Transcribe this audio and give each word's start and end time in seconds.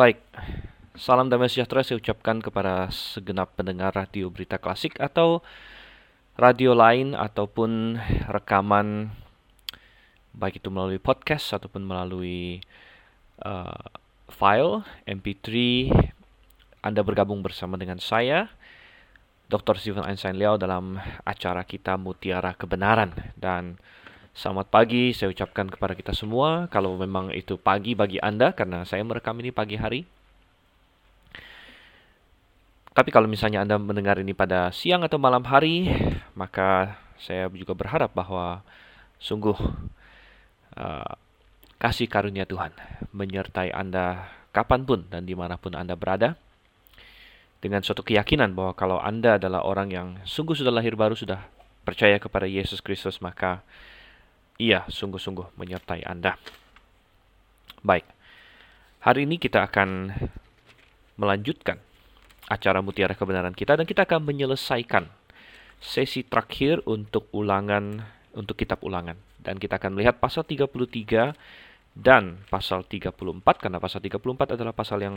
Baik, 0.00 0.16
salam 0.96 1.28
damai 1.28 1.52
sejahtera 1.52 1.84
saya 1.84 2.00
ucapkan 2.00 2.40
kepada 2.40 2.88
segenap 2.88 3.52
pendengar 3.52 3.92
radio 3.92 4.32
berita 4.32 4.56
klasik 4.56 4.96
atau 4.96 5.44
radio 6.40 6.72
lain 6.72 7.12
ataupun 7.12 8.00
rekaman 8.24 9.12
baik 10.32 10.64
itu 10.64 10.72
melalui 10.72 10.96
podcast 10.96 11.52
ataupun 11.52 11.84
melalui 11.84 12.64
uh, 13.44 13.92
file 14.32 14.88
MP3 15.04 15.52
Anda 16.80 17.04
bergabung 17.04 17.44
bersama 17.44 17.76
dengan 17.76 18.00
saya 18.00 18.48
Dr. 19.52 19.76
Stephen 19.76 20.08
Einstein 20.08 20.40
Liao 20.40 20.56
dalam 20.56 20.96
acara 21.28 21.60
kita 21.68 22.00
Mutiara 22.00 22.56
Kebenaran 22.56 23.12
dan 23.36 23.76
Selamat 24.30 24.70
pagi, 24.70 25.10
saya 25.10 25.34
ucapkan 25.34 25.66
kepada 25.66 25.98
kita 25.98 26.14
semua. 26.14 26.70
Kalau 26.70 26.94
memang 26.94 27.34
itu 27.34 27.58
pagi 27.58 27.98
bagi 27.98 28.22
Anda, 28.22 28.54
karena 28.54 28.86
saya 28.86 29.02
merekam 29.02 29.34
ini 29.42 29.50
pagi 29.50 29.74
hari. 29.74 30.06
Tapi 32.94 33.10
kalau 33.10 33.26
misalnya 33.26 33.66
Anda 33.66 33.74
mendengar 33.82 34.22
ini 34.22 34.30
pada 34.30 34.70
siang 34.70 35.02
atau 35.02 35.18
malam 35.18 35.42
hari, 35.42 35.90
maka 36.38 36.94
saya 37.18 37.50
juga 37.50 37.74
berharap 37.74 38.14
bahwa 38.14 38.62
sungguh 39.18 39.58
uh, 40.78 41.12
kasih 41.82 42.06
karunia 42.06 42.46
Tuhan 42.46 42.70
menyertai 43.10 43.74
Anda 43.74 44.30
kapan 44.54 44.86
pun 44.86 45.10
dan 45.10 45.26
di 45.26 45.34
mana 45.34 45.58
pun 45.58 45.74
Anda 45.74 45.98
berada. 45.98 46.38
Dengan 47.58 47.82
suatu 47.82 48.06
keyakinan 48.06 48.54
bahwa 48.54 48.78
kalau 48.78 49.02
Anda 49.02 49.42
adalah 49.42 49.66
orang 49.66 49.90
yang 49.90 50.08
sungguh 50.22 50.54
sudah 50.54 50.70
lahir 50.70 50.94
baru, 50.94 51.18
sudah 51.18 51.44
percaya 51.82 52.16
kepada 52.22 52.46
Yesus 52.46 52.78
Kristus, 52.78 53.18
maka 53.18 53.66
ia 54.60 54.84
sungguh-sungguh 54.92 55.56
menyertai 55.56 56.04
Anda. 56.04 56.36
Baik, 57.80 58.04
hari 59.00 59.24
ini 59.24 59.40
kita 59.40 59.64
akan 59.64 60.12
melanjutkan 61.16 61.80
acara 62.52 62.84
Mutiara 62.84 63.16
Kebenaran 63.16 63.56
kita 63.56 63.80
dan 63.80 63.88
kita 63.88 64.04
akan 64.04 64.20
menyelesaikan 64.20 65.08
sesi 65.80 66.28
terakhir 66.28 66.84
untuk 66.84 67.32
ulangan 67.32 68.04
untuk 68.36 68.60
kitab 68.60 68.84
ulangan 68.84 69.16
dan 69.40 69.56
kita 69.56 69.80
akan 69.80 69.96
melihat 69.96 70.20
pasal 70.20 70.44
33 70.44 70.68
dan 71.96 72.44
pasal 72.52 72.84
34 72.84 73.16
karena 73.56 73.78
pasal 73.80 74.04
34 74.04 74.54
adalah 74.60 74.76
pasal 74.76 75.00
yang 75.00 75.16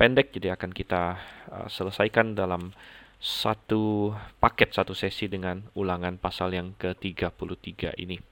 pendek 0.00 0.32
jadi 0.32 0.56
akan 0.56 0.72
kita 0.72 1.20
uh, 1.52 1.68
selesaikan 1.68 2.32
dalam 2.32 2.72
satu 3.20 4.16
paket 4.40 4.72
satu 4.72 4.96
sesi 4.96 5.28
dengan 5.28 5.60
ulangan 5.76 6.16
pasal 6.16 6.56
yang 6.56 6.72
ke-33 6.80 8.00
ini. 8.00 8.29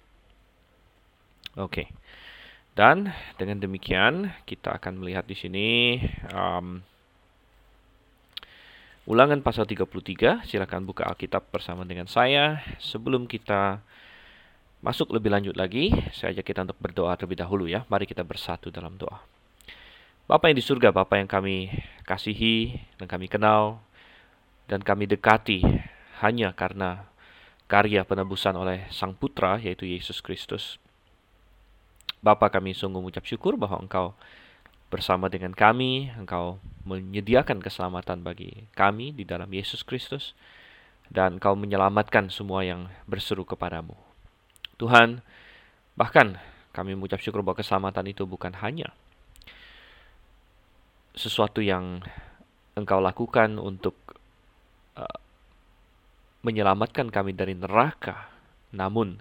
Oke. 1.57 1.89
Dan 2.77 3.11
dengan 3.41 3.59
demikian 3.59 4.31
kita 4.47 4.77
akan 4.79 5.03
melihat 5.03 5.27
di 5.27 5.35
sini 5.35 5.99
um, 6.31 6.79
ulangan 9.09 9.41
pasal 9.41 9.65
33. 9.65 10.45
Silakan 10.45 10.85
buka 10.85 11.09
Alkitab 11.09 11.49
bersama 11.49 11.83
dengan 11.89 12.07
saya. 12.07 12.61
Sebelum 12.79 13.25
kita 13.25 13.81
masuk 14.85 15.11
lebih 15.11 15.33
lanjut 15.33 15.57
lagi, 15.59 15.91
saya 16.15 16.37
ajak 16.37 16.55
kita 16.55 16.69
untuk 16.69 16.79
berdoa 16.79 17.17
terlebih 17.19 17.41
dahulu 17.41 17.65
ya. 17.67 17.83
Mari 17.91 18.07
kita 18.07 18.23
bersatu 18.23 18.71
dalam 18.71 18.95
doa. 18.95 19.19
Bapak 20.29 20.53
yang 20.53 20.61
di 20.61 20.65
surga, 20.69 20.93
Bapak 20.93 21.25
yang 21.25 21.31
kami 21.31 21.73
kasihi 22.05 22.77
dan 23.01 23.09
kami 23.09 23.33
kenal 23.33 23.81
dan 24.69 24.85
kami 24.85 25.09
dekati 25.09 25.65
hanya 26.21 26.53
karena 26.53 27.09
karya 27.65 28.05
penebusan 28.05 28.53
oleh 28.53 28.85
Sang 28.93 29.17
Putra 29.17 29.57
yaitu 29.57 29.89
Yesus 29.89 30.21
Kristus. 30.21 30.77
Bapa 32.19 32.51
kami 32.51 32.75
sungguh 32.75 32.99
mengucap 32.99 33.23
syukur 33.23 33.55
bahwa 33.55 33.79
Engkau 33.79 34.11
bersama 34.91 35.31
dengan 35.31 35.55
kami, 35.55 36.11
Engkau 36.19 36.59
menyediakan 36.83 37.63
keselamatan 37.63 38.27
bagi 38.27 38.67
kami 38.75 39.15
di 39.15 39.23
dalam 39.23 39.47
Yesus 39.53 39.87
Kristus, 39.87 40.35
dan 41.13 41.39
Engkau 41.39 41.55
menyelamatkan 41.55 42.27
semua 42.33 42.67
yang 42.67 42.91
berseru 43.07 43.47
kepadamu. 43.47 43.95
Tuhan, 44.81 45.23
bahkan 45.95 46.43
kami 46.75 46.99
mengucap 46.99 47.23
syukur 47.23 47.47
bahwa 47.47 47.63
keselamatan 47.63 48.07
itu 48.11 48.27
bukan 48.27 48.55
hanya 48.59 48.91
sesuatu 51.15 51.63
yang 51.63 52.03
Engkau 52.75 53.03
lakukan 53.03 53.59
untuk 53.59 53.95
uh, 54.99 55.19
menyelamatkan 56.43 57.11
kami 57.11 57.35
dari 57.35 57.55
neraka, 57.55 58.31
namun 58.75 59.19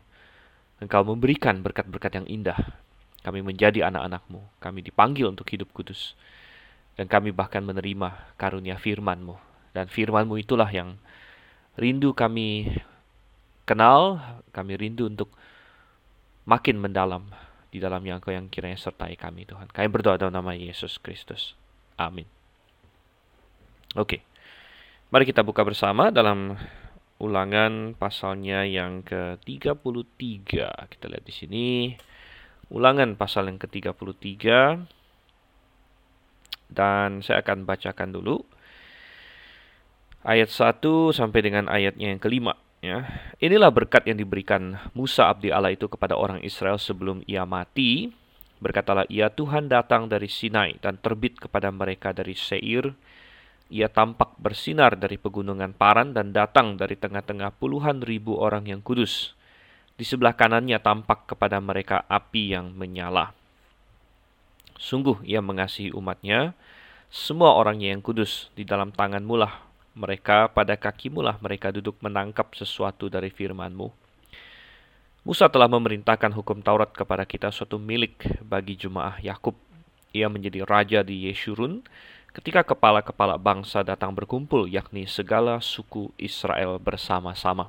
Engkau 0.78 1.02
memberikan 1.06 1.66
berkat-berkat 1.66 2.22
yang 2.22 2.30
indah 2.30 2.87
kami 3.28 3.44
menjadi 3.44 3.92
anak-anakmu. 3.92 4.40
Kami 4.64 4.80
dipanggil 4.80 5.28
untuk 5.28 5.52
hidup 5.52 5.68
kudus. 5.76 6.16
Dan 6.96 7.12
kami 7.12 7.36
bahkan 7.36 7.60
menerima 7.60 8.40
karunia 8.40 8.80
firmanmu. 8.80 9.36
Dan 9.76 9.92
firmanmu 9.92 10.40
itulah 10.40 10.72
yang 10.72 10.96
rindu 11.76 12.16
kami 12.16 12.72
kenal. 13.68 14.24
Kami 14.56 14.80
rindu 14.80 15.12
untuk 15.12 15.28
makin 16.48 16.80
mendalam 16.80 17.28
di 17.68 17.84
dalam 17.84 18.00
yang 18.08 18.24
kau 18.24 18.32
yang 18.32 18.48
kiranya 18.48 18.80
sertai 18.80 19.20
kami 19.20 19.44
Tuhan. 19.44 19.68
Kami 19.76 19.92
berdoa 19.92 20.16
dalam 20.16 20.32
nama 20.32 20.56
Yesus 20.56 20.96
Kristus. 20.96 21.52
Amin. 22.00 22.32
Oke. 24.00 24.24
Mari 25.12 25.28
kita 25.28 25.44
buka 25.44 25.68
bersama 25.68 26.16
dalam 26.16 26.56
ulangan 27.20 27.92
pasalnya 28.00 28.64
yang 28.64 29.04
ke-33. 29.04 30.48
Kita 30.96 31.06
lihat 31.12 31.24
di 31.28 31.34
sini. 31.36 31.68
Ulangan 32.68 33.16
pasal 33.16 33.48
yang 33.48 33.60
ke-33 33.64 34.44
dan 36.68 37.24
saya 37.24 37.40
akan 37.40 37.64
bacakan 37.64 38.12
dulu 38.12 38.44
ayat 40.28 40.52
1 40.52 40.84
sampai 41.16 41.40
dengan 41.40 41.72
ayatnya 41.72 42.12
yang 42.12 42.20
kelima 42.20 42.60
ya. 42.84 43.08
Inilah 43.40 43.72
berkat 43.72 44.04
yang 44.04 44.20
diberikan 44.20 44.76
Musa 44.92 45.32
abdi 45.32 45.48
Allah 45.48 45.72
itu 45.72 45.88
kepada 45.88 46.20
orang 46.20 46.44
Israel 46.44 46.76
sebelum 46.76 47.24
ia 47.24 47.48
mati. 47.48 48.12
Berkatalah 48.58 49.06
ia 49.08 49.30
Tuhan 49.30 49.70
datang 49.70 50.10
dari 50.10 50.28
Sinai 50.28 50.76
dan 50.82 50.98
terbit 50.98 51.38
kepada 51.38 51.70
mereka 51.70 52.12
dari 52.12 52.34
Seir. 52.34 52.98
Ia 53.68 53.92
tampak 53.92 54.40
bersinar 54.40 54.96
dari 54.96 55.20
pegunungan 55.20 55.76
Paran 55.76 56.16
dan 56.16 56.32
datang 56.32 56.80
dari 56.80 56.96
tengah-tengah 56.96 57.54
puluhan 57.60 58.02
ribu 58.02 58.40
orang 58.40 58.66
yang 58.66 58.82
kudus. 58.82 59.37
Di 59.98 60.06
sebelah 60.06 60.38
kanannya 60.38 60.78
tampak 60.78 61.34
kepada 61.34 61.58
mereka 61.58 62.06
api 62.06 62.54
yang 62.54 62.70
menyala. 62.78 63.34
Sungguh 64.78 65.18
ia 65.26 65.42
mengasihi 65.42 65.90
umatnya, 65.90 66.54
semua 67.10 67.58
orangnya 67.58 67.90
yang 67.90 68.06
kudus 68.06 68.54
di 68.54 68.62
dalam 68.62 68.94
tangan 68.94 69.26
mulah 69.26 69.68
mereka 69.98 70.46
pada 70.54 70.78
kaki 70.78 71.10
mulah 71.10 71.42
mereka 71.42 71.74
duduk 71.74 71.98
menangkap 72.06 72.54
sesuatu 72.54 73.10
dari 73.10 73.34
firmanmu. 73.34 73.90
Musa 75.26 75.50
telah 75.50 75.68
memerintahkan 75.68 76.32
hukum 76.38 76.62
Taurat 76.62 76.94
kepada 76.94 77.26
kita 77.28 77.50
suatu 77.52 77.82
milik 77.82 78.40
bagi 78.46 78.78
jemaah 78.78 79.18
Yakub. 79.20 79.58
Ia 80.16 80.32
menjadi 80.32 80.64
raja 80.64 81.00
di 81.04 81.28
Yeshurun 81.28 81.84
ketika 82.32 82.64
kepala-kepala 82.64 83.36
bangsa 83.36 83.82
datang 83.84 84.14
berkumpul, 84.14 84.70
yakni 84.70 85.10
segala 85.10 85.60
suku 85.60 86.14
Israel 86.16 86.78
bersama-sama. 86.80 87.68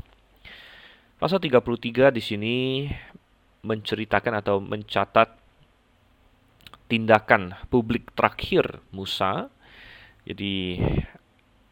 Pasal 1.19 1.43
33 1.43 2.15
di 2.15 2.23
sini 2.23 2.57
menceritakan 3.67 4.39
atau 4.39 4.63
mencatat 4.63 5.35
tindakan 6.87 7.59
publik 7.67 8.15
terakhir 8.15 8.79
Musa. 8.95 9.51
Jadi 10.23 10.79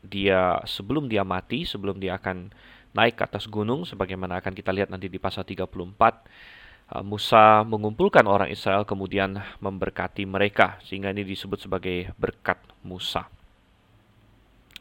dia 0.02 0.58
sebelum 0.66 1.06
dia 1.06 1.22
mati, 1.22 1.62
sebelum 1.62 2.02
dia 2.02 2.18
akan 2.18 2.50
naik 2.90 3.22
ke 3.22 3.22
atas 3.22 3.46
gunung 3.46 3.86
sebagaimana 3.86 4.42
akan 4.42 4.50
kita 4.50 4.74
lihat 4.74 4.90
nanti 4.90 5.06
di 5.06 5.22
pasal 5.22 5.46
34 5.46 5.62
uh, 5.70 7.04
Musa 7.06 7.62
mengumpulkan 7.62 8.26
orang 8.26 8.50
Israel 8.50 8.82
kemudian 8.82 9.38
memberkati 9.62 10.26
mereka 10.26 10.82
sehingga 10.82 11.14
ini 11.14 11.22
disebut 11.22 11.70
sebagai 11.70 12.10
berkat 12.18 12.58
Musa. 12.82 13.31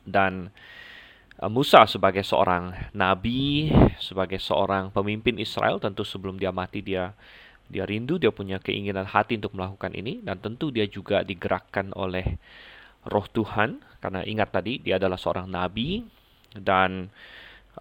Dan 0.01 0.50
Musa 1.35 1.83
sebagai 1.83 2.23
seorang 2.23 2.71
nabi, 2.95 3.67
sebagai 3.99 4.39
seorang 4.39 4.87
pemimpin 4.87 5.35
Israel, 5.35 5.83
tentu 5.83 6.07
sebelum 6.07 6.39
dia 6.39 6.55
mati 6.55 6.79
dia 6.79 7.11
dia 7.65 7.83
rindu, 7.83 8.21
dia 8.21 8.29
punya 8.29 8.61
keinginan 8.61 9.09
hati 9.09 9.41
untuk 9.41 9.57
melakukan 9.57 9.91
ini. 9.97 10.21
Dan 10.21 10.37
tentu 10.39 10.69
dia 10.69 10.85
juga 10.85 11.25
digerakkan 11.25 11.91
oleh 11.97 12.37
Roh 13.09 13.25
Tuhan. 13.27 13.81
Karena 13.99 14.21
ingat 14.21 14.53
tadi 14.53 14.77
dia 14.77 15.01
adalah 15.01 15.17
seorang 15.17 15.49
nabi. 15.49 16.05
Dan 16.55 17.09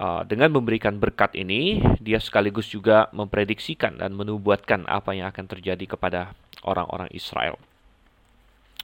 uh, 0.00 0.26
dengan 0.26 0.50
memberikan 0.50 0.96
berkat 0.98 1.36
ini 1.36 1.78
dia 2.00 2.18
sekaligus 2.18 2.72
juga 2.72 3.12
memprediksikan 3.14 4.00
dan 4.00 4.16
menubuatkan 4.16 4.88
apa 4.88 5.14
yang 5.14 5.30
akan 5.30 5.46
terjadi 5.46 5.84
kepada 5.84 6.32
orang-orang 6.64 7.12
Israel. 7.12 7.60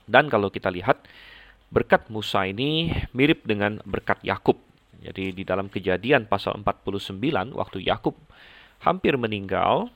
Dan 0.05 0.29
kalau 0.29 0.53
kita 0.53 0.69
lihat 0.69 1.01
Berkat 1.71 2.11
Musa 2.11 2.43
ini 2.51 2.91
mirip 3.15 3.47
dengan 3.47 3.79
berkat 3.87 4.19
Yakub. 4.27 4.59
Jadi 5.01 5.33
di 5.33 5.43
dalam 5.47 5.71
kejadian 5.71 6.27
pasal 6.27 6.59
49 6.61 7.17
waktu 7.55 7.79
Yakub 7.87 8.19
hampir 8.83 9.15
meninggal, 9.15 9.89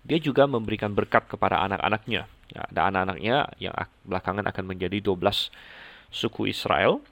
dia 0.00 0.16
juga 0.16 0.48
memberikan 0.48 0.90
berkat 0.96 1.28
kepada 1.28 1.60
anak-anaknya. 1.60 2.24
Ya, 2.50 2.60
ada 2.66 2.90
anak-anaknya 2.90 3.36
yang 3.62 3.76
belakangan 4.02 4.48
akan 4.48 4.64
menjadi 4.64 4.98
12 5.04 5.52
suku 6.10 6.50
Israel. 6.50 7.04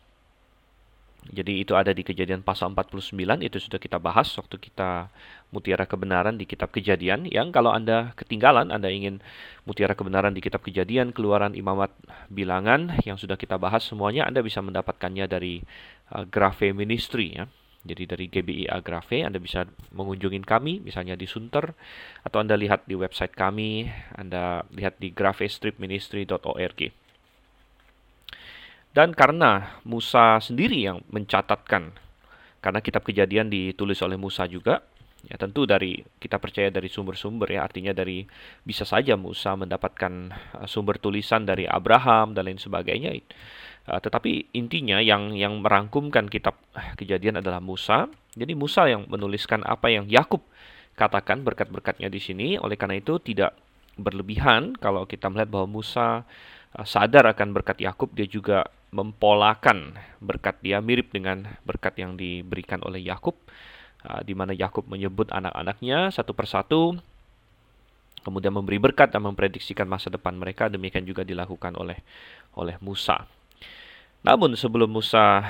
Jadi 1.29 1.61
itu 1.61 1.77
ada 1.77 1.93
di 1.93 2.01
kejadian 2.01 2.41
pasal 2.41 2.73
49, 2.73 3.13
itu 3.45 3.59
sudah 3.61 3.77
kita 3.77 4.01
bahas 4.01 4.33
waktu 4.33 4.57
kita 4.57 5.13
mutiara 5.53 5.85
kebenaran 5.85 6.41
di 6.41 6.49
kitab 6.49 6.73
kejadian. 6.73 7.29
Yang 7.29 7.53
kalau 7.53 7.73
Anda 7.73 8.17
ketinggalan, 8.17 8.73
Anda 8.73 8.89
ingin 8.89 9.21
mutiara 9.69 9.93
kebenaran 9.93 10.33
di 10.33 10.41
kitab 10.41 10.65
kejadian, 10.65 11.13
keluaran 11.13 11.53
imamat 11.53 11.93
bilangan 12.33 12.97
yang 13.05 13.21
sudah 13.21 13.37
kita 13.37 13.61
bahas 13.61 13.85
semuanya, 13.85 14.25
Anda 14.25 14.41
bisa 14.41 14.65
mendapatkannya 14.65 15.29
dari 15.29 15.61
uh, 16.17 16.25
Grafe 16.25 16.73
Ministry. 16.73 17.37
Ya. 17.37 17.45
Jadi 17.89 18.05
dari 18.05 18.27
GBI 18.27 18.65
Agrave 18.69 19.23
Anda 19.23 19.39
bisa 19.39 19.65
mengunjungi 19.95 20.43
kami 20.43 20.83
misalnya 20.83 21.15
di 21.15 21.31
Sunter 21.31 21.73
atau 22.27 22.43
Anda 22.43 22.59
lihat 22.59 22.85
di 22.85 22.99
website 22.99 23.33
kami, 23.33 23.87
Anda 24.19 24.67
lihat 24.75 24.99
di 24.99 25.15
grafestripministry.org. 25.15 26.81
Dan 28.99 29.15
karena 29.15 29.79
Musa 29.87 30.43
sendiri 30.43 30.83
yang 30.83 30.99
mencatatkan 31.15 31.95
karena 32.59 32.83
kitab 32.83 33.07
Kejadian 33.07 33.47
ditulis 33.47 34.03
oleh 34.03 34.19
Musa 34.19 34.51
juga, 34.51 34.83
ya 35.23 35.39
tentu 35.39 35.71
dari 35.71 36.03
kita 36.19 36.43
percaya 36.43 36.67
dari 36.67 36.91
sumber-sumber 36.91 37.47
ya 37.47 37.63
artinya 37.63 37.95
dari 37.95 38.27
bisa 38.67 38.83
saja 38.83 39.15
Musa 39.15 39.55
mendapatkan 39.55 40.35
uh, 40.35 40.67
sumber 40.67 40.99
tulisan 40.99 41.47
dari 41.47 41.71
Abraham 41.71 42.35
dan 42.35 42.51
lain 42.51 42.59
sebagainya 42.59 43.15
Uh, 43.89 44.05
tetapi 44.05 44.53
intinya 44.53 45.01
yang 45.01 45.33
yang 45.33 45.65
merangkumkan 45.65 46.29
kitab 46.29 46.61
Kejadian 47.01 47.41
adalah 47.41 47.57
Musa. 47.57 48.05
Jadi 48.37 48.53
Musa 48.53 48.85
yang 48.85 49.09
menuliskan 49.09 49.65
apa 49.65 49.89
yang 49.89 50.05
Yakub 50.05 50.45
katakan 50.93 51.41
berkat-berkatnya 51.41 52.13
di 52.13 52.21
sini. 52.21 52.61
Oleh 52.61 52.77
karena 52.77 53.01
itu 53.01 53.17
tidak 53.17 53.57
berlebihan 53.97 54.77
kalau 54.77 55.09
kita 55.09 55.33
melihat 55.33 55.49
bahwa 55.49 55.81
Musa 55.81 56.29
sadar 56.85 57.25
akan 57.31 57.57
berkat 57.57 57.81
Yakub, 57.81 58.13
dia 58.13 58.29
juga 58.29 58.69
mempolakan 58.89 59.97
berkat 60.19 60.61
dia 60.65 60.81
mirip 60.81 61.13
dengan 61.13 61.45
berkat 61.69 62.01
yang 62.01 62.17
diberikan 62.17 62.81
oleh 62.85 63.05
Yakub. 63.05 63.37
Uh, 63.99 64.23
di 64.23 64.31
mana 64.31 64.55
Yakub 64.55 64.87
menyebut 64.87 65.27
anak-anaknya 65.35 66.15
satu 66.15 66.31
persatu 66.31 66.95
kemudian 68.23 68.55
memberi 68.55 68.79
berkat 68.79 69.11
dan 69.11 69.27
memprediksikan 69.27 69.91
masa 69.91 70.07
depan 70.07 70.39
mereka 70.39 70.71
demikian 70.71 71.03
juga 71.03 71.27
dilakukan 71.27 71.75
oleh 71.75 71.99
oleh 72.55 72.79
Musa. 72.79 73.27
Namun 74.23 74.55
sebelum 74.55 74.87
Musa 74.87 75.43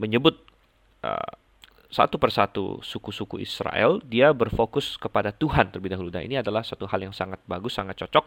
menyebut 0.00 0.40
uh, 1.04 1.32
satu 1.90 2.16
persatu 2.22 2.78
suku-suku 2.86 3.42
Israel, 3.42 3.98
dia 4.06 4.30
berfokus 4.30 4.94
kepada 4.94 5.34
Tuhan 5.34 5.74
terlebih 5.74 5.92
dahulu. 5.98 6.08
Dan 6.08 6.30
ini 6.30 6.38
adalah 6.38 6.62
satu 6.62 6.86
hal 6.86 7.02
yang 7.02 7.12
sangat 7.12 7.42
bagus, 7.50 7.74
sangat 7.74 7.98
cocok, 7.98 8.24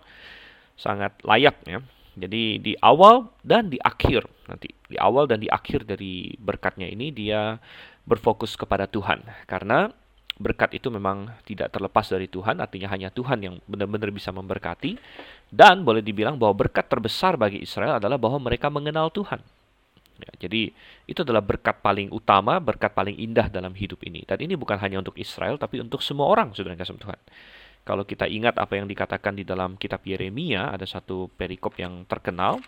sangat 0.75 1.15
layak 1.23 1.55
ya. 1.63 1.79
Jadi 2.13 2.61
di 2.61 2.73
awal 2.77 3.25
dan 3.41 3.73
di 3.73 3.81
akhir 3.81 4.29
nanti, 4.45 4.69
di 4.85 4.97
awal 5.01 5.25
dan 5.25 5.41
di 5.41 5.49
akhir 5.49 5.89
dari 5.89 6.37
berkatnya 6.37 6.85
ini 6.85 7.09
dia 7.09 7.57
berfokus 8.05 8.53
kepada 8.53 8.85
Tuhan. 8.85 9.25
Karena 9.49 9.89
berkat 10.37 10.77
itu 10.77 10.89
memang 10.93 11.29
tidak 11.45 11.73
terlepas 11.73 12.05
dari 12.09 12.29
Tuhan, 12.29 12.61
artinya 12.61 12.89
hanya 12.93 13.09
Tuhan 13.09 13.39
yang 13.41 13.55
benar-benar 13.65 14.13
bisa 14.13 14.29
memberkati. 14.29 14.97
Dan 15.53 15.85
boleh 15.85 16.01
dibilang 16.01 16.37
bahwa 16.37 16.65
berkat 16.65 16.89
terbesar 16.89 17.37
bagi 17.37 17.61
Israel 17.61 18.01
adalah 18.01 18.17
bahwa 18.17 18.41
mereka 18.41 18.73
mengenal 18.73 19.13
Tuhan. 19.13 19.41
Ya, 20.21 20.29
jadi 20.45 20.69
itu 21.09 21.19
adalah 21.25 21.41
berkat 21.41 21.81
paling 21.81 22.13
utama, 22.13 22.61
berkat 22.61 22.93
paling 22.93 23.17
indah 23.17 23.49
dalam 23.49 23.73
hidup 23.73 24.01
ini. 24.05 24.21
Dan 24.25 24.41
ini 24.45 24.53
bukan 24.53 24.77
hanya 24.77 25.01
untuk 25.01 25.17
Israel, 25.17 25.57
tapi 25.57 25.81
untuk 25.81 26.05
semua 26.05 26.29
orang, 26.29 26.53
saudara 26.53 26.77
kasih 26.77 26.97
Tuhan. 26.97 27.17
Kalau 27.83 28.07
kita 28.07 28.27
ingat 28.31 28.55
apa 28.55 28.79
yang 28.79 28.87
dikatakan 28.87 29.35
di 29.35 29.43
dalam 29.43 29.75
kitab 29.75 30.03
Yeremia, 30.07 30.71
ada 30.71 30.87
satu 30.87 31.27
perikop 31.35 31.75
yang 31.79 32.07
terkenal, 32.07 32.63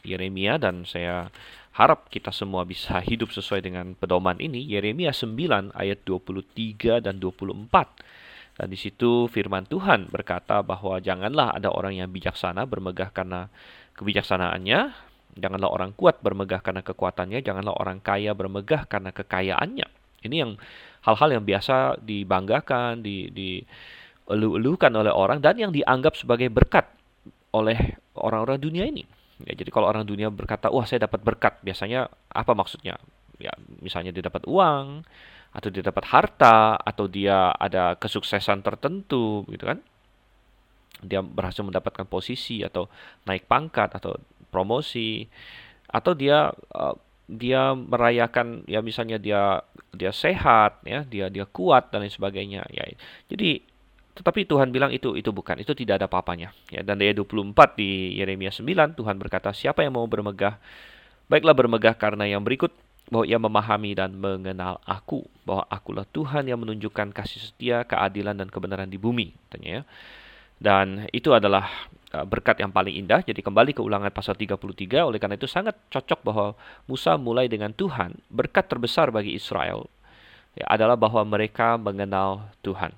Yeremia, 0.00 0.56
dan 0.56 0.88
saya 0.88 1.28
harap 1.76 2.08
kita 2.08 2.32
semua 2.32 2.64
bisa 2.64 2.96
hidup 3.10 3.32
sesuai 3.32 3.60
dengan 3.60 3.92
pedoman 3.92 4.40
ini. 4.40 4.64
Yeremia 4.64 5.12
9 5.12 5.76
ayat 5.76 6.00
23 6.08 7.04
dan 7.04 7.20
24. 7.20 8.60
Dan 8.60 8.66
di 8.68 8.76
situ 8.76 9.28
firman 9.28 9.64
Tuhan 9.68 10.08
berkata 10.08 10.60
bahwa 10.60 11.00
janganlah 11.00 11.56
ada 11.56 11.72
orang 11.72 11.96
yang 11.96 12.08
bijaksana 12.12 12.68
bermegah 12.68 13.08
karena 13.12 13.48
kebijaksanaannya, 13.96 15.10
Janganlah 15.38 15.70
orang 15.70 15.94
kuat 15.94 16.18
bermegah 16.18 16.58
karena 16.58 16.82
kekuatannya, 16.82 17.38
janganlah 17.46 17.74
orang 17.78 18.02
kaya 18.02 18.34
bermegah 18.34 18.82
karena 18.90 19.14
kekayaannya. 19.14 19.86
Ini 20.26 20.36
yang 20.36 20.58
hal-hal 21.04 21.28
yang 21.40 21.44
biasa 21.44 22.00
dibanggakan, 22.00 23.00
di, 23.00 23.32
di 23.32 23.60
elu-elukan 24.28 24.92
oleh 24.94 25.12
orang 25.12 25.42
dan 25.42 25.56
yang 25.58 25.72
dianggap 25.72 26.14
sebagai 26.14 26.52
berkat 26.52 26.86
oleh 27.50 27.98
orang-orang 28.14 28.58
dunia 28.60 28.84
ini. 28.86 29.02
Ya, 29.42 29.56
jadi 29.56 29.70
kalau 29.72 29.88
orang 29.88 30.04
dunia 30.04 30.28
berkata, 30.28 30.68
wah 30.68 30.84
saya 30.84 31.08
dapat 31.08 31.24
berkat, 31.24 31.58
biasanya 31.64 32.12
apa 32.30 32.52
maksudnya? 32.52 33.00
Ya, 33.40 33.56
misalnya 33.80 34.12
dia 34.12 34.20
dapat 34.20 34.44
uang, 34.44 35.02
atau 35.50 35.68
dia 35.72 35.80
dapat 35.80 36.04
harta, 36.12 36.76
atau 36.76 37.08
dia 37.08 37.50
ada 37.56 37.96
kesuksesan 37.96 38.60
tertentu, 38.60 39.48
gitu 39.48 39.64
kan? 39.64 39.80
Dia 41.00 41.24
berhasil 41.24 41.64
mendapatkan 41.64 42.04
posisi 42.04 42.60
atau 42.60 42.84
naik 43.24 43.48
pangkat 43.48 43.96
atau 43.96 44.20
promosi 44.50 45.24
atau 45.86 46.12
dia 46.12 46.50
uh, 46.74 46.94
dia 47.30 47.78
merayakan 47.78 48.66
ya 48.66 48.82
misalnya 48.82 49.22
dia 49.22 49.62
dia 49.94 50.10
sehat 50.10 50.82
ya 50.82 51.06
dia 51.06 51.30
dia 51.30 51.46
kuat 51.46 51.94
dan 51.94 52.02
lain 52.02 52.10
sebagainya 52.10 52.66
ya. 52.74 52.82
Jadi 53.30 53.62
tetapi 54.10 54.42
Tuhan 54.44 54.74
bilang 54.74 54.90
itu 54.90 55.14
itu 55.14 55.30
bukan 55.30 55.62
itu 55.62 55.70
tidak 55.78 56.02
ada 56.02 56.06
apa-apanya 56.10 56.50
ya. 56.74 56.82
Dan 56.82 56.98
ayat 56.98 57.22
24 57.22 57.54
di 57.78 58.18
Yeremia 58.18 58.50
9 58.50 58.98
Tuhan 58.98 59.16
berkata 59.16 59.54
siapa 59.54 59.86
yang 59.86 59.94
mau 59.94 60.06
bermegah 60.10 60.58
baiklah 61.30 61.54
bermegah 61.54 61.94
karena 61.94 62.26
yang 62.26 62.42
berikut 62.42 62.74
bahwa 63.10 63.26
ia 63.26 63.38
memahami 63.38 63.94
dan 63.94 64.14
mengenal 64.18 64.82
aku 64.86 65.22
bahwa 65.46 65.66
akulah 65.70 66.06
Tuhan 66.10 66.50
yang 66.50 66.58
menunjukkan 66.62 67.14
kasih 67.14 67.42
setia 67.42 67.86
keadilan 67.86 68.38
dan 68.38 68.50
kebenaran 68.50 68.90
di 68.90 68.98
bumi 68.98 69.34
katanya 69.46 69.70
ya. 69.70 69.82
Dan 70.60 71.08
itu 71.14 71.32
adalah 71.32 71.70
berkat 72.10 72.58
yang 72.58 72.74
paling 72.74 72.98
indah. 72.98 73.22
Jadi 73.22 73.38
kembali 73.38 73.70
ke 73.70 73.82
ulangan 73.82 74.10
pasal 74.10 74.34
33, 74.34 75.06
oleh 75.06 75.18
karena 75.22 75.38
itu 75.38 75.46
sangat 75.46 75.78
cocok 75.94 76.20
bahwa 76.26 76.46
Musa 76.90 77.14
mulai 77.14 77.46
dengan 77.46 77.70
Tuhan. 77.70 78.18
Berkat 78.26 78.66
terbesar 78.66 79.14
bagi 79.14 79.38
Israel 79.38 79.86
ya, 80.58 80.66
adalah 80.66 80.98
bahwa 80.98 81.22
mereka 81.22 81.78
mengenal 81.78 82.50
Tuhan. 82.66 82.90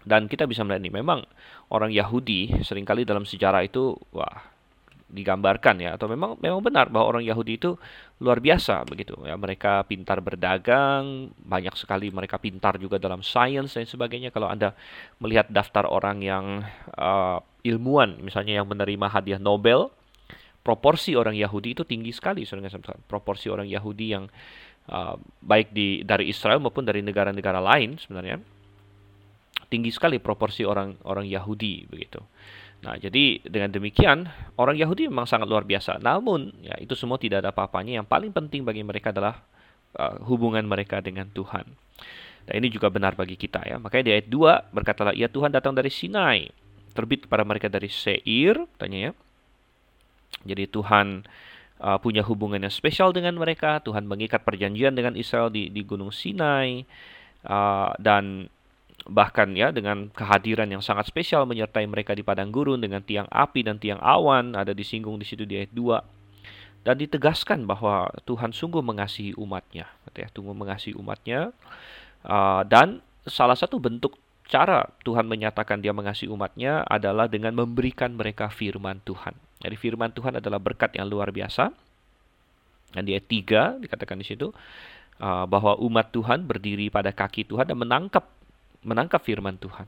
Dan 0.00 0.28
kita 0.28 0.48
bisa 0.48 0.64
melihat 0.64 0.84
ini, 0.84 0.92
memang 0.92 1.24
orang 1.72 1.92
Yahudi 1.92 2.64
sering 2.64 2.84
kali 2.88 3.04
dalam 3.04 3.24
sejarah 3.24 3.64
itu, 3.64 3.96
wah 4.12 4.49
digambarkan 5.10 5.82
ya 5.82 5.98
atau 5.98 6.06
memang 6.06 6.38
memang 6.38 6.62
benar 6.62 6.86
bahwa 6.88 7.18
orang 7.18 7.24
Yahudi 7.26 7.58
itu 7.58 7.74
luar 8.22 8.38
biasa 8.38 8.86
begitu 8.86 9.18
ya. 9.26 9.34
Mereka 9.34 9.84
pintar 9.90 10.22
berdagang 10.22 11.34
banyak 11.42 11.74
sekali 11.74 12.14
mereka 12.14 12.38
pintar 12.38 12.78
juga 12.78 12.96
dalam 12.96 13.20
sains 13.20 13.74
dan 13.74 13.84
sebagainya. 13.84 14.30
Kalau 14.30 14.46
anda 14.46 14.72
melihat 15.18 15.50
daftar 15.50 15.90
orang 15.90 16.22
yang 16.22 16.62
uh, 16.94 17.42
ilmuwan 17.66 18.16
misalnya 18.22 18.62
yang 18.62 18.66
menerima 18.70 19.06
hadiah 19.10 19.40
Nobel 19.40 19.92
proporsi 20.60 21.16
orang 21.16 21.36
Yahudi 21.36 21.72
itu 21.76 21.82
tinggi 21.88 22.12
sekali 22.12 22.44
proporsi 23.08 23.48
orang 23.48 23.68
Yahudi 23.68 24.06
yang 24.12 24.28
uh, 24.92 25.16
baik 25.40 25.72
di 25.72 26.04
dari 26.04 26.28
Israel 26.28 26.60
maupun 26.60 26.84
dari 26.84 27.00
negara-negara 27.00 27.60
lain 27.60 27.96
sebenarnya 27.96 28.40
tinggi 29.72 29.90
sekali 29.92 30.20
proporsi 30.20 30.66
orang 30.66 31.00
orang 31.08 31.24
Yahudi 31.24 31.88
begitu 31.88 32.20
Nah, 32.80 32.96
jadi 32.96 33.44
dengan 33.44 33.68
demikian 33.68 34.24
orang 34.56 34.76
Yahudi 34.80 35.04
memang 35.12 35.28
sangat 35.28 35.44
luar 35.48 35.68
biasa. 35.68 36.00
Namun, 36.00 36.52
ya 36.64 36.76
itu 36.80 36.96
semua 36.96 37.20
tidak 37.20 37.44
ada 37.44 37.52
apa-apanya. 37.52 38.00
Yang 38.00 38.08
paling 38.08 38.32
penting 38.32 38.64
bagi 38.64 38.80
mereka 38.80 39.12
adalah 39.12 39.44
uh, 40.00 40.16
hubungan 40.24 40.64
mereka 40.64 41.04
dengan 41.04 41.28
Tuhan. 41.28 41.68
Dan 42.48 42.54
ini 42.64 42.72
juga 42.72 42.88
benar 42.88 43.12
bagi 43.12 43.36
kita 43.36 43.60
ya. 43.68 43.76
Makanya 43.76 44.04
di 44.08 44.12
ayat 44.16 44.26
2 44.32 44.72
berkatalah, 44.72 45.12
"Ya 45.12 45.28
Tuhan 45.28 45.52
datang 45.52 45.76
dari 45.76 45.92
Sinai, 45.92 46.48
terbit 46.96 47.28
kepada 47.28 47.44
mereka 47.44 47.68
dari 47.68 47.92
Seir," 47.92 48.64
tanya 48.80 49.10
ya. 49.10 49.12
Jadi 50.48 50.64
Tuhan 50.72 51.28
uh, 51.84 51.98
punya 52.00 52.24
hubungan 52.24 52.64
yang 52.64 52.72
spesial 52.72 53.12
dengan 53.12 53.36
mereka. 53.36 53.84
Tuhan 53.84 54.08
mengikat 54.08 54.40
perjanjian 54.40 54.96
dengan 54.96 55.20
Israel 55.20 55.52
di 55.52 55.68
di 55.68 55.84
Gunung 55.84 56.16
Sinai. 56.16 56.88
Uh, 57.40 57.92
dan 58.00 58.52
bahkan 59.08 59.52
ya 59.56 59.72
dengan 59.72 60.12
kehadiran 60.12 60.68
yang 60.68 60.84
sangat 60.84 61.08
spesial 61.08 61.48
menyertai 61.48 61.88
mereka 61.88 62.12
di 62.12 62.20
padang 62.20 62.52
gurun 62.52 62.82
dengan 62.82 63.00
tiang 63.00 63.30
api 63.32 63.64
dan 63.64 63.80
tiang 63.80 64.02
awan 64.02 64.52
ada 64.52 64.76
disinggung 64.76 65.16
di 65.16 65.24
situ 65.24 65.48
di 65.48 65.56
ayat 65.56 65.72
2 65.72 66.84
dan 66.84 66.96
ditegaskan 67.00 67.64
bahwa 67.64 68.08
Tuhan 68.28 68.52
sungguh 68.52 68.84
mengasihi 68.84 69.32
umatnya 69.36 69.88
ya 70.20 70.28
tunggu 70.30 70.52
mengasihi 70.52 70.94
umatnya. 70.98 71.56
Uh, 72.20 72.60
dan 72.68 73.00
salah 73.24 73.56
satu 73.56 73.80
bentuk 73.80 74.20
cara 74.50 74.92
Tuhan 75.06 75.24
menyatakan 75.24 75.80
dia 75.80 75.96
mengasihi 75.96 76.28
umatnya 76.28 76.84
adalah 76.84 77.30
dengan 77.30 77.56
memberikan 77.56 78.12
mereka 78.12 78.52
firman 78.52 79.00
Tuhan. 79.08 79.32
Jadi 79.64 79.76
firman 79.80 80.12
Tuhan 80.12 80.36
adalah 80.36 80.60
berkat 80.60 80.92
yang 80.96 81.08
luar 81.08 81.32
biasa. 81.32 81.72
Dan 82.90 83.06
di 83.06 83.14
ayat 83.14 83.26
3 83.30 83.86
dikatakan 83.86 84.18
di 84.18 84.26
situ 84.26 84.50
uh, 85.22 85.46
bahwa 85.46 85.78
umat 85.80 86.10
Tuhan 86.10 86.44
berdiri 86.44 86.90
pada 86.90 87.14
kaki 87.14 87.46
Tuhan 87.46 87.70
dan 87.70 87.78
menangkap 87.78 88.26
menangkap 88.84 89.20
firman 89.22 89.56
Tuhan. 89.60 89.86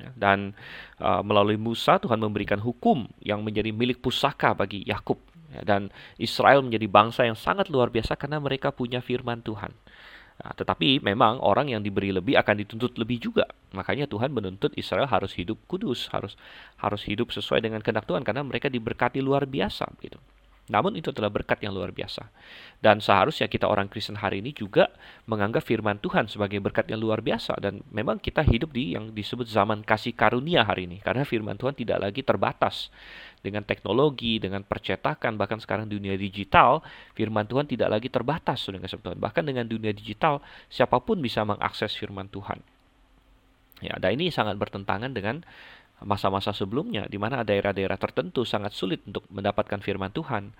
Ya, 0.00 0.10
dan 0.16 0.56
uh, 0.96 1.20
melalui 1.20 1.60
Musa 1.60 2.00
Tuhan 2.00 2.16
memberikan 2.16 2.56
hukum 2.56 3.04
yang 3.20 3.44
menjadi 3.44 3.68
milik 3.68 4.00
pusaka 4.00 4.56
bagi 4.56 4.80
Yakub 4.88 5.20
ya, 5.52 5.60
dan 5.66 5.92
Israel 6.16 6.64
menjadi 6.64 6.88
bangsa 6.88 7.28
yang 7.28 7.36
sangat 7.36 7.68
luar 7.68 7.92
biasa 7.92 8.16
karena 8.16 8.40
mereka 8.40 8.72
punya 8.72 9.04
firman 9.04 9.44
Tuhan. 9.44 9.74
Nah, 10.40 10.56
tetapi 10.56 11.04
memang 11.04 11.36
orang 11.44 11.68
yang 11.68 11.84
diberi 11.84 12.16
lebih 12.16 12.32
akan 12.40 12.64
dituntut 12.64 12.96
lebih 12.96 13.20
juga. 13.20 13.44
Makanya 13.76 14.08
Tuhan 14.08 14.32
menuntut 14.32 14.72
Israel 14.72 15.04
harus 15.04 15.36
hidup 15.36 15.60
kudus, 15.68 16.08
harus 16.16 16.32
harus 16.80 17.04
hidup 17.04 17.28
sesuai 17.28 17.60
dengan 17.60 17.84
kehendak 17.84 18.08
Tuhan 18.08 18.24
karena 18.24 18.40
mereka 18.40 18.72
diberkati 18.72 19.20
luar 19.20 19.44
biasa 19.44 19.84
gitu. 20.00 20.16
Namun 20.70 20.94
itu 20.94 21.10
adalah 21.10 21.34
berkat 21.34 21.58
yang 21.66 21.74
luar 21.74 21.90
biasa. 21.90 22.30
Dan 22.78 23.02
seharusnya 23.02 23.50
kita 23.50 23.66
orang 23.66 23.90
Kristen 23.90 24.14
hari 24.14 24.38
ini 24.38 24.54
juga 24.54 24.86
menganggap 25.26 25.66
firman 25.66 25.98
Tuhan 25.98 26.30
sebagai 26.30 26.62
berkat 26.62 26.86
yang 26.86 27.02
luar 27.02 27.18
biasa. 27.20 27.58
Dan 27.58 27.82
memang 27.90 28.22
kita 28.22 28.46
hidup 28.46 28.70
di 28.70 28.94
yang 28.94 29.10
disebut 29.10 29.50
zaman 29.50 29.82
kasih 29.82 30.14
karunia 30.14 30.62
hari 30.62 30.86
ini. 30.86 31.02
Karena 31.02 31.26
firman 31.26 31.58
Tuhan 31.58 31.74
tidak 31.74 31.98
lagi 31.98 32.22
terbatas. 32.22 32.94
Dengan 33.40 33.66
teknologi, 33.66 34.38
dengan 34.38 34.62
percetakan, 34.62 35.34
bahkan 35.40 35.58
sekarang 35.58 35.88
dunia 35.88 36.12
digital, 36.14 36.84
firman 37.16 37.48
Tuhan 37.50 37.66
tidak 37.66 37.90
lagi 37.90 38.06
terbatas. 38.06 38.62
Dengan 38.70 38.86
Tuhan. 38.86 39.18
Bahkan 39.18 39.42
dengan 39.42 39.66
dunia 39.66 39.90
digital, 39.90 40.38
siapa 40.70 41.02
pun 41.02 41.18
bisa 41.18 41.42
mengakses 41.42 41.98
firman 41.98 42.30
Tuhan. 42.30 42.62
Ya, 43.80 43.96
dan 43.96 44.20
ini 44.20 44.28
sangat 44.28 44.60
bertentangan 44.60 45.16
dengan 45.16 45.40
masa-masa 46.04 46.54
sebelumnya 46.56 47.04
di 47.06 47.20
mana 47.20 47.44
daerah-daerah 47.44 47.96
tertentu 48.00 48.44
sangat 48.44 48.72
sulit 48.72 49.04
untuk 49.04 49.26
mendapatkan 49.30 49.80
firman 49.80 50.12
Tuhan. 50.12 50.52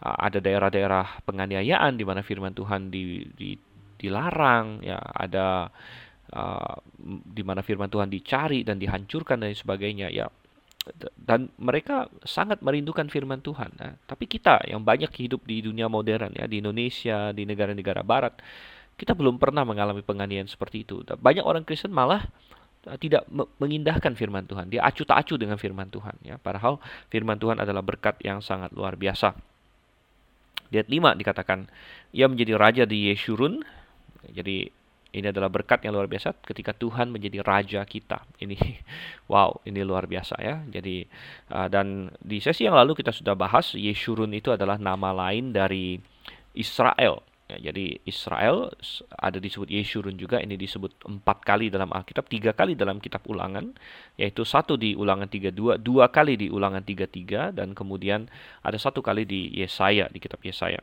Ada 0.00 0.40
daerah-daerah 0.40 1.24
penganiayaan 1.28 2.00
di 2.00 2.04
mana 2.08 2.24
firman 2.24 2.56
Tuhan 2.56 2.88
di, 2.88 3.20
di, 3.36 3.52
dilarang, 4.00 4.80
ya 4.80 4.96
ada 4.96 5.68
uh, 6.32 6.76
di 7.04 7.44
mana 7.44 7.60
firman 7.60 7.92
Tuhan 7.92 8.08
dicari 8.08 8.64
dan 8.64 8.80
dihancurkan 8.80 9.44
dan 9.44 9.52
sebagainya, 9.52 10.08
ya 10.08 10.24
dan 11.20 11.52
mereka 11.60 12.08
sangat 12.24 12.64
merindukan 12.64 13.06
firman 13.12 13.44
Tuhan. 13.44 13.70
Nah, 13.76 13.92
tapi 14.08 14.24
kita 14.24 14.64
yang 14.64 14.80
banyak 14.80 15.12
hidup 15.12 15.44
di 15.44 15.60
dunia 15.60 15.92
modern 15.92 16.32
ya 16.32 16.48
di 16.48 16.64
Indonesia, 16.64 17.36
di 17.36 17.44
negara-negara 17.44 18.00
Barat, 18.00 18.40
kita 18.96 19.12
belum 19.12 19.36
pernah 19.36 19.68
mengalami 19.68 20.00
penganiayaan 20.00 20.48
seperti 20.48 20.88
itu. 20.88 21.04
Banyak 21.04 21.44
orang 21.44 21.68
Kristen 21.68 21.92
malah 21.92 22.24
tidak 22.80 23.28
mengindahkan 23.60 24.16
firman 24.16 24.48
Tuhan. 24.48 24.72
Dia 24.72 24.80
acu 24.88 25.04
tak 25.04 25.26
acu 25.26 25.36
dengan 25.36 25.60
firman 25.60 25.92
Tuhan 25.92 26.16
ya. 26.24 26.40
Padahal 26.40 26.80
firman 27.12 27.36
Tuhan 27.36 27.60
adalah 27.60 27.84
berkat 27.84 28.16
yang 28.24 28.40
sangat 28.40 28.72
luar 28.72 28.96
biasa. 28.96 29.36
Ayat 30.70 30.86
5 30.88 31.20
dikatakan 31.20 31.68
ia 32.16 32.24
menjadi 32.24 32.56
raja 32.56 32.82
di 32.88 33.12
Yeshurun. 33.12 33.60
Jadi 34.32 34.70
ini 35.10 35.26
adalah 35.26 35.50
berkat 35.50 35.82
yang 35.82 35.92
luar 35.98 36.06
biasa 36.06 36.32
ketika 36.46 36.72
Tuhan 36.72 37.12
menjadi 37.12 37.44
raja 37.44 37.84
kita. 37.84 38.24
Ini 38.40 38.56
wow, 39.32 39.60
ini 39.68 39.84
luar 39.84 40.08
biasa 40.08 40.40
ya. 40.40 40.64
Jadi 40.64 41.04
uh, 41.52 41.68
dan 41.68 42.08
di 42.24 42.40
sesi 42.40 42.64
yang 42.64 42.80
lalu 42.80 42.96
kita 42.96 43.12
sudah 43.12 43.36
bahas 43.36 43.76
Yeshurun 43.76 44.32
itu 44.32 44.56
adalah 44.56 44.80
nama 44.80 45.12
lain 45.12 45.52
dari 45.52 46.00
Israel 46.56 47.20
Ya, 47.50 47.58
jadi 47.58 47.98
Israel 48.06 48.70
ada 49.18 49.42
disebut 49.42 49.66
Yeshurun 49.66 50.14
juga, 50.14 50.38
ini 50.38 50.54
disebut 50.54 51.02
empat 51.02 51.42
kali 51.42 51.66
dalam 51.66 51.90
Alkitab, 51.90 52.30
tiga 52.30 52.54
kali 52.54 52.78
dalam 52.78 53.02
kitab 53.02 53.26
ulangan, 53.26 53.74
yaitu 54.14 54.46
satu 54.46 54.78
di 54.78 54.94
ulangan 54.94 55.26
32, 55.26 55.82
dua 55.82 56.14
kali 56.14 56.38
di 56.38 56.46
ulangan 56.46 56.86
33, 56.86 57.50
dan 57.50 57.74
kemudian 57.74 58.30
ada 58.62 58.78
satu 58.78 59.02
kali 59.02 59.26
di 59.26 59.50
Yesaya, 59.50 60.06
di 60.14 60.22
kitab 60.22 60.38
Yesaya. 60.46 60.78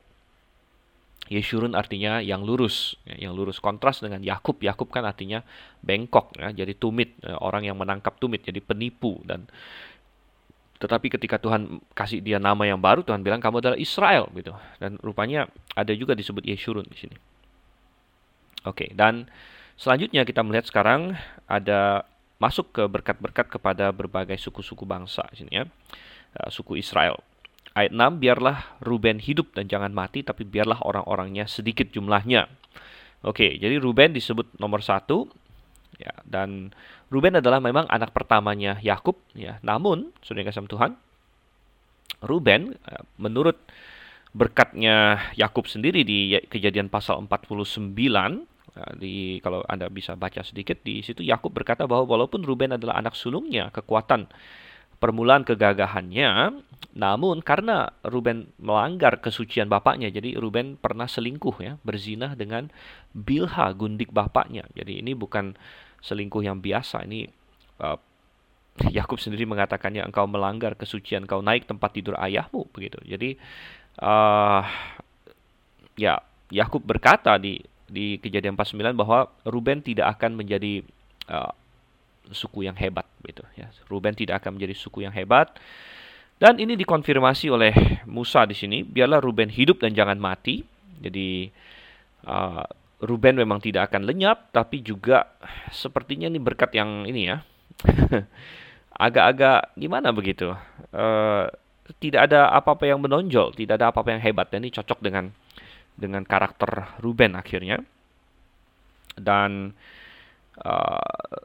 Yeshurun 1.32 1.72
artinya 1.72 2.20
yang 2.20 2.44
lurus, 2.44 3.00
ya, 3.08 3.28
yang 3.28 3.34
lurus 3.36 3.64
kontras 3.64 4.04
dengan 4.04 4.20
Yakub. 4.20 4.60
Yakub 4.60 4.92
kan 4.92 5.08
artinya 5.08 5.48
bengkok, 5.80 6.36
ya, 6.36 6.52
jadi 6.52 6.76
tumit, 6.76 7.16
ya, 7.24 7.40
orang 7.40 7.64
yang 7.64 7.80
menangkap 7.80 8.20
tumit, 8.20 8.44
jadi 8.44 8.60
penipu 8.60 9.24
dan 9.24 9.48
tetapi 10.78 11.10
ketika 11.10 11.42
Tuhan 11.42 11.82
kasih 11.98 12.22
dia 12.22 12.38
nama 12.38 12.62
yang 12.62 12.78
baru, 12.78 13.02
Tuhan 13.02 13.26
bilang 13.26 13.42
kamu 13.42 13.66
adalah 13.66 13.78
Israel 13.82 14.30
gitu. 14.38 14.54
Dan 14.78 15.02
rupanya 15.02 15.50
ada 15.74 15.90
juga 15.98 16.14
disebut 16.14 16.46
Yeshurun 16.46 16.86
di 16.86 16.98
sini. 16.98 17.18
Oke, 18.62 18.94
dan 18.94 19.26
selanjutnya 19.74 20.22
kita 20.22 20.46
melihat 20.46 20.70
sekarang 20.70 21.18
ada 21.50 22.06
masuk 22.38 22.70
ke 22.70 22.84
berkat-berkat 22.86 23.50
kepada 23.50 23.90
berbagai 23.90 24.38
suku-suku 24.38 24.86
bangsa 24.86 25.26
di 25.34 25.42
sini 25.42 25.54
ya. 25.58 25.66
Uh, 26.38 26.50
suku 26.54 26.78
Israel. 26.78 27.18
Ayat 27.74 27.94
6, 27.94 28.22
biarlah 28.22 28.78
Ruben 28.82 29.18
hidup 29.22 29.54
dan 29.58 29.70
jangan 29.70 29.94
mati, 29.94 30.22
tapi 30.26 30.46
biarlah 30.46 30.82
orang-orangnya 30.82 31.46
sedikit 31.50 31.90
jumlahnya. 31.90 32.50
Oke, 33.26 33.58
jadi 33.58 33.82
Ruben 33.82 34.14
disebut 34.14 34.58
nomor 34.62 34.82
satu, 34.82 35.30
ya, 35.98 36.14
dan 36.26 36.74
Ruben 37.08 37.40
adalah 37.40 37.64
memang 37.64 37.88
anak 37.88 38.12
pertamanya 38.12 38.76
Yakub, 38.84 39.16
ya. 39.32 39.64
Namun, 39.64 40.12
sudah 40.20 40.44
kasih 40.44 40.68
Tuhan, 40.68 41.00
Ruben 42.24 42.74
eh, 42.74 43.04
menurut 43.22 43.58
berkatnya 44.34 45.18
Yakub 45.38 45.66
sendiri 45.70 46.04
di 46.06 46.38
Kejadian 46.50 46.90
pasal 46.90 47.24
49 47.26 47.96
eh, 47.96 48.92
di 48.98 49.16
kalau 49.40 49.62
Anda 49.66 49.88
bisa 49.88 50.18
baca 50.18 50.42
sedikit 50.42 50.82
di 50.82 51.02
situ 51.06 51.22
Yakub 51.22 51.54
berkata 51.54 51.86
bahwa 51.86 52.10
walaupun 52.10 52.42
Ruben 52.42 52.76
adalah 52.76 52.98
anak 52.98 53.14
sulungnya, 53.14 53.70
kekuatan 53.70 54.28
permulaan 54.98 55.46
kegagahannya, 55.46 56.58
namun 56.98 57.46
karena 57.46 57.94
Ruben 58.02 58.50
melanggar 58.58 59.22
kesucian 59.22 59.70
bapaknya, 59.70 60.10
jadi 60.10 60.42
Ruben 60.42 60.74
pernah 60.82 61.06
selingkuh 61.06 61.62
ya, 61.62 61.78
berzinah 61.86 62.34
dengan 62.34 62.74
Bilha 63.14 63.70
gundik 63.78 64.10
bapaknya. 64.10 64.66
Jadi 64.74 65.06
ini 65.06 65.14
bukan 65.14 65.54
selingkuh 66.08 66.40
yang 66.40 66.64
biasa. 66.64 67.04
Ini 67.04 67.28
uh, 67.84 68.00
Yakub 68.88 69.20
sendiri 69.20 69.44
mengatakannya 69.44 70.08
engkau 70.08 70.24
melanggar 70.30 70.80
kesucian 70.80 71.28
kau 71.28 71.44
naik 71.44 71.68
tempat 71.68 71.92
tidur 71.92 72.16
ayahmu. 72.16 72.72
Begitu. 72.72 73.04
Jadi 73.04 73.36
uh, 74.00 74.64
ya 76.00 76.24
Yakub 76.48 76.80
berkata 76.88 77.36
di 77.36 77.60
di 77.88 78.20
kejadian 78.24 78.56
49 78.56 78.96
bahwa 78.96 79.28
Ruben 79.48 79.84
tidak 79.84 80.20
akan 80.20 80.40
menjadi 80.40 80.84
uh, 81.28 81.52
suku 82.32 82.68
yang 82.68 82.76
hebat 82.80 83.08
gitu 83.24 83.44
ya. 83.60 83.68
Ruben 83.88 84.16
tidak 84.16 84.44
akan 84.44 84.60
menjadi 84.60 84.76
suku 84.76 85.04
yang 85.04 85.16
hebat. 85.16 85.52
Dan 86.38 86.62
ini 86.62 86.78
dikonfirmasi 86.78 87.50
oleh 87.50 87.74
Musa 88.06 88.46
di 88.46 88.54
sini 88.54 88.86
biarlah 88.86 89.18
Ruben 89.18 89.50
hidup 89.50 89.82
dan 89.82 89.98
jangan 89.98 90.22
mati. 90.22 90.62
Jadi 91.02 91.50
uh, 92.30 92.68
Ruben 92.98 93.38
memang 93.38 93.62
tidak 93.62 93.94
akan 93.94 94.10
lenyap, 94.10 94.50
tapi 94.50 94.82
juga 94.82 95.30
sepertinya 95.70 96.26
ini 96.26 96.42
berkat 96.42 96.74
yang 96.74 97.06
ini 97.06 97.30
ya, 97.30 97.46
agak-agak 99.06 99.78
gimana 99.78 100.10
begitu. 100.10 100.50
Uh, 100.90 101.46
tidak 102.02 102.28
ada 102.28 102.52
apa-apa 102.52 102.90
yang 102.90 103.00
menonjol, 103.00 103.54
tidak 103.54 103.80
ada 103.80 103.94
apa-apa 103.94 104.18
yang 104.18 104.22
hebat. 104.26 104.50
Dan 104.50 104.66
ini 104.66 104.74
cocok 104.74 105.00
dengan 105.00 105.30
dengan 105.94 106.26
karakter 106.26 107.00
Ruben 107.00 107.38
akhirnya. 107.38 107.80
Dan 109.18 109.78
uh, 110.62 111.38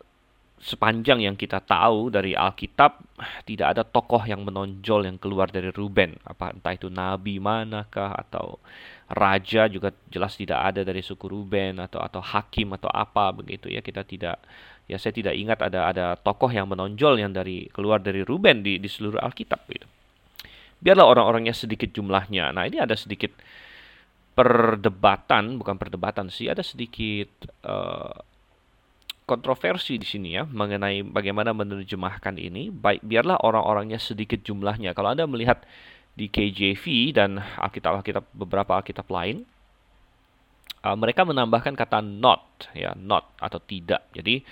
sepanjang 0.62 1.20
yang 1.20 1.36
kita 1.36 1.60
tahu 1.60 2.08
dari 2.08 2.32
Alkitab, 2.32 3.02
tidak 3.44 3.76
ada 3.76 3.82
tokoh 3.84 4.24
yang 4.24 4.46
menonjol 4.46 5.04
yang 5.04 5.20
keluar 5.20 5.52
dari 5.52 5.68
Ruben. 5.68 6.16
Apa 6.24 6.56
entah 6.56 6.72
itu 6.72 6.88
nabi 6.88 7.36
manakah 7.38 8.14
atau 8.14 8.56
raja 9.10 9.66
juga 9.66 9.90
jelas 10.08 10.38
tidak 10.38 10.60
ada 10.72 10.86
dari 10.86 11.02
suku 11.02 11.26
Ruben 11.26 11.82
atau 11.82 11.98
atau 11.98 12.22
hakim 12.22 12.76
atau 12.76 12.88
apa 12.88 13.34
begitu 13.34 13.68
ya 13.68 13.82
kita 13.82 14.06
tidak 14.06 14.38
ya 14.86 14.96
saya 15.00 15.14
tidak 15.14 15.34
ingat 15.36 15.58
ada 15.62 15.88
ada 15.88 16.06
tokoh 16.20 16.50
yang 16.50 16.68
menonjol 16.68 17.18
yang 17.18 17.32
dari 17.32 17.66
keluar 17.72 17.98
dari 18.02 18.20
Ruben 18.22 18.60
di 18.60 18.78
di 18.78 18.88
seluruh 18.88 19.20
Alkitab 19.20 19.64
gitu. 19.68 19.86
Biarlah 20.82 21.06
orang-orangnya 21.06 21.54
sedikit 21.54 21.94
jumlahnya. 21.94 22.50
Nah, 22.50 22.66
ini 22.66 22.82
ada 22.82 22.98
sedikit 22.98 23.30
perdebatan, 24.34 25.54
bukan 25.54 25.78
perdebatan 25.78 26.26
sih, 26.26 26.50
ada 26.50 26.66
sedikit 26.66 27.30
uh, 27.62 28.18
kontroversi 29.22 29.94
di 29.94 30.04
sini 30.04 30.34
ya 30.34 30.42
mengenai 30.42 31.06
bagaimana 31.06 31.54
menerjemahkan 31.54 32.34
ini. 32.34 32.74
Baik, 32.74 33.06
biarlah 33.06 33.38
orang-orangnya 33.46 34.02
sedikit 34.02 34.42
jumlahnya. 34.42 34.90
Kalau 34.98 35.14
Anda 35.14 35.30
melihat 35.30 35.62
di 36.12 36.28
KJV 36.28 37.16
dan 37.16 37.40
Alkitab-Alkitab 37.40 38.36
beberapa 38.36 38.76
Alkitab 38.76 39.08
lain 39.08 39.48
uh, 40.84 40.96
mereka 40.98 41.22
menambahkan 41.22 41.72
kata 41.78 42.02
not 42.02 42.68
ya 42.76 42.92
not 42.98 43.32
atau 43.38 43.62
tidak. 43.62 44.10
Jadi 44.12 44.42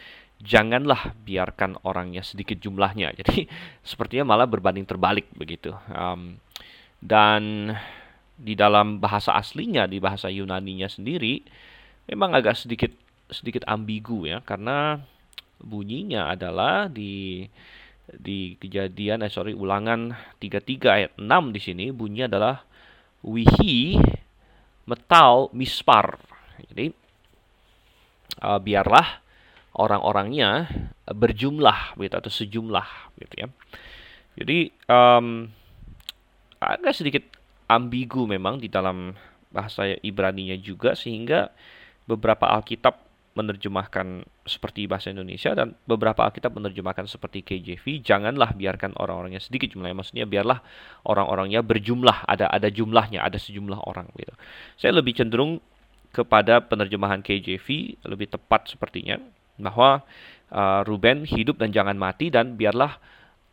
janganlah 0.40 1.12
biarkan 1.20 1.76
orangnya 1.84 2.24
sedikit 2.24 2.56
jumlahnya. 2.56 3.12
Jadi 3.20 3.44
sepertinya 3.84 4.34
malah 4.34 4.48
berbanding 4.48 4.86
terbalik 4.88 5.28
begitu. 5.36 5.74
Um, 5.92 6.40
dan 7.02 7.74
di 8.40 8.56
dalam 8.56 9.02
bahasa 9.04 9.36
aslinya 9.36 9.84
di 9.84 10.00
bahasa 10.00 10.32
Yunani-nya 10.32 10.88
sendiri 10.88 11.44
memang 12.08 12.32
agak 12.32 12.56
sedikit 12.56 12.92
sedikit 13.28 13.66
ambigu 13.68 14.24
ya. 14.24 14.40
Karena 14.40 14.96
bunyinya 15.60 16.32
adalah 16.32 16.88
di 16.88 17.44
di 18.16 18.58
kejadian 18.58 19.22
eh 19.22 19.30
sorry 19.30 19.54
ulangan 19.54 20.14
33 20.42 20.96
ayat 20.98 21.12
6 21.14 21.54
di 21.54 21.60
sini 21.62 21.84
bunyinya 21.94 22.26
adalah 22.26 22.56
wihi 23.22 24.00
metal 24.88 25.52
mispar. 25.54 26.18
Jadi 26.70 26.90
uh, 28.42 28.58
biarlah 28.58 29.22
orang-orangnya 29.78 30.66
berjumlah 31.06 31.94
gitu 31.98 32.14
atau 32.18 32.32
sejumlah 32.32 32.88
gitu 33.22 33.34
ya. 33.46 33.48
Jadi 34.40 34.58
um, 34.90 35.46
agak 36.58 36.94
sedikit 36.96 37.24
ambigu 37.70 38.26
memang 38.26 38.58
di 38.58 38.66
dalam 38.66 39.14
bahasa 39.50 39.86
Ibrani-nya 40.02 40.58
juga 40.58 40.94
sehingga 40.94 41.50
beberapa 42.06 42.46
Alkitab 42.50 43.09
menerjemahkan 43.30 44.26
seperti 44.42 44.90
bahasa 44.90 45.14
Indonesia 45.14 45.54
dan 45.54 45.78
beberapa 45.86 46.26
Alkitab 46.26 46.50
menerjemahkan 46.50 47.06
seperti 47.06 47.46
KJV. 47.46 48.02
Janganlah 48.02 48.58
biarkan 48.58 48.98
orang-orangnya 48.98 49.38
sedikit 49.38 49.70
jumlahnya. 49.70 49.94
Maksudnya 49.94 50.26
biarlah 50.26 50.58
orang-orangnya 51.06 51.62
berjumlah, 51.62 52.26
ada 52.26 52.50
ada 52.50 52.66
jumlahnya, 52.66 53.22
ada 53.22 53.38
sejumlah 53.38 53.86
orang 53.86 54.10
gitu. 54.18 54.34
Saya 54.74 54.98
lebih 54.98 55.14
cenderung 55.14 55.62
kepada 56.10 56.58
penerjemahan 56.66 57.22
KJV 57.22 58.02
lebih 58.02 58.34
tepat 58.34 58.66
sepertinya 58.66 59.22
bahwa 59.62 60.02
uh, 60.50 60.82
Ruben 60.82 61.22
hidup 61.22 61.62
dan 61.62 61.70
jangan 61.70 61.94
mati 61.94 62.34
dan 62.34 62.58
biarlah 62.58 62.98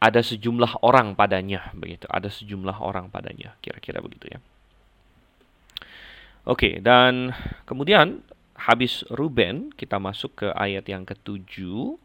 ada 0.02 0.22
sejumlah 0.22 0.82
orang 0.82 1.14
padanya 1.14 1.70
begitu. 1.78 2.10
Ada 2.10 2.34
sejumlah 2.34 2.82
orang 2.82 3.14
padanya, 3.14 3.54
kira-kira 3.62 4.02
begitu 4.02 4.30
ya. 4.34 4.40
Oke, 6.48 6.80
dan 6.80 7.36
kemudian 7.68 8.24
habis 8.58 9.06
Ruben, 9.14 9.70
kita 9.78 10.02
masuk 10.02 10.44
ke 10.44 10.48
ayat 10.58 10.90
yang 10.90 11.06
ketujuh. 11.06 11.96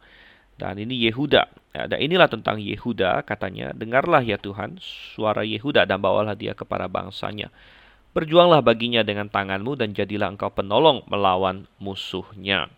Dan 0.61 0.79
ini 0.79 1.09
Yehuda. 1.09 1.49
Ya, 1.73 1.89
dan 1.89 1.99
inilah 1.99 2.29
tentang 2.29 2.61
Yehuda, 2.61 3.25
katanya, 3.25 3.73
Dengarlah 3.73 4.21
ya 4.21 4.37
Tuhan, 4.37 4.77
suara 4.79 5.43
Yehuda 5.43 5.89
dan 5.89 5.99
bawalah 5.99 6.37
dia 6.37 6.53
kepada 6.53 6.87
bangsanya. 6.87 7.49
Berjuanglah 8.13 8.61
baginya 8.61 9.01
dengan 9.01 9.33
tanganmu 9.33 9.81
dan 9.81 9.97
jadilah 9.97 10.29
engkau 10.29 10.53
penolong 10.53 11.01
melawan 11.09 11.65
musuhnya. 11.81 12.69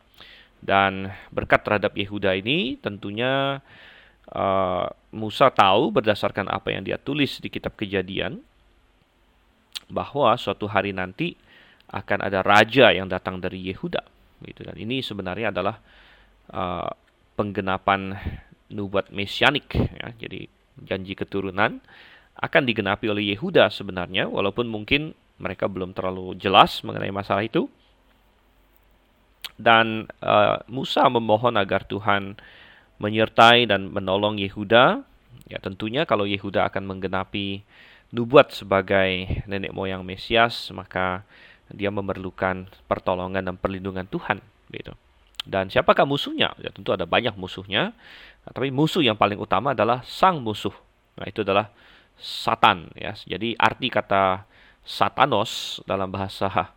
Dan 0.62 1.12
berkat 1.35 1.66
terhadap 1.66 1.93
Yehuda 1.99 2.38
ini 2.38 2.78
tentunya 2.81 3.61
uh, 4.33 4.87
Musa 5.12 5.52
tahu 5.52 5.93
berdasarkan 5.93 6.49
apa 6.49 6.73
yang 6.73 6.87
dia 6.87 6.97
tulis 6.97 7.43
di 7.43 7.52
kitab 7.52 7.76
kejadian 7.76 8.40
bahwa 9.93 10.33
suatu 10.40 10.64
hari 10.64 10.97
nanti 10.97 11.37
akan 11.94 12.18
ada 12.26 12.42
raja 12.42 12.90
yang 12.90 13.06
datang 13.06 13.38
dari 13.38 13.70
Yehuda 13.70 14.02
gitu 14.42 14.66
dan 14.66 14.74
ini 14.76 15.00
sebenarnya 15.00 15.54
adalah 15.54 15.78
uh, 16.50 16.90
penggenapan 17.38 18.14
nubuat 18.70 19.10
mesianik 19.14 19.74
ya. 19.74 20.14
Jadi 20.18 20.46
janji 20.82 21.14
keturunan 21.14 21.78
akan 22.34 22.62
digenapi 22.66 23.06
oleh 23.06 23.34
Yehuda 23.34 23.70
sebenarnya 23.70 24.26
walaupun 24.26 24.66
mungkin 24.66 25.14
mereka 25.38 25.70
belum 25.70 25.94
terlalu 25.94 26.34
jelas 26.38 26.82
mengenai 26.86 27.14
masalah 27.14 27.46
itu. 27.46 27.70
Dan 29.54 30.10
uh, 30.18 30.58
Musa 30.66 31.06
memohon 31.06 31.54
agar 31.54 31.86
Tuhan 31.86 32.34
menyertai 32.98 33.70
dan 33.70 33.86
menolong 33.86 34.42
Yehuda. 34.42 35.06
Ya 35.46 35.58
tentunya 35.62 36.08
kalau 36.08 36.26
Yehuda 36.26 36.66
akan 36.66 36.90
menggenapi 36.90 37.62
nubuat 38.14 38.54
sebagai 38.54 39.42
nenek 39.50 39.74
moyang 39.74 40.06
Mesias 40.06 40.70
maka 40.70 41.26
dia 41.75 41.90
memerlukan 41.90 42.71
pertolongan 42.87 43.45
dan 43.45 43.57
perlindungan 43.59 44.07
Tuhan 44.09 44.38
gitu. 44.71 44.95
Dan 45.45 45.69
siapakah 45.69 46.09
musuhnya? 46.09 46.57
Ya 46.57 46.73
tentu 46.73 46.97
ada 46.97 47.04
banyak 47.04 47.37
musuhnya, 47.37 47.93
tapi 48.49 48.73
musuh 48.73 49.04
yang 49.04 49.19
paling 49.19 49.37
utama 49.37 49.76
adalah 49.76 50.00
sang 50.09 50.40
musuh. 50.40 50.73
Nah, 51.21 51.28
itu 51.28 51.45
adalah 51.45 51.69
Satan 52.16 52.88
ya. 52.97 53.12
Jadi 53.12 53.52
arti 53.61 53.93
kata 53.93 54.49
Satanos 54.85 55.85
dalam 55.85 56.09
bahasa 56.09 56.73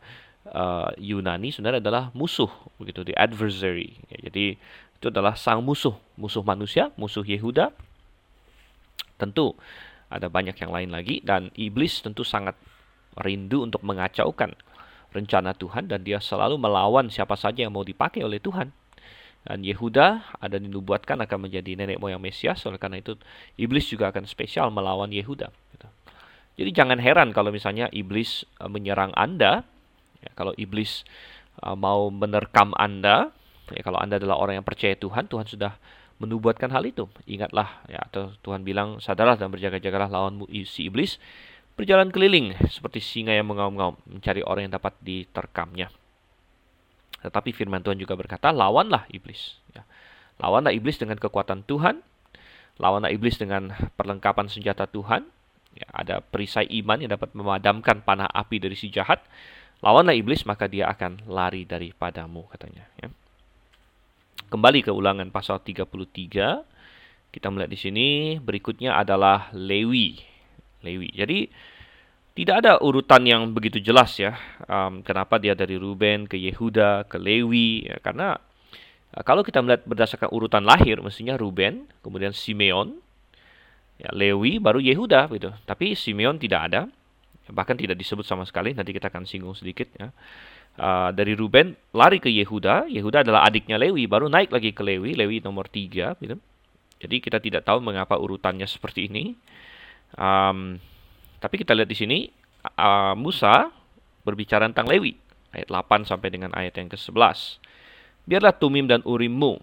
uh, 0.51 0.91
Yunani 0.99 1.51
sebenarnya 1.51 1.79
adalah 1.79 2.03
musuh 2.11 2.51
begitu, 2.75 3.07
the 3.07 3.15
adversary. 3.15 3.95
Ya, 4.11 4.27
jadi 4.27 4.59
itu 4.99 5.05
adalah 5.07 5.39
sang 5.39 5.63
musuh, 5.63 5.95
musuh 6.19 6.43
manusia, 6.43 6.91
musuh 6.99 7.23
Yehuda. 7.23 7.71
Tentu 9.15 9.55
ada 10.07 10.27
banyak 10.31 10.55
yang 10.59 10.71
lain 10.71 10.91
lagi 10.91 11.19
dan 11.23 11.51
iblis 11.55 11.99
tentu 11.99 12.23
sangat 12.23 12.55
rindu 13.19 13.65
untuk 13.65 13.83
mengacaukan 13.83 14.55
rencana 15.17 15.57
Tuhan 15.57 15.89
dan 15.89 16.05
dia 16.05 16.21
selalu 16.21 16.61
melawan 16.61 17.09
siapa 17.09 17.33
saja 17.33 17.65
yang 17.65 17.73
mau 17.73 17.81
dipakai 17.81 18.21
oleh 18.21 18.37
Tuhan. 18.37 18.69
Dan 19.47 19.63
Yehuda 19.63 20.37
ada 20.43 20.59
dinubuatkan 20.59 21.23
akan 21.23 21.47
menjadi 21.47 21.79
nenek 21.79 22.03
moyang 22.03 22.19
Mesias, 22.19 22.59
oleh 22.67 22.75
karena 22.75 22.99
itu 22.99 23.15
iblis 23.55 23.87
juga 23.87 24.11
akan 24.11 24.27
spesial 24.27 24.67
melawan 24.75 25.07
Yehuda. 25.07 25.47
Gitu. 25.71 25.87
Jadi 26.59 26.69
jangan 26.75 26.99
heran 26.99 27.31
kalau 27.31 27.55
misalnya 27.55 27.87
iblis 27.95 28.43
uh, 28.59 28.67
menyerang 28.67 29.15
Anda, 29.15 29.63
ya, 30.19 30.35
kalau 30.35 30.51
iblis 30.59 31.07
uh, 31.63 31.79
mau 31.79 32.11
menerkam 32.11 32.75
Anda, 32.75 33.31
ya, 33.71 33.81
kalau 33.87 34.03
Anda 34.03 34.19
adalah 34.19 34.35
orang 34.35 34.59
yang 34.59 34.67
percaya 34.67 34.99
Tuhan, 34.99 35.31
Tuhan 35.31 35.47
sudah 35.47 35.79
menubuatkan 36.19 36.67
hal 36.73 36.83
itu. 36.83 37.07
Ingatlah, 37.29 37.87
ya, 37.87 38.03
atau 38.03 38.35
Tuhan 38.43 38.67
bilang, 38.67 38.99
sadarlah 38.99 39.39
dan 39.39 39.53
berjaga-jagalah 39.53 40.11
lawan 40.11 40.43
si 40.67 40.91
iblis, 40.91 41.21
berjalan 41.77 42.09
keliling 42.09 42.57
seperti 42.73 42.99
singa 42.99 43.37
yang 43.37 43.45
mengaum-ngaum 43.47 43.95
mencari 44.09 44.41
orang 44.41 44.67
yang 44.67 44.75
dapat 44.81 44.97
diterkamnya. 44.99 45.93
Tetapi 47.21 47.53
firman 47.53 47.85
Tuhan 47.85 48.01
juga 48.01 48.17
berkata, 48.17 48.49
lawanlah 48.49 49.05
iblis. 49.13 49.61
Ya. 49.77 49.85
Lawanlah 50.41 50.73
iblis 50.73 50.97
dengan 50.97 51.21
kekuatan 51.21 51.65
Tuhan, 51.65 52.01
lawanlah 52.81 53.13
iblis 53.13 53.37
dengan 53.37 53.73
perlengkapan 53.93 54.49
senjata 54.49 54.89
Tuhan. 54.89 55.29
Ya, 55.77 55.87
ada 55.93 56.15
perisai 56.25 56.65
iman 56.81 56.97
yang 56.97 57.13
dapat 57.13 57.37
memadamkan 57.37 58.01
panah 58.01 58.29
api 58.33 58.57
dari 58.57 58.73
si 58.73 58.89
jahat. 58.89 59.21
Lawanlah 59.85 60.17
iblis, 60.17 60.41
maka 60.49 60.65
dia 60.65 60.89
akan 60.89 61.29
lari 61.29 61.61
daripadamu, 61.61 62.49
katanya. 62.49 62.89
Ya. 62.97 63.13
Kembali 64.49 64.81
ke 64.81 64.89
ulangan 64.89 65.29
pasal 65.29 65.61
33, 65.61 66.65
kita 67.29 67.47
melihat 67.53 67.69
di 67.69 67.77
sini 67.77 68.07
berikutnya 68.41 68.97
adalah 68.97 69.53
Lewi. 69.53 70.36
Lewi. 70.85 71.09
Jadi 71.13 71.49
tidak 72.37 72.61
ada 72.61 72.77
urutan 72.77 73.25
yang 73.25 73.49
begitu 73.49 73.81
jelas 73.81 74.13
ya. 74.21 74.37
Um, 74.69 75.01
kenapa 75.01 75.41
dia 75.41 75.57
dari 75.57 75.73
Ruben 75.73 76.29
ke 76.29 76.37
Yehuda 76.37 77.09
ke 77.09 77.17
Lewi? 77.17 77.89
Ya, 77.89 77.97
karena 77.97 78.37
uh, 79.17 79.23
kalau 79.25 79.41
kita 79.41 79.65
melihat 79.65 79.81
berdasarkan 79.89 80.29
urutan 80.29 80.61
lahir, 80.61 81.01
mestinya 81.01 81.33
Ruben, 81.33 81.89
kemudian 82.05 82.37
Simeon, 82.37 82.93
ya, 83.97 84.13
Lewi, 84.13 84.61
baru 84.61 84.77
Yehuda 84.77 85.33
gitu. 85.33 85.49
Tapi 85.65 85.97
Simeon 85.97 86.37
tidak 86.37 86.69
ada, 86.69 86.85
bahkan 87.49 87.73
tidak 87.73 87.97
disebut 87.97 88.21
sama 88.21 88.45
sekali. 88.45 88.77
Nanti 88.77 88.93
kita 88.93 89.09
akan 89.09 89.25
singgung 89.25 89.57
sedikit 89.57 89.89
ya. 89.97 90.13
Uh, 90.77 91.09
dari 91.09 91.33
Ruben 91.33 91.73
lari 91.89 92.21
ke 92.21 92.29
Yehuda, 92.29 92.85
Yehuda 92.85 93.25
adalah 93.25 93.49
adiknya 93.49 93.81
Lewi, 93.81 94.05
baru 94.05 94.29
naik 94.29 94.53
lagi 94.53 94.77
ke 94.77 94.85
Lewi, 94.85 95.17
Lewi 95.17 95.41
nomor 95.41 95.65
tiga 95.73 96.13
gitu. 96.21 96.37
Jadi 97.01 97.17
kita 97.17 97.41
tidak 97.41 97.65
tahu 97.65 97.81
mengapa 97.81 98.13
urutannya 98.13 98.69
seperti 98.69 99.09
ini. 99.09 99.33
Um, 100.15 100.79
tapi 101.43 101.59
kita 101.59 101.75
lihat 101.75 101.89
di 101.91 101.97
sini 101.97 102.19
uh, 102.79 103.13
Musa 103.17 103.67
berbicara 104.23 104.67
tentang 104.71 104.87
Lewi 104.87 105.15
ayat 105.55 105.67
8 105.67 106.07
sampai 106.07 106.29
dengan 106.29 106.51
ayat 106.55 106.75
yang 106.77 106.91
ke-11. 106.91 107.63
Biarlah 108.27 108.55
Tumim 108.55 108.85
dan 108.85 109.01
Urimmu 109.07 109.59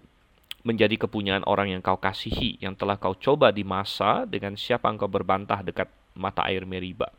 menjadi 0.65 0.97
kepunyaan 0.97 1.45
orang 1.45 1.69
yang 1.77 1.81
kau 1.85 2.01
kasihi, 2.01 2.57
yang 2.57 2.73
telah 2.73 2.97
kau 2.97 3.13
coba 3.13 3.53
di 3.53 3.61
masa 3.61 4.25
dengan 4.25 4.57
siapa 4.57 4.89
engkau 4.89 5.05
berbantah 5.05 5.61
dekat 5.61 5.85
mata 6.17 6.41
air 6.49 6.65
Meriba. 6.65 7.13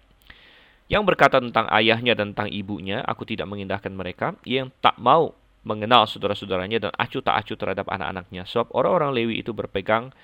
Yang 0.90 1.14
berkata 1.14 1.38
tentang 1.38 1.70
ayahnya 1.70 2.18
dan 2.18 2.34
tentang 2.34 2.50
ibunya, 2.50 3.02
aku 3.06 3.22
tidak 3.22 3.46
mengindahkan 3.46 3.94
mereka, 3.94 4.34
yang 4.42 4.74
tak 4.82 4.98
mau 4.98 5.34
mengenal 5.66 6.06
saudara-saudaranya 6.06 6.78
dan 6.78 6.92
acuh 6.94 7.22
tak 7.22 7.42
acuh 7.42 7.58
terhadap 7.58 7.86
anak-anaknya. 7.90 8.46
Sebab 8.46 8.70
orang-orang 8.74 9.10
Lewi 9.14 9.42
itu 9.42 9.50
berpegang 9.50 10.14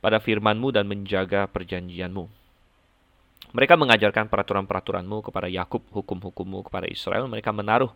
pada 0.00 0.20
firmanmu 0.20 0.72
dan 0.74 0.84
menjaga 0.86 1.48
perjanjianmu. 1.48 2.28
Mereka 3.56 3.74
mengajarkan 3.78 4.28
peraturan-peraturanmu 4.28 5.24
kepada 5.30 5.48
Yakub, 5.48 5.80
hukum-hukummu 5.94 6.66
kepada 6.68 6.90
Israel. 6.90 7.30
Mereka 7.30 7.54
menaruh 7.54 7.88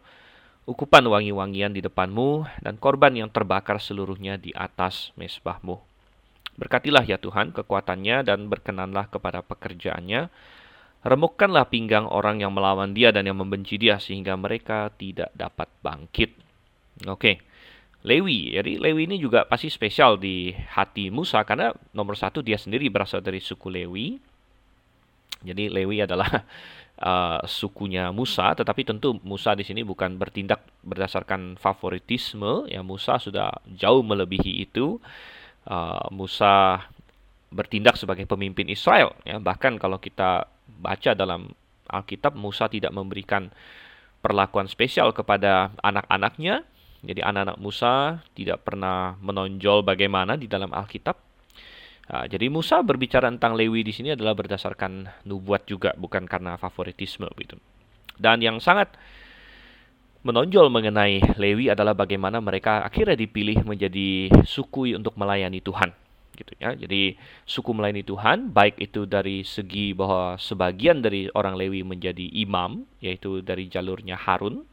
ukupan 0.64 1.04
wangi-wangian 1.04 1.74
di 1.74 1.84
depanmu 1.84 2.46
dan 2.62 2.78
korban 2.80 3.12
yang 3.12 3.28
terbakar 3.28 3.82
seluruhnya 3.82 4.40
di 4.40 4.54
atas 4.56 5.12
mesbahmu. 5.20 5.82
Berkatilah 6.56 7.04
ya 7.04 7.16
Tuhan 7.16 7.52
kekuatannya 7.56 8.24
dan 8.24 8.48
berkenanlah 8.48 9.08
kepada 9.08 9.40
pekerjaannya. 9.44 10.28
Remukkanlah 11.00 11.72
pinggang 11.72 12.04
orang 12.04 12.44
yang 12.44 12.52
melawan 12.52 12.92
dia 12.92 13.08
dan 13.08 13.24
yang 13.24 13.40
membenci 13.40 13.80
dia 13.80 13.96
sehingga 13.96 14.36
mereka 14.36 14.92
tidak 15.00 15.32
dapat 15.32 15.72
bangkit. 15.80 16.36
Oke. 17.08 17.16
Okay. 17.16 17.49
Lewi. 18.00 18.56
Jadi 18.56 18.80
Lewi 18.80 19.04
ini 19.04 19.20
juga 19.20 19.44
pasti 19.44 19.68
spesial 19.68 20.16
di 20.16 20.56
hati 20.72 21.12
Musa 21.12 21.44
karena 21.44 21.68
nomor 21.92 22.16
satu 22.16 22.40
dia 22.40 22.56
sendiri 22.56 22.88
berasal 22.88 23.20
dari 23.20 23.44
suku 23.44 23.68
Lewi. 23.68 24.16
Jadi 25.44 25.68
Lewi 25.68 26.04
adalah 26.04 26.44
uh, 27.00 27.40
sukunya 27.60 28.08
Musa, 28.08 28.56
tetapi 28.56 28.88
tentu 28.88 29.20
Musa 29.20 29.52
di 29.52 29.64
sini 29.68 29.84
bukan 29.84 30.16
bertindak 30.16 30.64
berdasarkan 30.80 31.60
favoritisme. 31.60 32.68
Ya 32.72 32.80
Musa 32.80 33.20
sudah 33.20 33.52
jauh 33.68 34.00
melebihi 34.00 34.64
itu. 34.64 34.96
Uh, 35.68 36.08
Musa 36.08 36.80
bertindak 37.52 38.00
sebagai 38.00 38.24
pemimpin 38.24 38.64
Israel. 38.72 39.12
Ya 39.28 39.36
bahkan 39.36 39.76
kalau 39.76 40.00
kita 40.00 40.48
baca 40.80 41.12
dalam 41.12 41.52
Alkitab, 41.90 42.32
Musa 42.32 42.70
tidak 42.70 42.94
memberikan 42.96 43.52
perlakuan 44.24 44.70
spesial 44.70 45.12
kepada 45.12 45.74
anak-anaknya 45.82 46.64
Jadi 47.00 47.24
anak-anak 47.24 47.56
Musa 47.56 48.20
tidak 48.36 48.64
pernah 48.64 49.16
menonjol 49.18 49.80
bagaimana 49.80 50.36
di 50.36 50.44
dalam 50.44 50.68
Alkitab. 50.72 51.16
Nah, 52.10 52.26
jadi 52.26 52.50
Musa 52.50 52.82
berbicara 52.82 53.30
tentang 53.30 53.54
Lewi 53.54 53.86
di 53.86 53.94
sini 53.94 54.12
adalah 54.12 54.34
berdasarkan 54.34 55.24
nubuat 55.24 55.64
juga, 55.64 55.94
bukan 55.94 56.26
karena 56.26 56.58
favoritisme 56.58 57.30
gitu. 57.38 57.56
Dan 58.20 58.42
yang 58.44 58.60
sangat 58.60 58.98
menonjol 60.20 60.68
mengenai 60.68 61.24
Lewi 61.40 61.72
adalah 61.72 61.96
bagaimana 61.96 62.42
mereka 62.44 62.84
akhirnya 62.84 63.16
dipilih 63.16 63.64
menjadi 63.64 64.28
suku 64.44 64.92
untuk 64.92 65.16
melayani 65.16 65.64
Tuhan 65.64 65.94
gitu 66.36 66.52
ya. 66.60 66.76
Jadi 66.76 67.16
suku 67.48 67.70
melayani 67.72 68.04
Tuhan 68.04 68.52
baik 68.52 68.76
itu 68.80 69.08
dari 69.08 69.40
segi 69.44 69.96
bahwa 69.96 70.36
sebagian 70.36 71.00
dari 71.00 71.32
orang 71.32 71.56
Lewi 71.56 71.80
menjadi 71.84 72.28
imam 72.36 72.84
yaitu 73.00 73.40
dari 73.40 73.72
jalurnya 73.72 74.16
Harun 74.20 74.68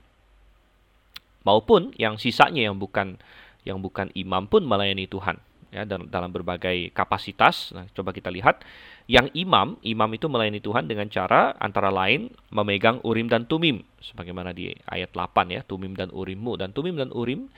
maupun 1.47 1.95
yang 1.95 2.19
sisanya 2.19 2.67
yang 2.67 2.75
bukan 2.75 3.15
yang 3.63 3.79
bukan 3.79 4.11
imam 4.11 4.51
pun 4.51 4.67
melayani 4.67 5.07
Tuhan 5.07 5.39
ya 5.71 5.83
dalam, 5.83 6.31
berbagai 6.31 6.91
kapasitas. 6.95 7.75
Nah, 7.75 7.87
coba 7.91 8.15
kita 8.15 8.31
lihat 8.31 8.63
yang 9.07 9.27
imam, 9.35 9.75
imam 9.83 10.09
itu 10.15 10.27
melayani 10.31 10.63
Tuhan 10.63 10.87
dengan 10.87 11.07
cara 11.11 11.55
antara 11.59 11.91
lain 11.91 12.31
memegang 12.51 13.03
urim 13.03 13.27
dan 13.27 13.47
tumim 13.47 13.83
sebagaimana 13.99 14.51
di 14.51 14.71
ayat 14.87 15.11
8 15.11 15.55
ya, 15.55 15.61
tumim 15.67 15.95
dan 15.95 16.11
urimmu 16.11 16.55
dan 16.59 16.71
tumim 16.71 16.95
dan 16.95 17.11
urim 17.11 17.51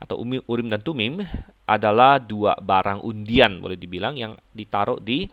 atau 0.00 0.20
urim 0.20 0.68
dan 0.68 0.82
tumim 0.84 1.22
adalah 1.64 2.20
dua 2.20 2.58
barang 2.60 3.00
undian 3.06 3.62
boleh 3.62 3.78
dibilang 3.78 4.18
yang 4.18 4.36
ditaruh 4.52 5.00
di 5.00 5.24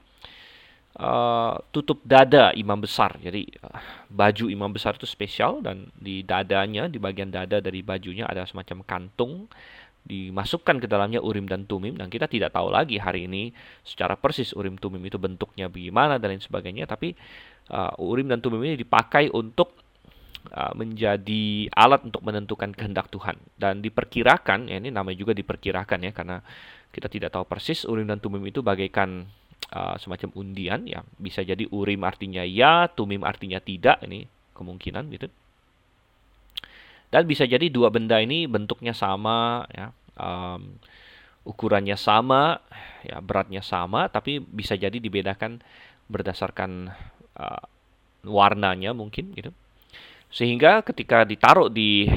uh, 0.97 1.55
tutup 1.71 2.03
dada 2.03 2.51
imam 2.57 2.79
besar. 2.81 3.15
Jadi 3.21 3.47
uh, 3.63 3.79
baju 4.11 4.51
imam 4.51 4.71
besar 4.73 4.97
itu 4.97 5.07
spesial 5.07 5.63
dan 5.63 5.87
di 5.95 6.25
dadanya 6.25 6.91
di 6.91 6.99
bagian 6.99 7.31
dada 7.31 7.63
dari 7.63 7.79
bajunya 7.85 8.27
ada 8.27 8.43
semacam 8.43 8.83
kantung 8.83 9.47
dimasukkan 10.01 10.81
ke 10.81 10.87
dalamnya 10.89 11.21
urim 11.21 11.45
dan 11.45 11.69
tumim. 11.69 11.95
Dan 11.95 12.09
kita 12.09 12.25
tidak 12.25 12.57
tahu 12.57 12.73
lagi 12.73 12.97
hari 12.97 13.29
ini 13.29 13.53
secara 13.85 14.17
persis 14.17 14.51
urim 14.57 14.75
tumim 14.75 15.01
itu 15.05 15.21
bentuknya 15.21 15.69
bagaimana 15.69 16.17
dan 16.17 16.35
lain 16.35 16.43
sebagainya. 16.43 16.89
Tapi 16.89 17.13
uh, 17.71 17.93
urim 18.01 18.27
dan 18.27 18.41
tumim 18.41 18.65
ini 18.65 18.81
dipakai 18.81 19.29
untuk 19.29 19.77
uh, 20.49 20.73
menjadi 20.73 21.69
alat 21.69 22.01
untuk 22.09 22.25
menentukan 22.25 22.73
kehendak 22.73 23.13
Tuhan. 23.13 23.37
Dan 23.53 23.85
diperkirakan 23.85 24.67
ya 24.67 24.81
ini 24.81 24.89
namanya 24.89 25.17
juga 25.21 25.37
diperkirakan 25.37 25.99
ya 26.09 26.11
karena 26.11 26.41
kita 26.91 27.07
tidak 27.07 27.31
tahu 27.31 27.47
persis 27.47 27.87
urim 27.87 28.09
dan 28.09 28.19
tumim 28.19 28.43
itu 28.43 28.59
bagaikan 28.59 29.29
uh, 29.71 29.95
semacam 29.97 30.29
undian 30.35 30.85
ya. 30.85 31.01
Bisa 31.17 31.41
jadi 31.41 31.65
urim 31.71 32.03
artinya 32.03 32.43
ya 32.45 32.91
tumim 32.91 33.23
artinya 33.23 33.57
tidak 33.57 34.03
ini 34.05 34.27
kemungkinan 34.55 35.09
gitu. 35.11 35.27
Dan 37.11 37.27
bisa 37.27 37.43
jadi 37.43 37.67
dua 37.67 37.91
benda 37.91 38.23
ini 38.23 38.47
bentuknya 38.47 38.95
sama, 38.95 39.67
ya, 39.75 39.91
um, 40.15 40.79
ukurannya 41.43 41.99
sama, 41.99 42.63
ya 43.03 43.19
beratnya 43.19 43.59
sama, 43.59 44.07
tapi 44.07 44.39
bisa 44.39 44.79
jadi 44.79 44.95
dibedakan 44.95 45.59
berdasarkan 46.07 46.87
uh, 47.35 47.63
warnanya 48.23 48.95
mungkin 48.95 49.35
gitu. 49.35 49.51
Sehingga 50.31 50.79
ketika 50.87 51.27
ditaruh 51.27 51.67
di 51.67 52.07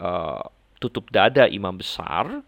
uh, 0.00 0.40
tutup 0.80 1.12
dada 1.12 1.44
imam 1.44 1.76
besar, 1.76 2.40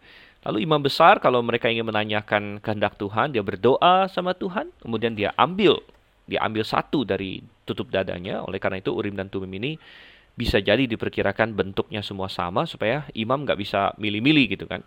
lalu 0.44 0.68
imam 0.68 0.80
besar 0.80 1.18
kalau 1.18 1.40
mereka 1.40 1.72
ingin 1.72 1.88
menanyakan 1.88 2.60
kehendak 2.60 3.00
Tuhan, 3.00 3.32
dia 3.32 3.40
berdoa 3.40 4.06
sama 4.12 4.36
Tuhan, 4.36 4.68
kemudian 4.84 5.16
dia 5.16 5.32
ambil, 5.40 5.80
dia 6.28 6.44
ambil 6.44 6.64
satu 6.64 7.02
dari 7.04 7.40
tutup 7.64 7.88
dadanya. 7.88 8.44
Oleh 8.44 8.60
karena 8.60 8.78
itu 8.78 8.92
Urim 8.92 9.16
dan 9.16 9.32
Tumim 9.32 9.50
ini 9.56 9.80
bisa 10.34 10.58
jadi 10.58 10.84
diperkirakan 10.84 11.54
bentuknya 11.54 12.02
semua 12.02 12.26
sama 12.26 12.66
supaya 12.66 13.06
imam 13.14 13.46
nggak 13.46 13.58
bisa 13.58 13.94
milih-milih 13.96 14.58
gitu 14.58 14.66
kan. 14.66 14.82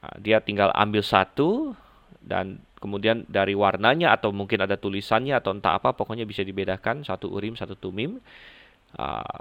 Nah, 0.00 0.14
dia 0.18 0.40
tinggal 0.40 0.72
ambil 0.72 1.04
satu 1.04 1.76
dan 2.24 2.58
kemudian 2.80 3.28
dari 3.28 3.52
warnanya 3.52 4.16
atau 4.16 4.32
mungkin 4.32 4.64
ada 4.64 4.80
tulisannya 4.80 5.36
atau 5.36 5.54
entah 5.54 5.76
apa 5.76 5.92
pokoknya 5.92 6.24
bisa 6.24 6.40
dibedakan 6.42 7.04
satu 7.04 7.30
urim 7.30 7.54
satu 7.54 7.76
tumim. 7.76 8.18
Uh, 8.96 9.40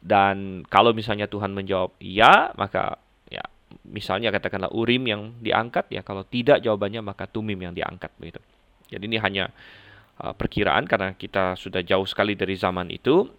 dan 0.00 0.64
kalau 0.68 0.96
misalnya 0.96 1.28
Tuhan 1.28 1.52
menjawab 1.52 1.92
ya 2.00 2.52
maka 2.56 2.96
misalnya 3.86 4.34
katakanlah 4.34 4.70
urim 4.74 5.06
yang 5.06 5.22
diangkat 5.38 5.90
ya 5.94 6.02
kalau 6.02 6.26
tidak 6.26 6.62
jawabannya 6.62 7.02
maka 7.02 7.26
tumim 7.30 7.58
yang 7.58 7.74
diangkat 7.74 8.10
begitu. 8.18 8.40
Jadi 8.90 9.04
ini 9.06 9.18
hanya 9.22 9.50
uh, 10.22 10.34
perkiraan 10.34 10.86
karena 10.86 11.14
kita 11.14 11.54
sudah 11.54 11.82
jauh 11.86 12.06
sekali 12.06 12.34
dari 12.34 12.58
zaman 12.58 12.90
itu 12.90 13.30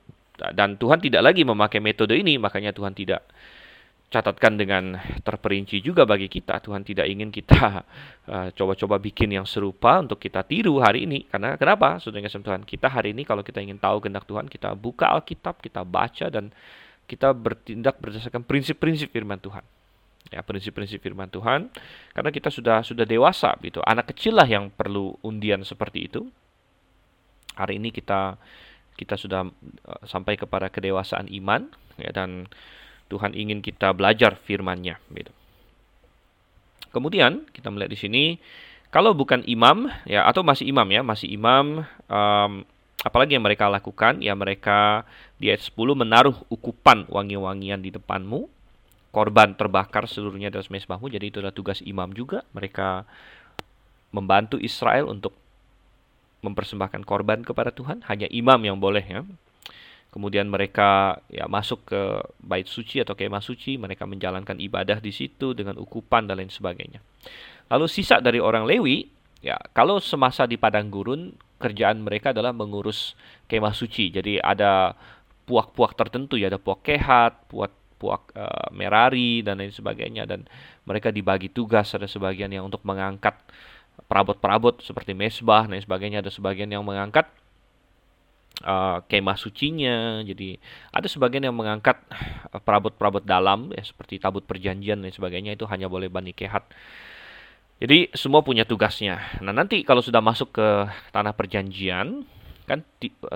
dan 0.50 0.80
Tuhan 0.82 0.98
tidak 0.98 1.22
lagi 1.22 1.46
memakai 1.46 1.78
metode 1.78 2.18
ini, 2.18 2.42
makanya 2.42 2.74
Tuhan 2.74 2.98
tidak 2.98 3.22
catatkan 4.12 4.60
dengan 4.60 4.98
terperinci 5.24 5.80
juga 5.80 6.04
bagi 6.04 6.28
kita. 6.28 6.60
Tuhan 6.60 6.82
tidak 6.84 7.06
ingin 7.08 7.30
kita 7.30 7.86
uh, 8.34 8.50
coba-coba 8.58 8.98
uh, 8.98 9.02
bikin 9.02 9.38
yang 9.38 9.46
serupa 9.46 10.02
untuk 10.02 10.18
kita 10.18 10.42
tiru 10.42 10.82
hari 10.82 11.06
ini. 11.06 11.30
Karena 11.30 11.56
kenapa? 11.56 12.02
Kasih 12.02 12.42
Tuhan, 12.42 12.66
kita 12.66 12.90
hari 12.90 13.14
ini 13.14 13.24
kalau 13.24 13.46
kita 13.46 13.62
ingin 13.62 13.78
tahu 13.78 14.02
kehendak 14.02 14.26
Tuhan, 14.26 14.50
kita 14.50 14.74
buka 14.74 15.14
Alkitab, 15.14 15.62
kita 15.62 15.86
baca 15.86 16.28
dan 16.28 16.50
kita 17.06 17.32
bertindak 17.38 18.02
berdasarkan 18.02 18.42
prinsip-prinsip 18.42 19.14
firman 19.14 19.38
Tuhan. 19.38 19.64
Ya, 20.30 20.46
prinsip-prinsip 20.46 21.02
firman 21.02 21.28
Tuhan 21.34 21.74
karena 22.14 22.30
kita 22.30 22.54
sudah 22.54 22.86
sudah 22.86 23.10
dewasa 23.10 23.58
gitu. 23.66 23.82
Anak 23.82 24.14
kecil 24.14 24.38
lah 24.38 24.46
yang 24.46 24.70
perlu 24.70 25.18
undian 25.26 25.66
seperti 25.66 26.06
itu. 26.06 26.30
Hari 27.58 27.82
ini 27.82 27.90
kita 27.90 28.38
kita 28.96 29.18
sudah 29.18 29.50
uh, 29.50 30.04
sampai 30.06 30.38
kepada 30.38 30.70
kedewasaan 30.70 31.26
iman 31.42 31.74
ya 31.98 32.14
dan 32.14 32.46
Tuhan 33.10 33.34
ingin 33.34 33.60
kita 33.66 33.92
belajar 33.98 34.38
firman-Nya 34.38 35.02
gitu. 35.12 35.34
Kemudian 36.94 37.50
kita 37.50 37.74
melihat 37.74 37.92
di 37.92 38.00
sini 38.00 38.24
kalau 38.92 39.16
bukan 39.16 39.42
imam 39.48 39.88
ya 40.04 40.28
atau 40.28 40.46
masih 40.46 40.70
imam 40.70 40.86
ya, 40.92 41.02
masih 41.02 41.28
imam 41.28 41.84
um, 42.12 42.52
apalagi 43.02 43.36
yang 43.36 43.44
mereka 43.44 43.68
lakukan 43.68 44.22
ya 44.22 44.38
mereka 44.38 45.08
di 45.42 45.50
ayat 45.50 45.66
10 45.66 45.76
menaruh 45.98 46.38
ukupan 46.48 47.10
wangi-wangian 47.10 47.82
di 47.82 47.90
depanmu 47.90 48.61
korban 49.12 49.54
terbakar 49.54 50.08
seluruhnya 50.08 50.48
dalam 50.48 50.68
mesbahmu 50.72 51.12
jadi 51.12 51.28
itu 51.28 51.44
adalah 51.44 51.56
tugas 51.56 51.84
imam 51.84 52.12
juga 52.16 52.48
mereka 52.56 53.04
membantu 54.12 54.60
Israel 54.60 55.08
untuk 55.08 55.36
mempersembahkan 56.42 57.06
korban 57.06 57.46
kepada 57.46 57.72
Tuhan, 57.72 58.04
hanya 58.10 58.28
imam 58.30 58.60
yang 58.62 58.78
boleh 58.78 59.06
ya. 59.06 59.22
Kemudian 60.12 60.52
mereka 60.52 61.24
ya 61.32 61.48
masuk 61.48 61.88
ke 61.88 62.02
bait 62.44 62.68
suci 62.68 63.00
atau 63.00 63.16
kemah 63.16 63.40
suci, 63.40 63.80
mereka 63.80 64.04
menjalankan 64.04 64.60
ibadah 64.60 65.00
di 65.00 65.16
situ 65.16 65.56
dengan 65.56 65.80
ukupan 65.80 66.28
dan 66.28 66.44
lain 66.44 66.52
sebagainya. 66.52 67.00
Lalu 67.72 67.88
sisa 67.88 68.20
dari 68.20 68.44
orang 68.44 68.68
Lewi, 68.68 69.08
ya 69.40 69.56
kalau 69.72 70.04
semasa 70.04 70.44
di 70.44 70.60
padang 70.60 70.92
gurun 70.92 71.32
kerjaan 71.64 72.04
mereka 72.04 72.36
adalah 72.36 72.52
mengurus 72.52 73.16
kemah 73.48 73.72
suci. 73.72 74.12
Jadi 74.12 74.36
ada 74.44 74.92
puak-puak 75.48 75.96
tertentu 75.96 76.36
ya, 76.36 76.52
ada 76.52 76.60
puak 76.60 76.84
kehat, 76.84 77.48
puak 77.48 77.72
puak 78.02 78.34
uh, 78.34 78.74
merari 78.74 79.46
dan 79.46 79.62
lain 79.62 79.70
sebagainya. 79.70 80.26
Dan 80.26 80.50
mereka 80.90 81.14
dibagi 81.14 81.54
tugas 81.54 81.94
ada 81.94 82.10
sebagian 82.10 82.50
yang 82.50 82.66
untuk 82.66 82.82
mengangkat 82.82 83.38
perabot-perabot 84.10 84.82
seperti 84.82 85.14
mesbah 85.14 85.70
dan 85.70 85.78
sebagainya 85.78 86.26
ada 86.26 86.34
sebagian 86.34 86.74
yang 86.74 86.82
mengangkat 86.82 87.30
uh, 88.66 89.06
kemah 89.06 89.38
sucinya. 89.38 90.26
Jadi 90.26 90.58
ada 90.90 91.06
sebagian 91.06 91.46
yang 91.46 91.56
mengangkat 91.56 92.02
uh, 92.50 92.62
perabot-perabot 92.62 93.22
dalam 93.22 93.70
ya 93.72 93.86
seperti 93.86 94.18
tabut 94.18 94.46
perjanjian 94.46 95.02
dan 95.06 95.12
sebagainya 95.14 95.54
itu 95.54 95.70
hanya 95.70 95.86
boleh 95.86 96.10
bani 96.10 96.34
kehat. 96.34 96.66
Jadi 97.82 98.14
semua 98.14 98.46
punya 98.46 98.62
tugasnya. 98.62 99.42
Nah 99.42 99.54
nanti 99.54 99.82
kalau 99.82 100.06
sudah 100.06 100.22
masuk 100.22 100.54
ke 100.54 100.68
tanah 101.10 101.34
perjanjian 101.34 102.22
kan 102.72 102.80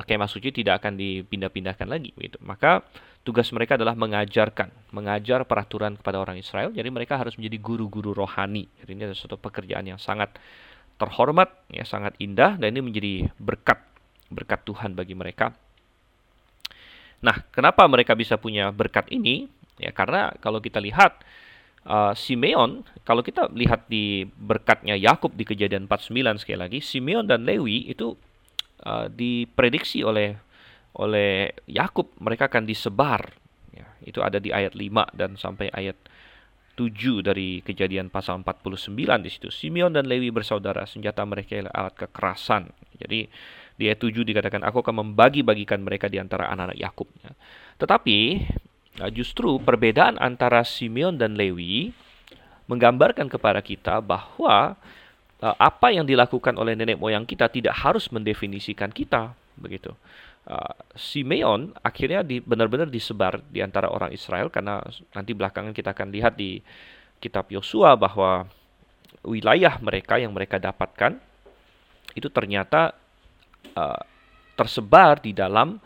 kemah 0.08 0.32
suci 0.32 0.56
tidak 0.56 0.80
akan 0.80 0.95
dipindah-pindahkan 0.95 1.88
lagi 1.91 2.15
gitu 2.15 2.39
maka 2.39 2.88
tugas 3.26 3.50
mereka 3.50 3.74
adalah 3.74 3.98
mengajarkan, 3.98 4.69
mengajar 4.93 5.50
peraturan 5.50 5.98
kepada 5.98 6.21
orang 6.21 6.38
Israel. 6.38 6.69
Jadi 6.69 6.86
mereka 6.93 7.17
harus 7.17 7.34
menjadi 7.41 7.58
guru-guru 7.58 8.13
rohani. 8.13 8.69
Jadi 8.80 8.93
ini 8.93 9.02
adalah 9.10 9.17
suatu 9.17 9.41
pekerjaan 9.41 9.89
yang 9.89 9.98
sangat 9.98 10.38
terhormat, 11.02 11.50
ya 11.74 11.84
sangat 11.84 12.13
indah 12.21 12.56
dan 12.56 12.78
ini 12.78 12.86
menjadi 12.86 13.13
berkat 13.41 13.82
berkat 14.30 14.62
Tuhan 14.63 14.93
bagi 14.93 15.17
mereka. 15.17 15.52
Nah, 17.26 17.41
kenapa 17.50 17.82
mereka 17.89 18.13
bisa 18.13 18.38
punya 18.38 18.69
berkat 18.69 19.10
ini? 19.10 19.50
Ya 19.82 19.89
karena 19.89 20.30
kalau 20.38 20.62
kita 20.62 20.78
lihat 20.78 21.17
uh, 21.89 22.13
Simeon, 22.13 22.86
kalau 23.02 23.26
kita 23.26 23.50
lihat 23.52 23.89
di 23.89 24.30
berkatnya 24.38 24.93
Yakub 24.93 25.34
di 25.34 25.43
Kejadian 25.43 25.89
49 25.89 26.45
sekali 26.45 26.60
lagi, 26.62 26.80
Simeon 26.80 27.26
dan 27.26 27.43
Lewi 27.43 27.89
itu 27.89 28.13
uh, 28.86 29.12
diprediksi 29.12 30.06
oleh 30.06 30.38
oleh 30.95 31.52
Yakub 31.67 32.13
mereka 32.24 32.48
akan 32.48 32.63
disebar. 32.63 33.36
Ya, 33.76 33.86
itu 34.06 34.24
ada 34.24 34.39
di 34.39 34.56
ayat 34.56 34.78
5 34.78 35.12
dan 35.12 35.36
sampai 35.36 35.67
ayat 35.76 36.00
7 36.80 37.26
dari 37.26 37.60
kejadian 37.60 38.08
pasal 38.08 38.39
49 38.39 38.95
di 39.19 39.30
situ. 39.32 39.52
Simeon 39.52 39.91
dan 39.91 40.08
Lewi 40.08 40.32
bersaudara 40.32 40.88
senjata 40.88 41.24
mereka 41.28 41.60
adalah 41.60 41.76
alat 41.76 41.95
kekerasan. 42.08 42.71
Jadi 42.95 43.28
di 43.76 43.84
ayat 43.91 44.00
7 44.00 44.24
dikatakan 44.24 44.63
aku 44.63 44.80
akan 44.80 45.04
membagi-bagikan 45.04 45.84
mereka 45.84 46.08
di 46.08 46.15
antara 46.15 46.48
anak-anak 46.48 46.80
Yakub. 46.80 47.12
Ya. 47.19 47.36
tetapi 47.76 48.48
Nah, 48.95 49.12
justru 49.12 49.60
perbedaan 49.60 50.15
antara 50.24 50.63
Simeon 50.63 51.19
dan 51.19 51.36
Lewi 51.36 51.91
menggambarkan 52.71 53.28
kepada 53.28 53.60
kita 53.60 54.00
bahwa 54.00 54.80
apa 55.53 55.93
yang 55.93 56.08
dilakukan 56.08 56.58
oleh 56.58 56.73
nenek 56.73 56.97
moyang 56.97 57.27
kita 57.27 57.51
tidak 57.51 57.77
harus 57.77 58.10
mendefinisikan 58.10 58.89
kita, 58.89 59.36
begitu. 59.60 59.93
Uh, 60.45 60.73
Simeon 60.93 61.73
akhirnya 61.81 62.21
di, 62.21 62.38
benar-benar 62.38 62.86
disebar 62.86 63.41
di 63.49 63.65
antara 63.65 63.89
orang 63.89 64.13
Israel 64.13 64.53
karena 64.53 64.77
nanti 65.17 65.34
belakangan 65.34 65.73
kita 65.73 65.97
akan 65.97 66.13
lihat 66.13 66.38
di 66.38 66.62
kitab 67.17 67.49
Yosua 67.49 67.97
bahwa 67.97 68.45
wilayah 69.25 69.73
mereka 69.81 70.21
yang 70.21 70.29
mereka 70.29 70.62
dapatkan 70.62 71.17
itu 72.13 72.29
ternyata 72.29 72.93
uh, 73.73 74.01
tersebar 74.53 75.17
di 75.19 75.34
dalam 75.34 75.81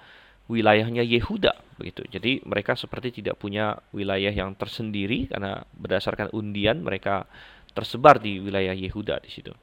wilayahnya 0.52 1.08
Yehuda 1.08 1.56
begitu. 1.80 2.04
Jadi 2.12 2.44
mereka 2.44 2.76
seperti 2.76 3.24
tidak 3.24 3.40
punya 3.40 3.80
wilayah 3.96 4.36
yang 4.36 4.52
tersendiri 4.60 5.32
karena 5.32 5.64
berdasarkan 5.72 6.36
undian 6.36 6.84
mereka 6.84 7.24
tersebar 7.80 8.20
di 8.20 8.44
wilayah 8.44 8.76
Yehuda 8.76 9.24
di 9.24 9.30
situ. 9.32 9.56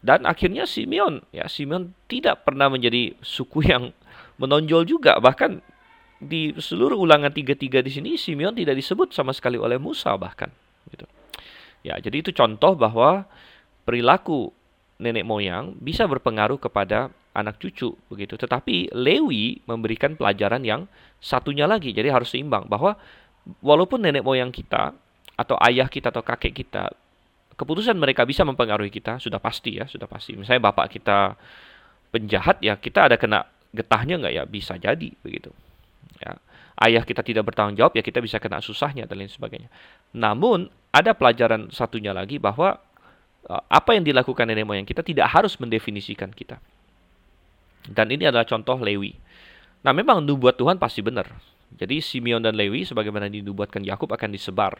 Dan 0.00 0.24
akhirnya 0.24 0.64
Simeon 0.64 1.20
ya 1.28 1.44
Simeon 1.44 1.92
tidak 2.08 2.48
pernah 2.48 2.72
menjadi 2.72 3.12
suku 3.20 3.64
yang 3.72 3.92
menonjol 4.40 4.88
juga 4.88 5.20
bahkan 5.20 5.60
di 6.20 6.52
seluruh 6.56 6.96
ulangan 7.00 7.32
tiga-tiga 7.32 7.80
di 7.80 7.92
sini 7.92 8.16
Simeon 8.16 8.56
tidak 8.56 8.76
disebut 8.76 9.12
sama 9.12 9.32
sekali 9.32 9.60
oleh 9.60 9.76
Musa 9.76 10.12
bahkan 10.16 10.48
gitu. 10.88 11.04
Ya, 11.80 11.96
jadi 11.96 12.20
itu 12.20 12.36
contoh 12.36 12.76
bahwa 12.76 13.24
perilaku 13.88 14.52
nenek 15.00 15.24
moyang 15.24 15.72
bisa 15.80 16.04
berpengaruh 16.04 16.60
kepada 16.60 17.08
anak 17.32 17.56
cucu 17.56 17.96
begitu. 18.12 18.36
Tetapi 18.36 18.92
Lewi 18.92 19.64
memberikan 19.64 20.12
pelajaran 20.12 20.60
yang 20.60 20.84
satunya 21.24 21.64
lagi. 21.64 21.96
Jadi 21.96 22.12
harus 22.12 22.28
seimbang 22.28 22.68
bahwa 22.68 23.00
walaupun 23.64 24.04
nenek 24.04 24.20
moyang 24.20 24.52
kita 24.52 24.92
atau 25.40 25.56
ayah 25.64 25.88
kita 25.88 26.12
atau 26.12 26.20
kakek 26.20 26.52
kita 26.52 26.92
keputusan 27.56 27.96
mereka 27.96 28.28
bisa 28.28 28.44
mempengaruhi 28.44 28.92
kita 28.92 29.16
sudah 29.16 29.40
pasti 29.40 29.80
ya, 29.80 29.88
sudah 29.88 30.04
pasti. 30.04 30.36
Misalnya 30.36 30.68
bapak 30.68 31.00
kita 31.00 31.36
penjahat 32.12 32.60
ya 32.60 32.76
kita 32.76 33.08
ada 33.08 33.16
kena 33.16 33.48
getahnya 33.72 34.20
nggak 34.20 34.32
ya 34.36 34.44
bisa 34.44 34.76
jadi 34.76 35.08
begitu. 35.24 35.48
Ya. 36.20 36.36
Ayah 36.80 37.04
kita 37.04 37.20
tidak 37.20 37.44
bertanggung 37.48 37.76
jawab 37.76 37.92
ya 37.96 38.00
kita 38.04 38.20
bisa 38.24 38.40
kena 38.40 38.60
susahnya 38.60 39.04
dan 39.08 39.20
lain 39.20 39.32
sebagainya. 39.32 39.68
Namun 40.16 40.68
ada 40.92 41.12
pelajaran 41.12 41.68
satunya 41.72 42.16
lagi 42.16 42.40
bahwa 42.40 42.80
Eh, 43.40 43.62
apa 43.72 43.96
yang 43.96 44.04
dilakukan 44.04 44.44
nenek 44.44 44.68
moyang 44.68 44.84
kita 44.84 45.00
tidak 45.00 45.32
harus 45.32 45.56
mendefinisikan 45.56 46.28
kita. 46.28 46.60
Dan 47.88 48.12
ini 48.12 48.28
adalah 48.28 48.44
contoh 48.44 48.76
Lewi. 48.76 49.16
Nah, 49.80 49.96
memang 49.96 50.20
nubuat 50.20 50.60
Tuhan 50.60 50.76
pasti 50.76 51.00
benar. 51.00 51.24
Jadi 51.72 52.04
Simeon 52.04 52.44
dan 52.44 52.52
Lewi 52.52 52.84
sebagaimana 52.84 53.32
dinubuatkan 53.32 53.80
Yakub 53.80 54.12
akan 54.12 54.36
disebar. 54.36 54.76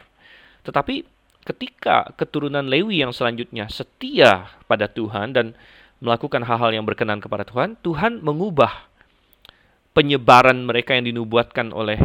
Tetapi 0.66 1.06
ketika 1.44 2.12
keturunan 2.16 2.66
Lewi 2.66 3.00
yang 3.00 3.12
selanjutnya 3.14 3.68
setia 3.72 4.52
pada 4.68 4.86
Tuhan 4.86 5.32
dan 5.32 5.56
melakukan 6.00 6.44
hal-hal 6.44 6.72
yang 6.72 6.84
berkenan 6.84 7.20
kepada 7.20 7.44
Tuhan, 7.44 7.76
Tuhan 7.80 8.24
mengubah 8.24 8.88
penyebaran 9.92 10.64
mereka 10.64 10.96
yang 10.96 11.08
dinubuatkan 11.08 11.72
oleh 11.74 11.98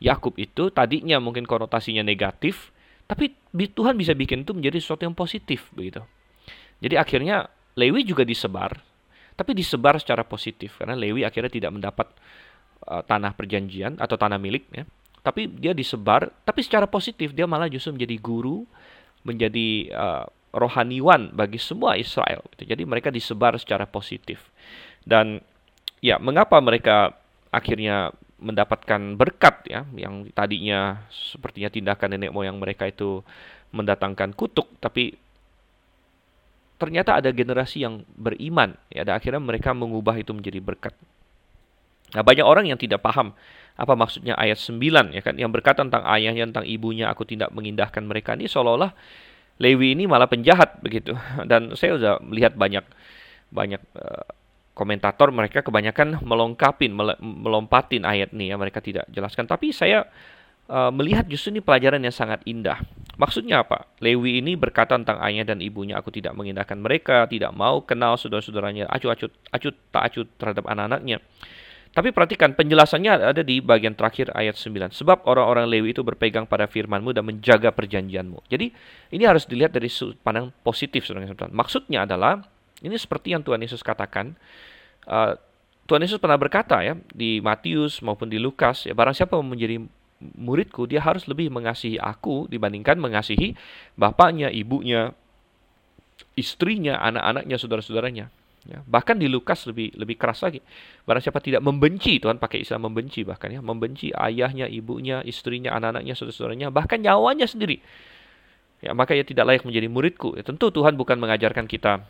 Yakub 0.00 0.36
itu 0.36 0.68
tadinya 0.68 1.16
mungkin 1.18 1.48
konotasinya 1.48 2.04
negatif 2.04 2.74
tapi 3.04 3.36
Tuhan 3.52 4.00
bisa 4.00 4.16
bikin 4.16 4.48
itu 4.48 4.56
menjadi 4.56 4.80
sesuatu 4.80 5.04
yang 5.04 5.12
positif 5.12 5.68
begitu. 5.76 6.00
Jadi 6.80 6.96
akhirnya 6.96 7.46
Lewi 7.76 8.06
juga 8.06 8.24
disebar, 8.24 8.80
tapi 9.36 9.52
disebar 9.52 10.00
secara 10.00 10.24
positif 10.24 10.80
karena 10.80 10.96
Lewi 10.96 11.26
akhirnya 11.26 11.52
tidak 11.52 11.70
mendapat 11.74 12.08
uh, 12.88 13.04
tanah 13.04 13.36
perjanjian 13.36 14.00
atau 14.00 14.16
tanah 14.16 14.40
milik 14.40 14.64
ya. 14.72 14.84
Tapi 15.24 15.48
dia 15.48 15.72
disebar, 15.72 16.28
tapi 16.44 16.60
secara 16.60 16.84
positif 16.84 17.32
dia 17.32 17.48
malah 17.48 17.72
justru 17.72 17.96
menjadi 17.96 18.16
guru, 18.20 18.68
menjadi 19.24 19.88
uh, 19.96 20.24
rohaniwan 20.52 21.32
bagi 21.32 21.56
semua 21.56 21.96
Israel. 21.96 22.44
Gitu. 22.54 22.68
Jadi 22.68 22.82
mereka 22.84 23.08
disebar 23.08 23.56
secara 23.56 23.88
positif. 23.88 24.52
Dan 25.00 25.40
ya, 26.04 26.20
mengapa 26.20 26.60
mereka 26.60 27.16
akhirnya 27.48 28.12
mendapatkan 28.44 29.16
berkat 29.16 29.64
ya 29.64 29.88
yang 29.96 30.28
tadinya 30.36 31.00
sepertinya 31.08 31.72
tindakan 31.72 32.18
nenek 32.18 32.34
moyang 32.34 32.60
mereka 32.60 32.84
itu 32.84 33.24
mendatangkan 33.72 34.36
kutuk 34.36 34.68
tapi 34.84 35.16
ternyata 36.76 37.22
ada 37.22 37.32
generasi 37.32 37.86
yang 37.86 38.04
beriman 38.18 38.76
ya 38.92 39.06
dan 39.06 39.16
akhirnya 39.16 39.40
mereka 39.40 39.72
mengubah 39.72 40.18
itu 40.20 40.34
menjadi 40.36 40.60
berkat. 40.60 40.92
Nah, 42.12 42.22
banyak 42.22 42.44
orang 42.44 42.68
yang 42.68 42.76
tidak 42.76 43.00
paham 43.00 43.32
apa 43.74 43.98
maksudnya 43.98 44.38
ayat 44.38 44.58
9 44.58 45.14
ya 45.14 45.22
kan 45.22 45.34
yang 45.34 45.50
berkata 45.50 45.82
tentang 45.82 46.06
ayahnya 46.06 46.46
tentang 46.46 46.66
ibunya 46.66 47.10
aku 47.10 47.26
tidak 47.26 47.50
mengindahkan 47.50 48.06
mereka 48.06 48.38
ini 48.38 48.46
seolah-olah 48.46 48.94
Lewi 49.62 49.94
ini 49.94 50.10
malah 50.10 50.26
penjahat 50.26 50.82
begitu. 50.82 51.14
Dan 51.50 51.78
saya 51.78 51.94
sudah 51.98 52.14
melihat 52.22 52.58
banyak 52.58 52.82
banyak 53.54 53.82
uh, 53.94 54.26
komentator 54.74 55.30
mereka 55.30 55.62
kebanyakan 55.62 56.18
melengkapin, 56.26 56.90
melompatin 57.22 58.02
ayat 58.02 58.34
ini 58.34 58.50
ya 58.50 58.58
mereka 58.58 58.82
tidak 58.82 59.06
jelaskan. 59.14 59.46
Tapi 59.46 59.70
saya 59.70 60.10
uh, 60.66 60.90
melihat 60.90 61.30
justru 61.30 61.54
ini 61.54 61.62
pelajaran 61.62 62.02
yang 62.02 62.10
sangat 62.10 62.42
indah. 62.50 62.82
Maksudnya 63.14 63.62
apa? 63.62 63.86
Lewi 64.02 64.42
ini 64.42 64.58
berkata 64.58 64.98
tentang 64.98 65.22
ayahnya 65.22 65.54
dan 65.54 65.62
ibunya, 65.62 65.94
aku 65.94 66.10
tidak 66.10 66.34
mengindahkan 66.34 66.74
mereka, 66.74 67.30
tidak 67.30 67.54
mau 67.54 67.78
kenal 67.86 68.18
saudara-saudaranya, 68.18 68.90
acut-acut, 68.90 69.30
acut 69.54 69.74
tak 69.94 70.02
acut 70.10 70.26
terhadap 70.34 70.66
anak-anaknya. 70.66 71.22
Tapi 71.94 72.10
perhatikan 72.10 72.58
penjelasannya 72.58 73.30
ada 73.30 73.42
di 73.46 73.62
bagian 73.62 73.94
terakhir 73.94 74.34
ayat 74.34 74.58
9. 74.58 74.90
Sebab 74.90 75.30
orang-orang 75.30 75.70
Lewi 75.70 75.94
itu 75.94 76.02
berpegang 76.02 76.42
pada 76.42 76.66
firmanmu 76.66 77.14
dan 77.14 77.22
menjaga 77.22 77.70
perjanjianmu. 77.70 78.50
Jadi 78.50 78.74
ini 79.14 79.22
harus 79.22 79.46
dilihat 79.46 79.70
dari 79.70 79.86
sudut 79.86 80.18
pandang 80.18 80.50
positif. 80.66 81.06
Saudara 81.06 81.30
Maksudnya 81.54 82.02
adalah 82.02 82.42
ini 82.82 82.98
seperti 82.98 83.30
yang 83.38 83.46
Tuhan 83.46 83.62
Yesus 83.62 83.86
katakan. 83.86 84.34
Uh, 85.06 85.38
Tuhan 85.86 86.02
Yesus 86.02 86.18
pernah 86.18 86.34
berkata 86.34 86.82
ya 86.82 86.98
di 87.14 87.38
Matius 87.38 88.00
maupun 88.00 88.26
di 88.26 88.40
Lukas 88.40 88.88
ya 88.88 88.96
barang 88.96 89.12
siapa 89.12 89.36
menjadi 89.44 89.84
muridku 90.32 90.88
dia 90.88 91.04
harus 91.04 91.28
lebih 91.28 91.52
mengasihi 91.52 92.00
aku 92.00 92.48
dibandingkan 92.48 92.96
mengasihi 92.96 93.52
bapaknya, 93.92 94.48
ibunya, 94.48 95.12
istrinya, 96.34 96.98
anak-anaknya, 97.04 97.56
saudara-saudaranya. 97.60 98.26
Ya, 98.64 98.80
bahkan 98.88 99.20
di 99.20 99.28
Lukas 99.28 99.68
lebih 99.68 99.92
lebih 99.92 100.16
keras 100.16 100.40
lagi. 100.40 100.64
Barang 101.04 101.20
siapa 101.20 101.36
tidak 101.44 101.60
membenci, 101.60 102.16
Tuhan 102.16 102.40
pakai 102.40 102.64
istilah 102.64 102.80
membenci 102.80 103.20
bahkan 103.20 103.52
ya, 103.52 103.60
membenci 103.60 104.08
ayahnya, 104.16 104.64
ibunya, 104.72 105.20
istrinya, 105.20 105.76
anak-anaknya, 105.76 106.16
saudara-saudaranya, 106.16 106.68
bahkan 106.72 106.96
nyawanya 106.96 107.44
sendiri. 107.44 107.84
Ya, 108.80 108.96
maka 108.96 109.12
ia 109.12 109.24
tidak 109.24 109.44
layak 109.44 109.64
menjadi 109.68 109.88
muridku. 109.92 110.36
Ya, 110.36 110.42
tentu 110.44 110.72
Tuhan 110.72 110.96
bukan 110.96 111.20
mengajarkan 111.20 111.68
kita 111.68 112.08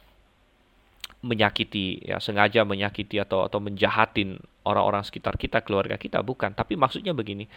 menyakiti 1.25 2.05
ya 2.05 2.21
sengaja 2.21 2.69
menyakiti 2.69 3.17
atau 3.17 3.49
atau 3.49 3.57
menjahatin 3.57 4.37
orang-orang 4.69 5.01
sekitar 5.09 5.41
kita 5.41 5.65
keluarga 5.65 5.97
kita 5.97 6.21
bukan 6.21 6.53
tapi 6.53 6.77
maksudnya 6.77 7.17
begini 7.17 7.49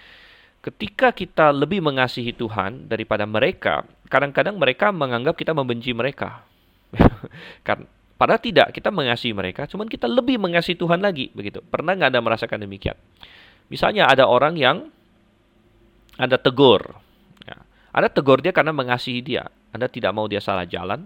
ketika 0.63 1.11
kita 1.11 1.51
lebih 1.51 1.83
mengasihi 1.83 2.31
Tuhan 2.31 2.87
daripada 2.87 3.27
mereka 3.27 3.83
kadang-kadang 4.07 4.55
mereka 4.55 4.95
menganggap 4.95 5.35
kita 5.35 5.51
membenci 5.51 5.91
mereka 5.91 6.47
kan 7.67 7.83
padahal 8.17 8.41
tidak 8.41 8.73
kita 8.73 8.89
mengasihi 8.89 9.33
mereka 9.33 9.69
cuman 9.69 9.85
kita 9.87 10.09
lebih 10.09 10.41
mengasihi 10.41 10.75
Tuhan 10.75 10.99
lagi 10.99 11.29
begitu 11.31 11.61
pernah 11.61 11.93
nggak 11.93 12.11
ada 12.11 12.21
merasakan 12.21 12.65
demikian 12.65 12.97
misalnya 13.71 14.09
ada 14.09 14.25
orang 14.25 14.57
yang 14.57 14.77
anda 16.17 16.35
tegur 16.41 16.81
ya. 17.45 17.57
anda 17.93 18.09
tegur 18.09 18.41
dia 18.41 18.51
karena 18.51 18.73
mengasihi 18.73 19.21
dia 19.21 19.45
anda 19.71 19.85
tidak 19.85 20.11
mau 20.17 20.25
dia 20.25 20.41
salah 20.41 20.65
jalan 20.65 21.05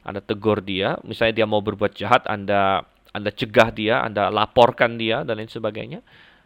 anda 0.00 0.24
tegur 0.24 0.64
dia, 0.64 0.96
misalnya 1.04 1.44
dia 1.44 1.46
mau 1.46 1.60
berbuat 1.60 1.92
jahat, 1.92 2.24
Anda 2.24 2.84
Anda 3.10 3.34
cegah 3.34 3.74
dia, 3.74 4.00
Anda 4.00 4.30
laporkan 4.30 4.96
dia 4.96 5.26
dan 5.26 5.42
lain 5.42 5.50
sebagainya 5.50 6.00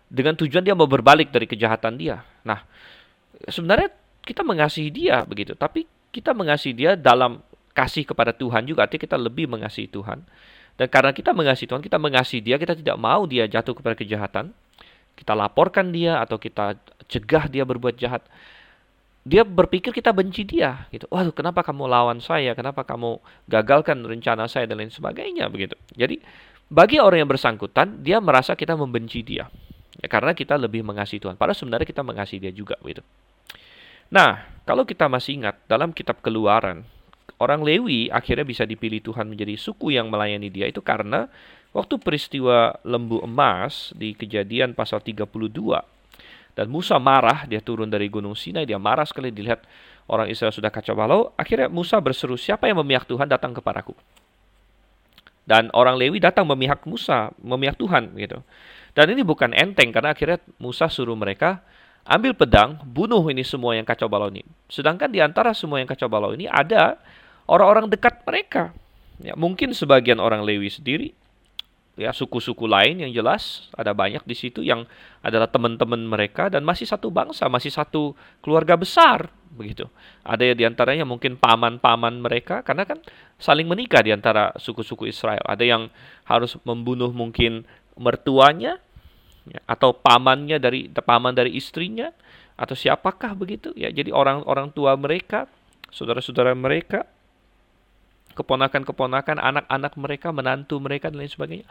dengan 0.09 0.33
tujuan 0.39 0.65
dia 0.65 0.73
mau 0.73 0.89
berbalik 0.89 1.29
dari 1.29 1.45
kejahatan 1.45 2.01
dia. 2.01 2.25
Nah, 2.43 2.65
sebenarnya 3.47 3.93
kita 4.25 4.41
mengasihi 4.41 4.91
dia 4.91 5.23
begitu, 5.29 5.53
tapi 5.55 5.85
kita 6.11 6.33
mengasihi 6.33 6.75
dia 6.75 6.91
dalam 6.97 7.45
kasih 7.75 8.07
kepada 8.07 8.31
Tuhan 8.31 8.65
juga, 8.65 8.87
artinya 8.87 9.03
kita 9.05 9.19
lebih 9.19 9.51
mengasihi 9.51 9.91
Tuhan. 9.91 10.23
Dan 10.75 10.87
karena 10.91 11.11
kita 11.15 11.35
mengasihi 11.35 11.67
Tuhan, 11.71 11.83
kita 11.83 11.99
mengasihi 11.99 12.43
dia, 12.43 12.57
kita 12.59 12.75
tidak 12.75 12.97
mau 12.99 13.27
dia 13.27 13.47
jatuh 13.47 13.75
kepada 13.75 13.95
kejahatan. 13.99 14.55
Kita 15.15 15.35
laporkan 15.35 15.95
dia 15.95 16.19
atau 16.19 16.39
kita 16.39 16.75
cegah 17.07 17.47
dia 17.47 17.63
berbuat 17.63 17.95
jahat 17.95 18.27
dia 19.25 19.41
berpikir 19.41 19.91
kita 19.91 20.13
benci 20.13 20.45
dia 20.45 20.85
gitu. 20.93 21.09
Waduh, 21.09 21.33
kenapa 21.33 21.65
kamu 21.65 21.89
lawan 21.89 22.21
saya? 22.21 22.53
Kenapa 22.53 22.85
kamu 22.85 23.25
gagalkan 23.49 24.05
rencana 24.05 24.45
saya 24.45 24.69
dan 24.69 24.85
lain 24.85 24.93
sebagainya 24.93 25.49
begitu. 25.49 25.75
Jadi 25.97 26.21
bagi 26.69 27.01
orang 27.01 27.25
yang 27.25 27.31
bersangkutan, 27.33 28.05
dia 28.05 28.21
merasa 28.21 28.53
kita 28.53 28.77
membenci 28.77 29.25
dia. 29.25 29.49
Ya, 29.97 30.13
karena 30.13 30.37
kita 30.37 30.61
lebih 30.61 30.85
mengasihi 30.85 31.25
Tuhan. 31.25 31.41
Padahal 31.41 31.57
sebenarnya 31.57 31.89
kita 31.89 32.05
mengasihi 32.05 32.41
dia 32.45 32.53
juga 32.53 32.77
begitu. 32.85 33.01
Nah, 34.13 34.45
kalau 34.69 34.85
kita 34.85 35.09
masih 35.09 35.41
ingat 35.41 35.57
dalam 35.65 35.97
kitab 35.97 36.21
Keluaran, 36.21 36.85
orang 37.45 37.61
Lewi 37.61 38.09
akhirnya 38.09 38.49
bisa 38.49 38.65
dipilih 38.65 39.05
Tuhan 39.05 39.29
menjadi 39.29 39.55
suku 39.61 39.93
yang 39.93 40.09
melayani 40.09 40.49
dia 40.49 40.65
itu 40.65 40.81
karena 40.81 41.29
waktu 41.77 42.01
peristiwa 42.01 42.81
lembu 42.81 43.21
emas 43.21 43.93
di 43.93 44.17
Kejadian 44.17 44.73
pasal 44.73 45.05
32 45.05 45.29
Dan 46.55 46.71
Musa 46.71 47.03
marah, 47.03 47.51
dia 47.51 47.59
turun 47.59 47.91
dari 47.91 48.07
Gunung 48.07 48.39
Sinai, 48.39 48.63
dia 48.63 48.79
marah 48.79 49.03
sekali 49.03 49.35
dilihat 49.35 49.67
orang 50.07 50.31
Israel 50.31 50.55
sudah 50.55 50.71
kacau 50.71 50.95
balau. 50.95 51.35
Akhirnya 51.35 51.67
Musa 51.67 51.99
berseru, 51.99 52.39
siapa 52.39 52.71
yang 52.71 52.79
memihak 52.79 53.11
Tuhan 53.11 53.27
datang 53.27 53.51
kepadaku. 53.51 53.91
Dan 55.43 55.69
orang 55.77 56.01
Lewi 56.01 56.23
datang 56.23 56.49
memihak 56.49 56.87
Musa, 56.89 57.35
memihak 57.43 57.75
Tuhan 57.77 58.17
gitu. 58.17 58.41
Dan 58.95 59.13
ini 59.13 59.27
bukan 59.27 59.51
enteng 59.53 59.91
karena 59.91 60.15
akhirnya 60.15 60.39
Musa 60.57 60.87
suruh 60.87 61.19
mereka 61.19 61.61
ambil 62.07 62.33
pedang, 62.33 62.81
bunuh 62.87 63.21
ini 63.29 63.45
semua 63.45 63.77
yang 63.77 63.85
kacau 63.85 64.09
balau 64.09 64.31
ini. 64.31 64.47
Sedangkan 64.71 65.11
di 65.11 65.21
antara 65.21 65.53
semua 65.53 65.83
yang 65.83 65.89
kacau 65.91 66.09
balau 66.09 66.33
ini 66.33 66.49
ada 66.49 66.97
orang-orang 67.49 67.91
dekat 67.91 68.25
mereka. 68.25 68.73
Ya, 69.23 69.39
mungkin 69.39 69.71
sebagian 69.71 70.19
orang 70.19 70.43
Lewi 70.43 70.69
sendiri, 70.69 71.15
ya 71.95 72.11
suku-suku 72.11 72.67
lain 72.67 73.07
yang 73.07 73.15
jelas 73.15 73.71
ada 73.79 73.95
banyak 73.95 74.27
di 74.27 74.35
situ 74.35 74.67
yang 74.67 74.83
adalah 75.23 75.47
teman-teman 75.47 76.03
mereka 76.03 76.51
dan 76.51 76.67
masih 76.67 76.85
satu 76.91 77.15
bangsa, 77.15 77.47
masih 77.47 77.71
satu 77.71 78.19
keluarga 78.43 78.75
besar 78.75 79.31
begitu. 79.55 79.87
Ada 80.27 80.51
ya 80.51 80.55
di 80.59 80.67
antaranya 80.67 81.07
mungkin 81.07 81.39
paman-paman 81.39 82.19
mereka 82.19 82.67
karena 82.67 82.83
kan 82.83 82.99
saling 83.39 83.71
menikah 83.71 84.03
di 84.03 84.11
antara 84.11 84.51
suku-suku 84.59 85.07
Israel. 85.07 85.43
Ada 85.47 85.63
yang 85.63 85.83
harus 86.27 86.59
membunuh 86.67 87.15
mungkin 87.15 87.63
mertuanya 87.95 88.83
ya, 89.47 89.63
atau 89.71 89.95
pamannya 89.95 90.59
dari 90.59 90.91
paman 90.91 91.31
dari 91.31 91.55
istrinya 91.55 92.11
atau 92.59 92.75
siapakah 92.75 93.39
begitu 93.39 93.71
ya. 93.79 93.95
Jadi 93.95 94.11
orang-orang 94.11 94.75
tua 94.75 94.99
mereka, 94.99 95.47
saudara-saudara 95.95 96.51
mereka 96.59 97.07
keponakan-keponakan, 98.35 99.39
anak-anak 99.39 99.93
mereka, 99.97 100.29
menantu 100.35 100.83
mereka 100.83 101.09
dan 101.09 101.23
lain 101.23 101.33
sebagainya. 101.33 101.67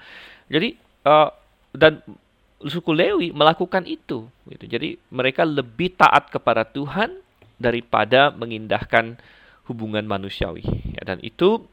Jadi 0.47 0.80
uh, 1.06 1.30
dan 1.76 1.99
suku 2.63 2.91
Lewi 2.95 3.30
melakukan 3.36 3.84
itu. 3.84 4.28
Gitu. 4.47 4.65
Jadi 4.67 4.89
mereka 5.12 5.43
lebih 5.43 5.95
taat 5.95 6.32
kepada 6.32 6.63
Tuhan 6.63 7.19
daripada 7.60 8.32
mengindahkan 8.32 9.19
hubungan 9.67 10.04
manusiawi. 10.04 10.63
Ya, 10.95 11.04
dan 11.04 11.19
itu 11.23 11.63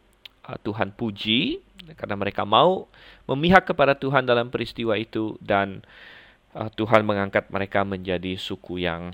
uh, 0.46 0.59
Tuhan 0.62 0.94
puji 0.94 1.62
karena 1.98 2.14
mereka 2.14 2.46
mau 2.46 2.87
memihak 3.26 3.66
kepada 3.66 3.98
Tuhan 3.98 4.26
dalam 4.26 4.53
peristiwa 4.53 4.94
itu 4.94 5.35
dan 5.42 5.83
uh, 6.55 6.70
Tuhan 6.70 7.03
mengangkat 7.03 7.50
mereka 7.50 7.83
menjadi 7.83 8.38
suku 8.38 8.83
yang 8.83 9.11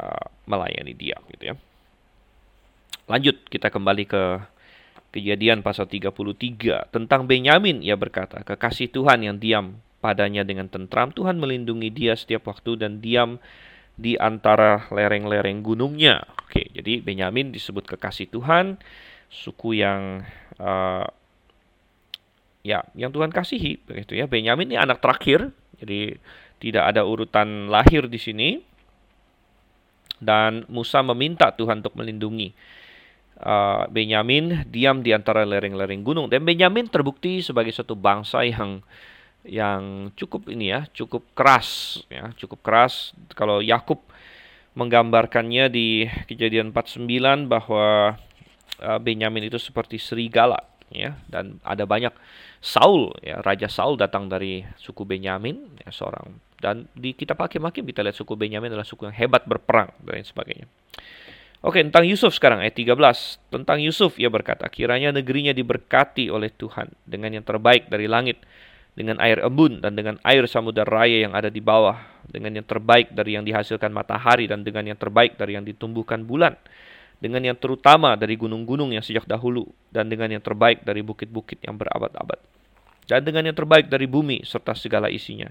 uh, 0.00 0.26
melayani 0.48 0.96
Dia. 0.96 1.20
Gitu 1.28 1.52
ya. 1.52 1.54
Lanjut 3.04 3.36
kita 3.52 3.68
kembali 3.68 4.04
ke 4.08 4.22
Kejadian 5.14 5.62
pasal 5.62 5.86
33 5.86 6.90
tentang 6.90 7.30
Benyamin 7.30 7.86
ia 7.86 7.94
berkata, 7.94 8.42
kekasih 8.42 8.90
Tuhan 8.90 9.22
yang 9.22 9.38
diam 9.38 9.78
padanya 10.02 10.42
dengan 10.42 10.66
tentram, 10.66 11.14
Tuhan 11.14 11.38
melindungi 11.38 11.86
dia 11.94 12.18
setiap 12.18 12.50
waktu 12.50 12.74
dan 12.82 12.98
diam 12.98 13.38
di 13.94 14.18
antara 14.18 14.90
lereng-lereng 14.90 15.62
gunungnya. 15.62 16.26
Oke, 16.42 16.66
jadi 16.74 16.98
Benyamin 16.98 17.54
disebut 17.54 17.86
kekasih 17.86 18.26
Tuhan, 18.26 18.74
suku 19.30 19.78
yang 19.78 20.26
uh, 20.58 21.06
ya 22.66 22.82
yang 22.98 23.14
Tuhan 23.14 23.30
kasihi 23.30 23.86
begitu 23.86 24.18
ya. 24.18 24.26
Benyamin 24.26 24.74
ini 24.74 24.78
anak 24.82 24.98
terakhir, 24.98 25.54
jadi 25.78 26.18
tidak 26.58 26.90
ada 26.90 27.06
urutan 27.06 27.70
lahir 27.70 28.10
di 28.10 28.18
sini. 28.18 28.50
Dan 30.18 30.64
Musa 30.66 31.04
meminta 31.06 31.52
Tuhan 31.52 31.84
untuk 31.84 32.00
melindungi 32.00 32.50
uh, 33.40 33.88
Benyamin 33.90 34.68
diam 34.68 35.02
di 35.02 35.10
antara 35.10 35.42
lereng-lereng 35.42 36.04
gunung. 36.06 36.30
Dan 36.30 36.46
Benyamin 36.46 36.86
terbukti 36.86 37.42
sebagai 37.42 37.74
satu 37.74 37.98
bangsa 37.98 38.46
yang 38.46 38.84
yang 39.44 40.08
cukup 40.16 40.48
ini 40.48 40.72
ya, 40.72 40.88
cukup 40.92 41.24
keras 41.36 42.00
ya, 42.08 42.32
cukup 42.38 42.64
keras. 42.64 43.12
Kalau 43.36 43.60
Yakub 43.60 44.00
menggambarkannya 44.74 45.70
di 45.70 46.10
Kejadian 46.26 46.74
49 46.74 47.46
bahwa 47.46 48.18
uh, 48.82 48.98
Benyamin 48.98 49.46
itu 49.46 49.58
seperti 49.58 50.02
serigala 50.02 50.58
ya 50.92 51.18
dan 51.26 51.58
ada 51.66 51.88
banyak 51.88 52.12
Saul 52.64 53.12
ya 53.20 53.42
raja 53.42 53.66
Saul 53.66 53.98
datang 53.98 54.30
dari 54.30 54.64
suku 54.80 55.06
Benyamin 55.06 55.78
ya 55.84 55.90
seorang. 55.92 56.40
Dan 56.58 56.88
di 56.96 57.12
kitab 57.12 57.36
Hakim-Hakim 57.44 57.84
kita 57.84 58.00
lihat 58.00 58.16
suku 58.16 58.34
Benyamin 58.40 58.72
adalah 58.72 58.88
suku 58.88 59.04
yang 59.04 59.12
hebat 59.12 59.44
berperang 59.44 59.92
dan 60.00 60.24
sebagainya. 60.24 60.64
Oke, 61.64 61.80
tentang 61.80 62.04
Yusuf 62.04 62.36
sekarang 62.36 62.60
ayat 62.60 62.76
13. 62.76 63.40
Tentang 63.48 63.80
Yusuf 63.80 64.20
ia 64.20 64.28
berkata, 64.28 64.68
kiranya 64.68 65.16
negerinya 65.16 65.56
diberkati 65.56 66.28
oleh 66.28 66.52
Tuhan 66.52 66.92
dengan 67.08 67.40
yang 67.40 67.40
terbaik 67.40 67.88
dari 67.88 68.04
langit, 68.04 68.36
dengan 68.92 69.16
air 69.16 69.40
embun 69.40 69.80
dan 69.80 69.96
dengan 69.96 70.20
air 70.28 70.44
samudera 70.44 70.84
raya 70.84 71.24
yang 71.24 71.32
ada 71.32 71.48
di 71.48 71.64
bawah, 71.64 71.96
dengan 72.28 72.60
yang 72.60 72.68
terbaik 72.68 73.16
dari 73.16 73.40
yang 73.40 73.48
dihasilkan 73.48 73.88
matahari 73.96 74.44
dan 74.44 74.60
dengan 74.60 74.92
yang 74.92 75.00
terbaik 75.00 75.40
dari 75.40 75.56
yang 75.56 75.64
ditumbuhkan 75.64 76.28
bulan, 76.28 76.52
dengan 77.16 77.40
yang 77.40 77.56
terutama 77.56 78.12
dari 78.12 78.36
gunung-gunung 78.36 78.92
yang 78.92 79.00
sejak 79.00 79.24
dahulu 79.24 79.64
dan 79.88 80.12
dengan 80.12 80.36
yang 80.36 80.44
terbaik 80.44 80.84
dari 80.84 81.00
bukit-bukit 81.00 81.64
yang 81.64 81.80
berabad-abad. 81.80 82.44
Dan 83.08 83.24
dengan 83.24 83.48
yang 83.48 83.56
terbaik 83.56 83.88
dari 83.88 84.04
bumi 84.04 84.44
serta 84.44 84.76
segala 84.76 85.08
isinya. 85.08 85.48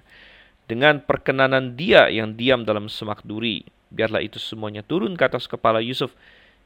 Dengan 0.69 1.01
perkenanan 1.01 1.73
dia 1.73 2.05
yang 2.13 2.37
diam 2.37 2.61
dalam 2.61 2.85
semak 2.85 3.25
duri, 3.25 3.65
biarlah 3.93 4.25
itu 4.25 4.41
semuanya 4.41 4.81
turun 4.81 5.13
ke 5.13 5.23
atas 5.23 5.45
kepala 5.45 5.79
Yusuf, 5.79 6.11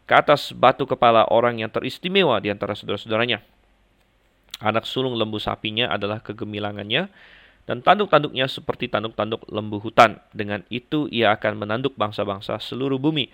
ke 0.08 0.14
atas 0.16 0.56
batu 0.56 0.88
kepala 0.88 1.28
orang 1.28 1.60
yang 1.60 1.68
teristimewa 1.68 2.40
di 2.40 2.48
antara 2.48 2.72
saudara-saudaranya. 2.74 3.44
Anak 4.64 4.88
sulung 4.88 5.14
lembu 5.20 5.38
sapinya 5.38 5.92
adalah 5.92 6.24
kegemilangannya, 6.24 7.12
dan 7.68 7.84
tanduk-tanduknya 7.84 8.48
seperti 8.48 8.88
tanduk-tanduk 8.88 9.44
lembu 9.52 9.84
hutan. 9.84 10.24
Dengan 10.32 10.64
itu 10.72 11.12
ia 11.12 11.36
akan 11.36 11.68
menanduk 11.68 11.94
bangsa-bangsa 12.00 12.58
seluruh 12.64 12.98
bumi 12.98 13.28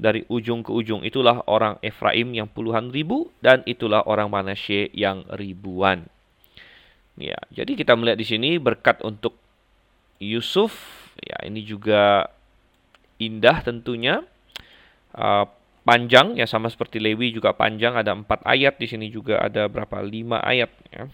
dari 0.00 0.26
ujung 0.26 0.64
ke 0.66 0.72
ujung. 0.74 1.04
Itulah 1.04 1.44
orang 1.46 1.78
Efraim 1.84 2.32
yang 2.34 2.48
puluhan 2.50 2.90
ribu 2.90 3.30
dan 3.44 3.62
itulah 3.68 4.02
orang 4.08 4.32
Manasye 4.32 4.90
yang 4.96 5.22
ribuan. 5.36 6.08
Ya, 7.14 7.38
jadi 7.54 7.78
kita 7.78 7.94
melihat 7.94 8.18
di 8.18 8.26
sini 8.26 8.58
berkat 8.58 8.98
untuk 9.06 9.38
Yusuf. 10.18 10.74
Ya, 11.22 11.38
ini 11.46 11.62
juga 11.62 12.26
indah 13.28 13.60
tentunya. 13.64 14.24
Uh, 15.14 15.46
panjang 15.84 16.34
ya 16.34 16.48
sama 16.48 16.72
seperti 16.72 16.96
Lewi 16.96 17.30
juga 17.30 17.52
panjang 17.52 17.94
ada 17.94 18.16
empat 18.16 18.40
ayat 18.48 18.80
di 18.80 18.88
sini 18.88 19.12
juga 19.12 19.38
ada 19.38 19.68
berapa 19.68 20.00
lima 20.00 20.40
ayat 20.40 20.72
ya. 20.90 21.04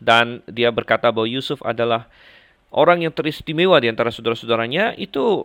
Dan 0.00 0.42
dia 0.50 0.72
berkata 0.72 1.12
bahwa 1.12 1.28
Yusuf 1.28 1.60
adalah 1.62 2.10
orang 2.74 3.06
yang 3.06 3.12
teristimewa 3.14 3.78
di 3.78 3.92
antara 3.92 4.10
saudara-saudaranya 4.10 4.98
itu 4.98 5.44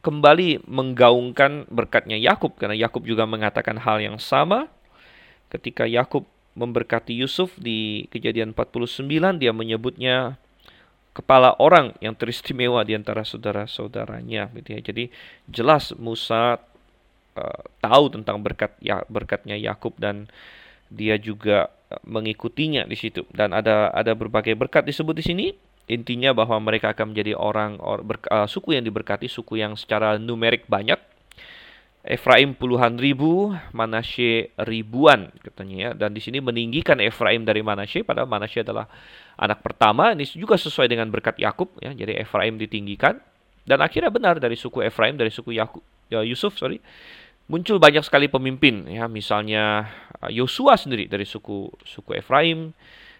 kembali 0.00 0.62
menggaungkan 0.70 1.66
berkatnya 1.66 2.14
Yakub 2.14 2.54
karena 2.54 2.78
Yakub 2.78 3.02
juga 3.02 3.26
mengatakan 3.26 3.74
hal 3.82 3.98
yang 3.98 4.22
sama 4.22 4.70
ketika 5.50 5.82
Yakub 5.82 6.22
memberkati 6.54 7.12
Yusuf 7.12 7.52
di 7.58 8.06
Kejadian 8.14 8.54
49 8.54 9.02
dia 9.42 9.50
menyebutnya 9.50 10.38
kepala 11.16 11.56
orang 11.56 11.96
yang 12.04 12.12
teristimewa 12.12 12.84
di 12.84 12.92
antara 12.92 13.24
saudara-saudaranya 13.24 14.52
gitu 14.60 14.76
ya. 14.76 14.80
Jadi 14.84 15.04
jelas 15.48 15.96
Musa 15.96 16.60
uh, 17.40 17.60
tahu 17.80 18.04
tentang 18.12 18.44
berkat 18.44 18.76
ya 18.84 19.00
berkatnya 19.08 19.56
Yakub 19.56 19.96
dan 19.96 20.28
dia 20.92 21.16
juga 21.18 21.72
eh, 21.88 21.98
mengikutinya 22.04 22.84
di 22.84 23.00
situ. 23.00 23.24
Dan 23.32 23.56
ada 23.56 23.88
ada 23.96 24.12
berbagai 24.12 24.52
berkat 24.52 24.84
disebut 24.84 25.16
di 25.16 25.24
sini. 25.24 25.46
Intinya 25.86 26.34
bahwa 26.34 26.58
mereka 26.58 26.90
akan 26.90 27.14
menjadi 27.14 27.38
orang 27.38 27.78
or, 27.78 28.02
ber, 28.02 28.18
uh, 28.26 28.50
suku 28.50 28.74
yang 28.74 28.82
diberkati 28.82 29.30
suku 29.30 29.62
yang 29.62 29.78
secara 29.78 30.18
numerik 30.18 30.66
banyak 30.66 30.98
Efraim 32.06 32.54
puluhan 32.54 32.96
ribu, 32.96 33.50
Manasye 33.74 34.54
ribuan 34.62 35.34
katanya 35.42 35.76
ya. 35.76 35.90
Dan 35.94 36.14
di 36.14 36.22
sini 36.22 36.38
meninggikan 36.38 37.02
Efraim 37.02 37.42
dari 37.42 37.60
Manasye 37.66 38.06
padahal 38.06 38.30
Manasye 38.30 38.62
adalah 38.62 38.86
anak 39.36 39.60
pertama. 39.60 40.14
Ini 40.14 40.22
juga 40.38 40.54
sesuai 40.54 40.86
dengan 40.86 41.10
berkat 41.10 41.36
Yakub 41.42 41.74
ya. 41.82 41.90
Jadi 41.90 42.14
Efraim 42.16 42.56
ditinggikan 42.56 43.18
dan 43.66 43.82
akhirnya 43.82 44.14
benar 44.14 44.38
dari 44.38 44.54
suku 44.54 44.80
Efraim 44.86 45.18
dari 45.18 45.34
suku 45.34 45.58
Yakub 45.58 45.82
ya, 46.08 46.22
Yusuf 46.22 46.54
sorry 46.54 46.78
muncul 47.50 47.82
banyak 47.82 48.02
sekali 48.06 48.30
pemimpin 48.30 48.86
ya 48.86 49.10
misalnya 49.10 49.90
uh, 50.22 50.30
Yosua 50.30 50.78
sendiri 50.78 51.10
dari 51.10 51.26
suku 51.26 51.70
suku 51.82 52.18
Efraim 52.18 52.74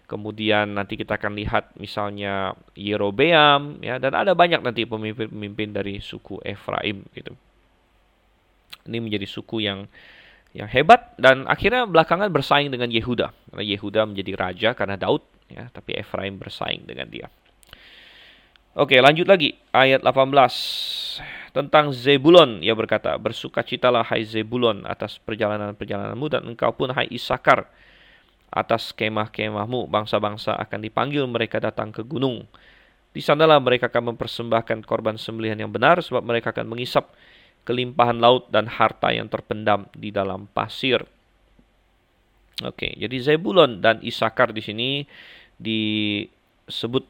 kemudian 0.07 0.71
nanti 0.71 0.95
kita 0.95 1.19
akan 1.19 1.35
lihat 1.35 1.75
misalnya 1.75 2.55
Yerobeam 2.79 3.83
ya 3.83 3.99
dan 3.99 4.15
ada 4.15 4.31
banyak 4.31 4.63
nanti 4.63 4.87
pemimpin-pemimpin 4.87 5.75
dari 5.75 5.99
suku 5.99 6.39
Efraim 6.47 7.03
gitu 7.11 7.35
ini 8.87 9.03
menjadi 9.03 9.27
suku 9.27 9.67
yang 9.67 9.85
yang 10.55 10.65
hebat 10.71 11.13
dan 11.21 11.45
akhirnya 11.45 11.85
belakangan 11.85 12.31
bersaing 12.33 12.73
dengan 12.73 12.89
Yehuda. 12.89 13.29
Karena 13.29 13.63
Yehuda 13.63 14.01
menjadi 14.09 14.31
raja 14.33 14.69
karena 14.73 14.95
Daud 14.97 15.21
ya, 15.51 15.69
tapi 15.69 15.93
Efraim 15.99 16.39
bersaing 16.39 16.87
dengan 16.87 17.05
dia. 17.11 17.27
Oke, 18.77 18.97
lanjut 19.01 19.25
lagi 19.25 19.57
ayat 19.73 20.05
18 20.05 21.53
tentang 21.53 21.89
Zebulon 21.89 22.61
ia 22.61 22.77
berkata, 22.77 23.17
"Bersukacitalah 23.17 24.05
hai 24.13 24.21
Zebulon 24.25 24.85
atas 24.85 25.17
perjalanan-perjalananmu 25.21 26.27
dan 26.29 26.41
engkau 26.45 26.73
pun 26.73 26.93
hai 26.93 27.09
Isakar 27.09 27.69
atas 28.51 28.95
kemah-kemahmu. 28.95 29.91
Bangsa-bangsa 29.91 30.55
akan 30.55 30.79
dipanggil 30.83 31.23
mereka 31.27 31.59
datang 31.59 31.91
ke 31.91 32.03
gunung. 32.03 32.47
Di 33.11 33.19
sanalah 33.23 33.57
mereka 33.57 33.89
akan 33.89 34.13
mempersembahkan 34.13 34.85
korban 34.85 35.17
sembelihan 35.17 35.57
yang 35.57 35.71
benar 35.73 35.99
sebab 36.05 36.21
mereka 36.21 36.53
akan 36.53 36.69
mengisap 36.69 37.09
kelimpahan 37.67 38.23
laut 38.23 38.47
dan 38.47 38.71
harta 38.71 39.11
yang 39.11 39.27
terpendam 39.27 39.91
di 39.91 40.15
dalam 40.15 40.47
pasir. 40.55 41.03
Oke, 42.63 42.95
jadi 42.95 43.13
Zebulon 43.19 43.83
dan 43.83 43.99
Isakar 43.99 44.55
di 44.55 44.63
sini 44.63 45.03
disebut 45.59 47.03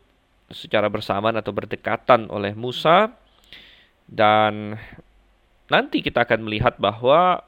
secara 0.50 0.90
bersamaan 0.90 1.38
atau 1.38 1.54
berdekatan 1.54 2.28
oleh 2.34 2.58
Musa 2.58 3.14
dan 4.10 4.76
nanti 5.68 6.00
kita 6.00 6.24
akan 6.24 6.48
melihat 6.48 6.80
bahwa 6.80 7.44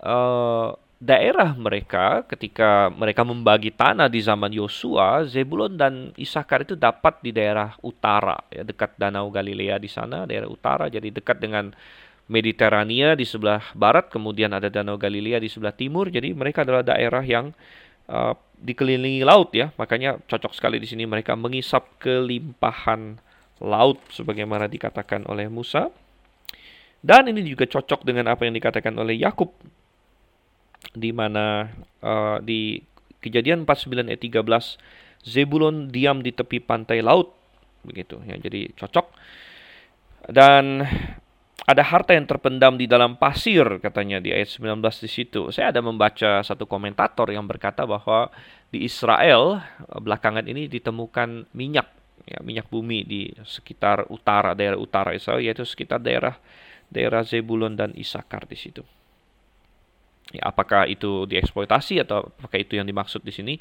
uh, 0.00 0.76
daerah 1.00 1.56
mereka 1.56 2.28
ketika 2.28 2.92
mereka 2.92 3.24
membagi 3.24 3.72
tanah 3.72 4.12
di 4.12 4.20
zaman 4.20 4.52
Yosua, 4.52 5.24
Zebulon 5.24 5.72
dan 5.80 6.12
Isakar 6.20 6.68
itu 6.68 6.76
dapat 6.76 7.24
di 7.24 7.32
daerah 7.32 7.72
utara, 7.80 8.36
ya 8.52 8.60
dekat 8.60 9.00
Danau 9.00 9.32
Galilea 9.32 9.80
di 9.80 9.88
sana, 9.88 10.28
daerah 10.28 10.46
utara, 10.46 10.92
jadi 10.92 11.08
dekat 11.08 11.40
dengan 11.40 11.72
Mediterania 12.30 13.18
di 13.18 13.26
sebelah 13.26 13.72
barat, 13.74 14.12
kemudian 14.12 14.52
ada 14.52 14.70
Danau 14.70 14.94
Galilea 15.00 15.42
di 15.42 15.50
sebelah 15.50 15.74
timur. 15.74 16.12
Jadi 16.12 16.30
mereka 16.30 16.62
adalah 16.62 16.86
daerah 16.86 17.24
yang 17.26 17.50
uh, 18.06 18.36
dikelilingi 18.60 19.26
laut 19.26 19.50
ya, 19.56 19.74
makanya 19.80 20.20
cocok 20.28 20.54
sekali 20.54 20.78
di 20.78 20.86
sini 20.86 21.08
mereka 21.08 21.34
mengisap 21.34 21.96
kelimpahan 21.98 23.18
laut 23.58 23.98
sebagaimana 24.12 24.70
dikatakan 24.70 25.26
oleh 25.26 25.50
Musa. 25.50 25.90
Dan 27.00 27.32
ini 27.32 27.40
juga 27.42 27.64
cocok 27.64 28.04
dengan 28.04 28.28
apa 28.28 28.44
yang 28.44 28.52
dikatakan 28.52 28.92
oleh 29.00 29.16
Yakub 29.16 29.56
di 30.96 31.10
mana 31.12 31.70
uh, 32.02 32.38
di 32.42 32.80
Kejadian 33.20 33.68
49 33.68 34.08
ayat 34.08 34.22
13 34.22 35.28
Zebulon 35.28 35.92
diam 35.92 36.24
di 36.24 36.32
tepi 36.32 36.56
pantai 36.64 37.04
laut 37.04 37.36
begitu 37.84 38.16
ya 38.24 38.36
jadi 38.40 38.72
cocok 38.76 39.06
dan 40.32 40.84
ada 41.70 41.86
harta 41.86 42.16
yang 42.16 42.26
terpendam 42.26 42.74
di 42.74 42.90
dalam 42.90 43.14
pasir 43.14 43.62
katanya 43.78 44.18
di 44.18 44.34
ayat 44.34 44.50
19 44.58 44.80
di 44.82 45.10
situ. 45.10 45.54
Saya 45.54 45.70
ada 45.70 45.78
membaca 45.78 46.42
satu 46.42 46.66
komentator 46.66 47.30
yang 47.30 47.46
berkata 47.46 47.86
bahwa 47.86 48.26
di 48.74 48.82
Israel 48.82 49.62
belakangan 49.86 50.42
ini 50.50 50.66
ditemukan 50.66 51.52
minyak 51.54 51.86
ya 52.26 52.38
minyak 52.42 52.66
bumi 52.68 53.06
di 53.06 53.30
sekitar 53.46 54.10
utara 54.10 54.54
daerah 54.58 54.78
utara 54.78 55.14
Israel 55.14 55.42
yaitu 55.42 55.62
sekitar 55.62 56.02
daerah 56.02 56.38
daerah 56.90 57.22
Zebulon 57.22 57.78
dan 57.78 57.94
Isakar 57.94 58.50
di 58.50 58.58
situ. 58.58 58.82
Ya, 60.30 60.46
apakah 60.46 60.86
itu 60.86 61.26
dieksploitasi 61.26 62.06
atau 62.06 62.30
apakah 62.38 62.58
itu 62.62 62.78
yang 62.78 62.86
dimaksud 62.86 63.22
di 63.26 63.34
sini? 63.34 63.54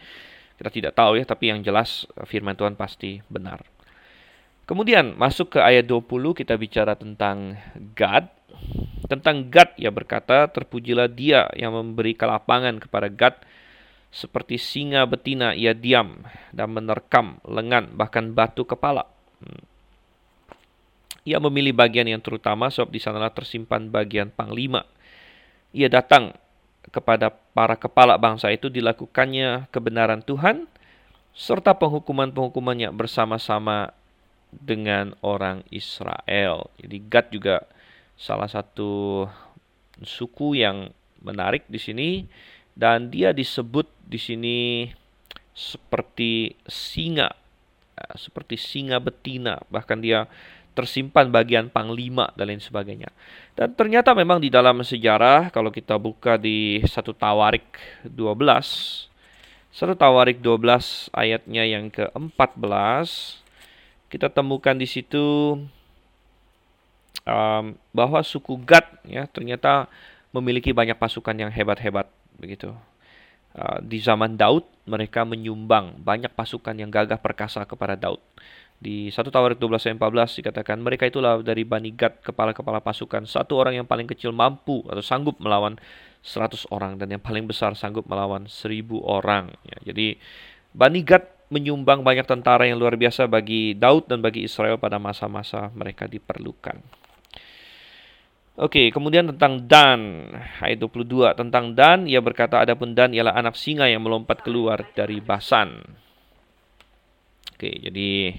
Kita 0.59 0.69
tidak 0.69 0.93
tahu 0.93 1.17
ya, 1.17 1.25
tapi 1.25 1.49
yang 1.49 1.65
jelas 1.65 2.05
eh, 2.13 2.25
firman 2.29 2.53
Tuhan 2.53 2.77
pasti 2.77 3.23
benar. 3.25 3.65
Kemudian 4.69 5.17
masuk 5.17 5.57
ke 5.57 5.59
ayat 5.65 5.89
20 5.89 6.05
kita 6.37 6.53
bicara 6.53 6.93
tentang 6.93 7.57
Gad. 7.97 8.29
Tentang 9.09 9.49
Gad 9.49 9.73
ya 9.81 9.89
berkata, 9.89 10.45
terpujilah 10.45 11.09
dia 11.09 11.49
yang 11.57 11.73
memberi 11.73 12.13
kelapangan 12.13 12.77
kepada 12.77 13.09
Gad 13.09 13.41
seperti 14.09 14.57
singa 14.61 15.05
betina 15.05 15.53
ia 15.53 15.73
diam 15.73 16.25
dan 16.49 16.69
menerkam 16.73 17.41
lengan 17.45 17.93
bahkan 17.97 18.29
batu 18.33 18.61
kepala. 18.61 19.09
Hmm. 19.41 19.65
Ia 21.25 21.37
memilih 21.37 21.73
bagian 21.73 22.09
yang 22.09 22.21
terutama 22.21 22.73
sebab 22.73 22.89
di 22.89 23.01
sanalah 23.01 23.33
tersimpan 23.33 23.89
bagian 23.89 24.33
panglima. 24.33 24.85
Ia 25.73 25.89
datang 25.89 26.33
kepada 26.89 27.29
para 27.53 27.77
kepala 27.77 28.17
bangsa 28.17 28.49
itu 28.49 28.67
dilakukannya 28.69 29.69
kebenaran 29.69 30.25
Tuhan 30.25 30.65
serta 31.37 31.77
penghukuman-penghukumannya 31.77 32.89
bersama-sama 32.91 33.93
dengan 34.49 35.13
orang 35.21 35.61
Israel. 35.69 36.67
Jadi 36.81 36.97
Gad 37.05 37.29
juga 37.29 37.63
salah 38.17 38.49
satu 38.49 39.25
suku 40.01 40.59
yang 40.59 40.89
menarik 41.21 41.63
di 41.69 41.77
sini 41.77 42.09
dan 42.73 43.13
dia 43.13 43.31
disebut 43.35 43.85
di 44.03 44.19
sini 44.19 44.57
seperti 45.53 46.55
singa, 46.65 47.35
seperti 48.15 48.55
singa 48.55 48.97
betina, 49.03 49.59
bahkan 49.67 49.99
dia 49.99 50.25
tersimpan 50.79 51.27
bagian 51.27 51.67
panglima 51.67 52.31
dan 52.39 52.55
lain 52.55 52.63
sebagainya. 52.63 53.11
Dan 53.59 53.75
ternyata 53.75 54.15
memang 54.15 54.39
di 54.39 54.47
dalam 54.47 54.79
sejarah 54.79 55.51
kalau 55.51 55.67
kita 55.67 55.99
buka 55.99 56.39
di 56.39 56.79
satu 56.87 57.11
Tawarik 57.11 57.67
12 58.07 59.09
satu 59.69 59.93
Tawarik 59.93 60.41
12 60.41 61.13
ayatnya 61.13 61.61
yang 61.61 61.93
ke-14 61.93 63.05
kita 64.09 64.25
temukan 64.33 64.73
di 64.73 64.89
situ 64.89 65.61
um, 67.29 67.77
bahwa 67.93 68.19
suku 68.25 68.57
Gad 68.65 68.85
ya 69.05 69.29
ternyata 69.29 69.85
memiliki 70.33 70.73
banyak 70.73 70.97
pasukan 70.97 71.37
yang 71.37 71.53
hebat-hebat 71.53 72.09
begitu. 72.41 72.73
Uh, 73.53 73.77
di 73.85 74.01
zaman 74.01 74.33
Daud 74.33 74.65
mereka 74.89 75.21
menyumbang 75.21 76.01
banyak 76.01 76.33
pasukan 76.33 76.73
yang 76.73 76.89
gagah 76.89 77.21
perkasa 77.21 77.61
kepada 77.65 77.93
Daud. 77.93 78.21
Di 78.79 79.11
1 79.11 79.27
Tawarik 79.27 79.59
12 79.59 79.91
ayat 79.91 79.97
14 79.99 80.39
dikatakan 80.39 80.79
mereka 80.79 81.03
itulah 81.03 81.43
dari 81.43 81.67
Bani 81.67 81.91
Gad 81.91 82.23
kepala-kepala 82.23 82.79
pasukan 82.79 83.27
satu 83.27 83.59
orang 83.59 83.83
yang 83.83 83.87
paling 83.87 84.07
kecil 84.07 84.31
mampu 84.31 84.87
atau 84.87 85.03
sanggup 85.03 85.35
melawan 85.43 85.75
100 86.23 86.71
orang 86.71 86.95
dan 86.95 87.11
yang 87.11 87.19
paling 87.19 87.43
besar 87.43 87.75
sanggup 87.75 88.07
melawan 88.07 88.47
1000 88.47 88.87
orang. 89.03 89.51
Ya, 89.67 89.91
jadi 89.91 90.15
Bani 90.71 91.03
Gad 91.03 91.27
menyumbang 91.51 92.07
banyak 92.07 92.23
tentara 92.23 92.71
yang 92.71 92.79
luar 92.79 92.95
biasa 92.95 93.27
bagi 93.27 93.75
Daud 93.75 94.07
dan 94.07 94.23
bagi 94.23 94.47
Israel 94.47 94.79
pada 94.79 94.95
masa-masa 94.95 95.67
mereka 95.75 96.07
diperlukan. 96.07 96.79
Oke, 98.59 98.91
kemudian 98.91 99.23
tentang 99.31 99.67
Dan, 99.71 100.31
ayat 100.59 100.83
22. 100.83 101.31
Tentang 101.31 101.71
Dan, 101.75 102.11
ia 102.11 102.19
berkata, 102.19 102.59
adapun 102.59 102.91
Dan 102.91 103.15
ialah 103.15 103.31
anak 103.31 103.55
singa 103.55 103.87
yang 103.87 104.03
melompat 104.03 104.43
keluar 104.43 104.83
dari 104.91 105.23
Basan. 105.23 105.79
Oke, 107.55 107.71
jadi 107.79 108.35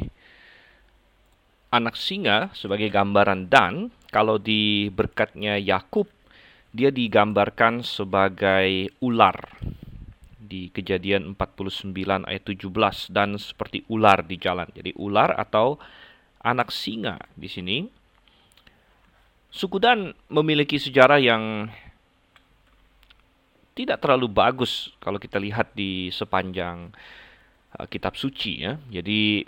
anak 1.70 1.94
singa 1.94 2.50
sebagai 2.52 2.90
gambaran 2.90 3.46
dan 3.46 3.94
kalau 4.10 4.42
di 4.42 4.90
berkatnya 4.90 5.54
Yakub 5.54 6.10
dia 6.70 6.90
digambarkan 6.90 7.82
sebagai 7.82 8.94
ular 9.02 9.38
di 10.50 10.66
kejadian 10.74 11.38
49 11.38 11.94
ayat 12.26 12.42
17 12.42 13.14
dan 13.14 13.38
seperti 13.38 13.86
ular 13.86 14.26
di 14.26 14.34
jalan. 14.34 14.66
Jadi 14.74 14.90
ular 14.98 15.38
atau 15.38 15.78
anak 16.42 16.74
singa 16.74 17.22
di 17.38 17.46
sini. 17.46 17.78
Suku 19.50 19.82
Dan 19.82 20.14
memiliki 20.30 20.78
sejarah 20.78 21.18
yang 21.18 21.66
tidak 23.74 24.02
terlalu 24.02 24.30
bagus 24.30 24.94
kalau 25.02 25.18
kita 25.18 25.42
lihat 25.42 25.74
di 25.74 26.10
sepanjang 26.14 26.90
uh, 27.78 27.86
kitab 27.90 28.14
suci 28.14 28.62
ya. 28.62 28.78
Jadi 28.90 29.42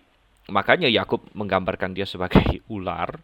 Makanya 0.51 0.91
Yakub 0.91 1.23
menggambarkan 1.39 1.95
dia 1.95 2.09
sebagai 2.09 2.43
ular 2.75 3.15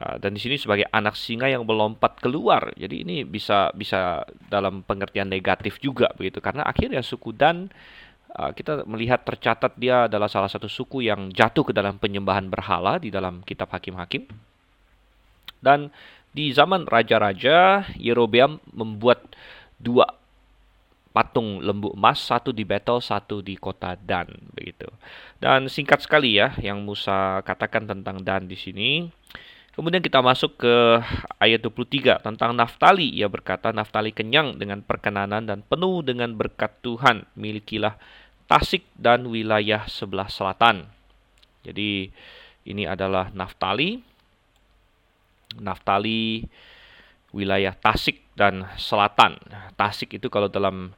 uh, 0.00 0.16
dan 0.16 0.32
di 0.32 0.40
sini 0.40 0.56
sebagai 0.56 0.88
anak 0.88 1.18
singa 1.18 1.50
yang 1.50 1.68
melompat 1.68 2.16
keluar. 2.22 2.72
Jadi 2.78 3.04
ini 3.04 3.16
bisa 3.28 3.68
bisa 3.76 4.24
dalam 4.48 4.80
pengertian 4.80 5.28
negatif 5.28 5.76
juga 5.82 6.08
begitu 6.16 6.40
karena 6.40 6.64
akhirnya 6.64 7.04
suku 7.04 7.36
Dan 7.36 7.68
uh, 8.38 8.50
kita 8.56 8.88
melihat 8.88 9.22
tercatat 9.22 9.76
dia 9.76 10.08
adalah 10.08 10.30
salah 10.32 10.48
satu 10.48 10.70
suku 10.70 11.04
yang 11.04 11.28
jatuh 11.34 11.68
ke 11.68 11.72
dalam 11.76 12.00
penyembahan 12.00 12.48
berhala 12.48 12.96
di 12.96 13.12
dalam 13.12 13.44
kitab 13.44 13.68
Hakim-hakim. 13.68 14.24
Dan 15.60 15.92
di 16.34 16.50
zaman 16.50 16.84
raja-raja 16.84 17.86
Yerobeam 17.94 18.58
membuat 18.74 19.22
dua 19.78 20.23
patung 21.14 21.62
lembu 21.62 21.94
emas, 21.94 22.18
satu 22.18 22.50
di 22.50 22.66
Betel, 22.66 22.98
satu 22.98 23.38
di 23.38 23.54
kota 23.54 23.94
Dan, 23.94 24.26
begitu. 24.50 24.90
Dan 25.38 25.70
singkat 25.70 26.02
sekali 26.02 26.34
ya 26.34 26.50
yang 26.58 26.82
Musa 26.82 27.38
katakan 27.46 27.86
tentang 27.86 28.18
Dan 28.26 28.50
di 28.50 28.58
sini. 28.58 29.06
Kemudian 29.78 30.02
kita 30.02 30.18
masuk 30.22 30.58
ke 30.58 30.74
ayat 31.38 31.62
23 31.62 32.18
tentang 32.18 32.50
Naftali. 32.54 33.14
Ia 33.14 33.30
berkata, 33.30 33.70
Naftali 33.70 34.10
kenyang 34.10 34.58
dengan 34.58 34.82
perkenanan 34.82 35.46
dan 35.46 35.62
penuh 35.62 36.02
dengan 36.02 36.34
berkat 36.34 36.82
Tuhan. 36.82 37.26
Milikilah 37.38 37.94
Tasik 38.50 38.82
dan 38.98 39.30
wilayah 39.30 39.86
sebelah 39.86 40.30
selatan. 40.30 40.86
Jadi 41.62 42.10
ini 42.66 42.86
adalah 42.86 43.30
Naftali. 43.34 43.98
Naftali 45.58 46.42
wilayah 47.34 47.74
Tasik 47.74 48.22
dan 48.38 48.66
selatan. 48.78 49.38
Tasik 49.74 50.18
itu 50.18 50.30
kalau 50.30 50.46
dalam 50.46 50.94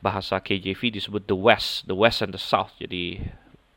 bahasa 0.00 0.40
KJV 0.40 1.00
disebut 1.00 1.28
the 1.28 1.36
west, 1.36 1.84
the 1.88 1.96
west 1.96 2.24
and 2.24 2.32
the 2.32 2.40
south. 2.40 2.72
Jadi 2.80 3.20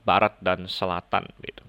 barat 0.03 0.35
dan 0.43 0.67
selatan 0.67 1.27
gitu. 1.43 1.63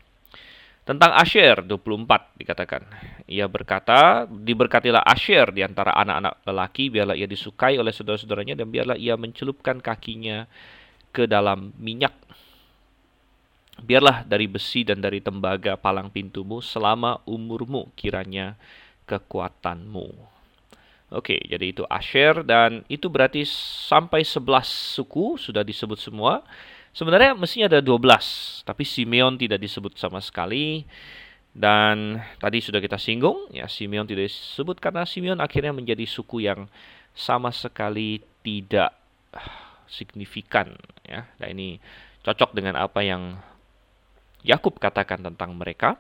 Tentang 0.85 1.17
Asher 1.17 1.65
24 1.65 2.37
dikatakan. 2.37 2.85
Ia 3.25 3.49
berkata, 3.49 4.29
diberkatilah 4.29 5.01
Asher 5.01 5.49
di 5.49 5.65
antara 5.65 5.97
anak-anak 5.97 6.45
lelaki, 6.45 6.93
biarlah 6.93 7.17
ia 7.17 7.25
disukai 7.25 7.81
oleh 7.81 7.89
saudara-saudaranya 7.89 8.61
dan 8.61 8.69
biarlah 8.69 9.01
ia 9.01 9.17
mencelupkan 9.17 9.81
kakinya 9.81 10.45
ke 11.09 11.25
dalam 11.25 11.73
minyak. 11.81 12.13
Biarlah 13.81 14.29
dari 14.29 14.45
besi 14.45 14.85
dan 14.85 15.01
dari 15.01 15.25
tembaga 15.25 15.81
palang 15.81 16.13
pintumu 16.13 16.61
selama 16.61 17.25
umurmu 17.25 17.89
kiranya 17.97 18.61
kekuatanmu. 19.09 20.34
Oke, 21.15 21.39
jadi 21.47 21.71
itu 21.71 21.87
Asher 21.87 22.43
dan 22.43 22.83
itu 22.91 23.07
berarti 23.07 23.47
sampai 23.87 24.27
11 24.27 24.67
suku 24.99 25.39
sudah 25.39 25.63
disebut 25.63 26.03
semua. 26.03 26.43
Sebenarnya 26.91 27.39
mestinya 27.39 27.71
ada 27.71 27.83
12, 27.83 28.67
tapi 28.67 28.83
Simeon 28.83 29.39
tidak 29.39 29.63
disebut 29.63 29.95
sama 29.95 30.19
sekali. 30.19 30.83
Dan 31.55 32.19
tadi 32.43 32.59
sudah 32.59 32.83
kita 32.83 32.99
singgung, 32.99 33.47
ya 33.55 33.71
Simeon 33.71 34.11
tidak 34.11 34.27
disebut 34.27 34.83
karena 34.83 35.07
Simeon 35.07 35.39
akhirnya 35.39 35.71
menjadi 35.71 36.03
suku 36.03 36.43
yang 36.43 36.67
sama 37.15 37.55
sekali 37.55 38.19
tidak 38.43 38.91
signifikan 39.87 40.75
ya. 41.07 41.31
Dan 41.39 41.55
ini 41.55 41.79
cocok 42.27 42.59
dengan 42.59 42.75
apa 42.75 43.07
yang 43.07 43.39
Yakub 44.43 44.83
katakan 44.83 45.23
tentang 45.23 45.55
mereka. 45.55 45.95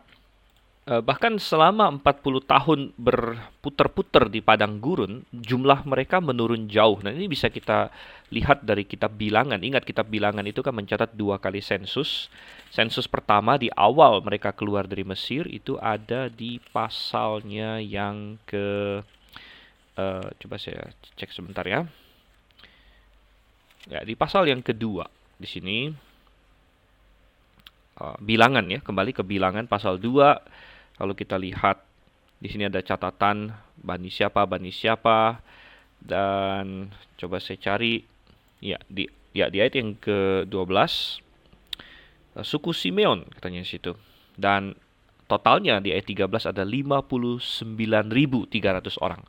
Eh, 0.84 1.00
bahkan 1.00 1.40
selama 1.40 1.88
40 1.96 2.44
tahun 2.44 2.80
berputar-putar 3.00 4.28
di 4.28 4.44
padang 4.44 4.76
gurun, 4.76 5.24
jumlah 5.32 5.80
mereka 5.88 6.20
menurun 6.20 6.68
jauh. 6.68 7.00
Nah, 7.00 7.08
ini 7.08 7.24
bisa 7.24 7.48
kita 7.48 7.88
lihat 8.28 8.60
dari 8.68 8.84
kitab 8.84 9.16
bilangan. 9.16 9.56
Ingat 9.64 9.88
kitab 9.88 10.12
bilangan 10.12 10.44
itu 10.44 10.60
kan 10.60 10.76
mencatat 10.76 11.16
dua 11.16 11.40
kali 11.40 11.64
sensus. 11.64 12.28
Sensus 12.68 13.08
pertama 13.08 13.56
di 13.56 13.72
awal 13.72 14.20
mereka 14.20 14.52
keluar 14.52 14.84
dari 14.84 15.08
Mesir 15.08 15.48
itu 15.48 15.80
ada 15.80 16.28
di 16.28 16.60
pasalnya 16.60 17.80
yang 17.80 18.36
ke 18.44 19.00
uh, 19.96 20.28
coba 20.36 20.56
saya 20.60 20.92
cek 21.16 21.32
sebentar 21.32 21.64
ya. 21.64 21.88
Ya, 23.88 24.04
di 24.04 24.12
pasal 24.12 24.52
yang 24.52 24.60
kedua 24.60 25.08
di 25.40 25.48
sini 25.48 25.88
uh, 28.04 28.16
bilangan 28.20 28.68
ya, 28.68 28.84
kembali 28.84 29.16
ke 29.16 29.24
bilangan 29.24 29.64
pasal 29.64 29.96
2 29.96 30.73
kalau 30.94 31.14
kita 31.14 31.34
lihat 31.38 31.82
di 32.38 32.48
sini 32.50 32.68
ada 32.68 32.84
catatan 32.84 33.50
bani 33.80 34.10
siapa, 34.12 34.44
bani 34.44 34.70
siapa 34.70 35.40
dan 35.98 36.92
coba 37.16 37.40
saya 37.40 37.56
cari 37.56 38.04
ya 38.60 38.76
di 38.86 39.08
ya 39.34 39.48
di 39.50 39.58
ayat 39.64 39.74
yang 39.80 39.96
ke-12 39.98 40.52
eh, 42.38 42.44
suku 42.44 42.70
Simeon 42.76 43.26
katanya 43.38 43.64
di 43.64 43.68
situ. 43.68 43.92
Dan 44.34 44.74
totalnya 45.30 45.78
di 45.78 45.94
ayat 45.94 46.10
13 46.10 46.50
ada 46.52 46.62
59.300 46.66 48.50
orang. 48.98 49.22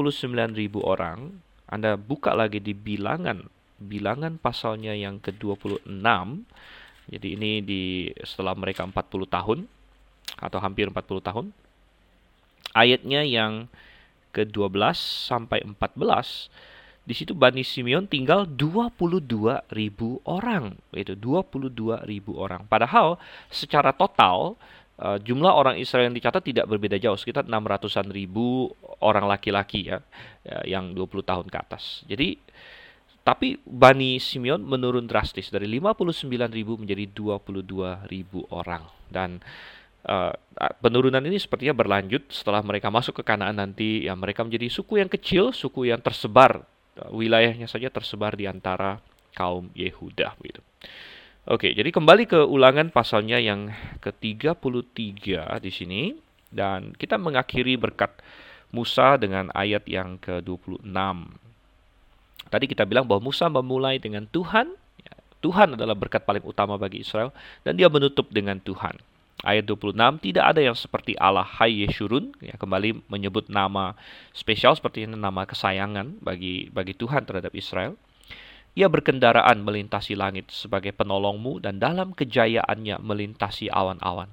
orang, 0.82 1.34
Anda 1.66 1.98
buka 1.98 2.34
lagi 2.38 2.62
di 2.62 2.74
bilangan 2.74 3.50
bilangan 3.76 4.40
pasalnya 4.40 4.96
yang 4.96 5.20
ke-26 5.20 5.84
jadi 7.10 7.28
ini 7.38 7.52
di 7.62 7.84
setelah 8.26 8.58
mereka 8.58 8.82
40 8.82 9.30
tahun 9.30 9.60
atau 10.42 10.60
hampir 10.62 10.90
40 10.90 11.22
tahun. 11.22 11.46
Ayatnya 12.76 13.24
yang 13.24 13.70
ke-12 14.36 15.00
sampai 15.32 15.64
14 15.64 16.50
di 17.06 17.14
situ 17.14 17.38
Bani 17.38 17.62
Simeon 17.62 18.10
tinggal 18.10 18.50
22 18.50 19.30
ribu 19.70 20.18
orang, 20.26 20.74
itu 20.90 21.14
22 21.14 22.02
ribu 22.10 22.34
orang. 22.42 22.66
Padahal 22.66 23.22
secara 23.54 23.94
total 23.94 24.58
uh, 24.98 25.22
jumlah 25.22 25.54
orang 25.54 25.78
Israel 25.78 26.10
yang 26.10 26.18
dicatat 26.18 26.42
tidak 26.42 26.66
berbeda 26.66 26.98
jauh, 26.98 27.14
sekitar 27.14 27.46
600-an 27.46 28.10
ribu 28.10 28.74
orang 29.06 29.30
laki-laki 29.30 29.94
ya, 29.94 30.02
ya, 30.42 30.82
yang 30.82 30.98
20 30.98 31.22
tahun 31.22 31.46
ke 31.46 31.58
atas. 31.62 32.02
Jadi 32.10 32.42
tapi 33.26 33.58
Bani 33.66 34.22
Simeon 34.22 34.62
menurun 34.62 35.10
drastis 35.10 35.50
dari 35.50 35.66
59 35.66 36.30
ribu 36.30 36.78
menjadi 36.78 37.10
22 37.10 38.06
ribu 38.06 38.46
orang. 38.54 38.86
Dan 39.10 39.42
uh, 40.06 40.30
penurunan 40.78 41.26
ini 41.26 41.42
sepertinya 41.42 41.74
berlanjut 41.74 42.30
setelah 42.30 42.62
mereka 42.62 42.94
masuk 42.94 43.18
ke 43.18 43.24
Kanaan 43.26 43.58
nanti. 43.58 44.06
Ya 44.06 44.14
mereka 44.14 44.46
menjadi 44.46 44.70
suku 44.70 45.02
yang 45.02 45.10
kecil, 45.10 45.58
suku 45.58 45.90
yang 45.90 46.06
tersebar. 46.06 46.70
Wilayahnya 47.10 47.66
saja 47.66 47.90
tersebar 47.90 48.38
di 48.38 48.46
antara 48.46 49.02
kaum 49.34 49.74
Yehuda. 49.74 50.38
Gitu. 50.46 50.62
Oke, 51.50 51.74
jadi 51.74 51.90
kembali 51.90 52.30
ke 52.30 52.46
ulangan 52.46 52.94
pasalnya 52.94 53.42
yang 53.42 53.74
ke-33 54.06 55.50
di 55.66 55.72
sini. 55.74 56.02
Dan 56.54 56.94
kita 56.94 57.18
mengakhiri 57.18 57.74
berkat 57.74 58.22
Musa 58.70 59.18
dengan 59.18 59.50
ayat 59.58 59.90
yang 59.90 60.22
ke-26. 60.22 61.45
Tadi 62.50 62.66
kita 62.70 62.86
bilang 62.86 63.10
bahwa 63.10 63.32
Musa 63.32 63.50
memulai 63.50 63.98
dengan 63.98 64.30
Tuhan. 64.30 64.74
Ya, 65.02 65.16
Tuhan 65.42 65.76
adalah 65.76 65.98
berkat 65.98 66.24
paling 66.24 66.46
utama 66.46 66.78
bagi 66.78 67.02
Israel. 67.02 67.34
Dan 67.66 67.78
dia 67.78 67.90
menutup 67.90 68.30
dengan 68.30 68.62
Tuhan. 68.62 68.98
Ayat 69.44 69.68
26, 69.68 70.24
tidak 70.24 70.46
ada 70.56 70.62
yang 70.64 70.74
seperti 70.74 71.14
Allah 71.20 71.44
Hai 71.44 71.84
Yeshurun, 71.84 72.32
ya, 72.40 72.56
kembali 72.56 73.04
menyebut 73.12 73.52
nama 73.52 73.94
spesial 74.32 74.74
seperti 74.80 75.06
ini 75.06 75.20
nama 75.20 75.44
kesayangan 75.44 76.24
bagi 76.24 76.72
bagi 76.72 76.96
Tuhan 76.96 77.28
terhadap 77.28 77.52
Israel. 77.52 78.00
Ia 78.76 78.92
berkendaraan 78.92 79.64
melintasi 79.64 80.20
langit 80.20 80.52
sebagai 80.52 80.92
penolongmu 80.92 81.64
dan 81.64 81.80
dalam 81.80 82.12
kejayaannya 82.12 83.00
melintasi 83.00 83.72
awan-awan. 83.72 84.28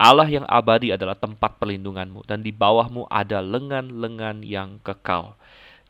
Allah 0.00 0.30
yang 0.30 0.46
abadi 0.46 0.94
adalah 0.94 1.18
tempat 1.18 1.58
perlindunganmu 1.60 2.24
dan 2.24 2.40
di 2.40 2.54
bawahmu 2.54 3.10
ada 3.10 3.44
lengan-lengan 3.44 4.46
yang 4.46 4.80
kekal. 4.80 5.39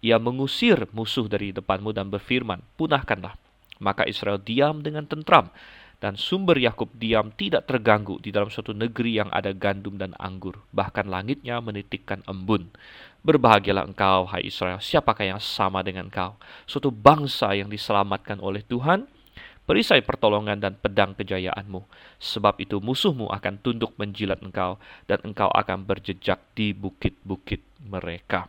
Ia 0.01 0.16
mengusir 0.16 0.88
musuh 0.96 1.28
dari 1.28 1.53
depanmu 1.53 1.92
dan 1.92 2.09
berfirman, 2.09 2.64
punahkanlah. 2.80 3.36
Maka 3.80 4.09
Israel 4.09 4.40
diam 4.40 4.80
dengan 4.80 5.05
tentram, 5.05 5.53
dan 6.01 6.16
sumber 6.16 6.57
Yakub 6.57 6.88
diam 6.96 7.28
tidak 7.36 7.68
terganggu 7.68 8.16
di 8.24 8.32
dalam 8.32 8.48
suatu 8.48 8.72
negeri 8.72 9.20
yang 9.20 9.28
ada 9.28 9.53
gandum 9.53 10.01
dan 10.01 10.16
anggur. 10.16 10.57
Bahkan 10.72 11.05
langitnya 11.05 11.61
menitikkan 11.61 12.24
embun. 12.24 12.72
Berbahagialah 13.20 13.84
engkau, 13.84 14.24
hai 14.32 14.48
Israel, 14.48 14.80
siapakah 14.80 15.36
yang 15.36 15.40
sama 15.44 15.84
dengan 15.84 16.09
kau? 16.09 16.40
Suatu 16.64 16.88
bangsa 16.88 17.53
yang 17.53 17.68
diselamatkan 17.68 18.40
oleh 18.40 18.64
Tuhan, 18.64 19.05
perisai 19.68 20.01
pertolongan 20.01 20.57
dan 20.57 20.72
pedang 20.80 21.12
kejayaanmu. 21.12 21.84
Sebab 22.16 22.57
itu 22.57 22.80
musuhmu 22.80 23.28
akan 23.28 23.61
tunduk 23.61 23.92
menjilat 24.01 24.40
engkau, 24.40 24.80
dan 25.05 25.20
engkau 25.20 25.53
akan 25.53 25.84
berjejak 25.84 26.40
di 26.57 26.72
bukit-bukit 26.72 27.61
mereka. 27.84 28.48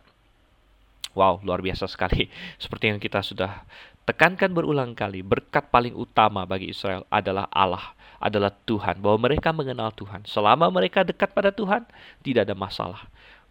Wow, 1.12 1.44
luar 1.44 1.60
biasa 1.60 1.88
sekali. 1.92 2.32
Seperti 2.64 2.92
yang 2.92 3.00
kita 3.00 3.20
sudah 3.20 3.64
tekankan 4.08 4.52
berulang 4.52 4.98
kali, 4.98 5.22
berkat 5.22 5.70
paling 5.70 5.94
utama 5.94 6.44
bagi 6.48 6.72
Israel 6.72 7.06
adalah 7.12 7.48
Allah, 7.52 7.94
adalah 8.18 8.52
Tuhan, 8.66 9.00
bahwa 9.00 9.30
mereka 9.30 9.54
mengenal 9.54 9.94
Tuhan. 9.94 10.26
Selama 10.26 10.72
mereka 10.74 11.06
dekat 11.06 11.32
pada 11.32 11.54
Tuhan, 11.54 11.86
tidak 12.26 12.50
ada 12.50 12.56
masalah. 12.58 13.02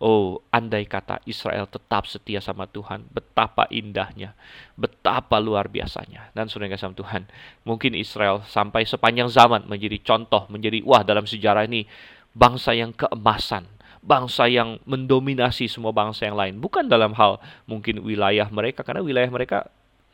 Oh, 0.00 0.40
andai 0.48 0.88
kata 0.88 1.20
Israel 1.28 1.68
tetap 1.68 2.08
setia 2.08 2.40
sama 2.40 2.64
Tuhan, 2.64 3.04
betapa 3.12 3.68
indahnya, 3.68 4.32
betapa 4.72 5.36
luar 5.36 5.68
biasanya. 5.68 6.32
Dan 6.32 6.48
saudara 6.48 6.72
sama 6.80 6.96
Tuhan, 6.96 7.28
mungkin 7.68 7.92
Israel 7.92 8.40
sampai 8.48 8.88
sepanjang 8.88 9.28
zaman 9.28 9.68
menjadi 9.68 10.00
contoh, 10.00 10.48
menjadi 10.48 10.80
wah 10.88 11.04
dalam 11.04 11.28
sejarah 11.28 11.68
ini 11.68 11.84
bangsa 12.32 12.72
yang 12.72 12.96
keemasan, 12.96 13.68
bangsa 14.00 14.48
yang 14.48 14.80
mendominasi 14.88 15.68
semua 15.68 15.92
bangsa 15.92 16.28
yang 16.28 16.36
lain. 16.36 16.56
Bukan 16.58 16.88
dalam 16.88 17.12
hal 17.16 17.38
mungkin 17.68 18.00
wilayah 18.00 18.48
mereka, 18.48 18.80
karena 18.80 19.04
wilayah 19.04 19.28
mereka 19.28 19.68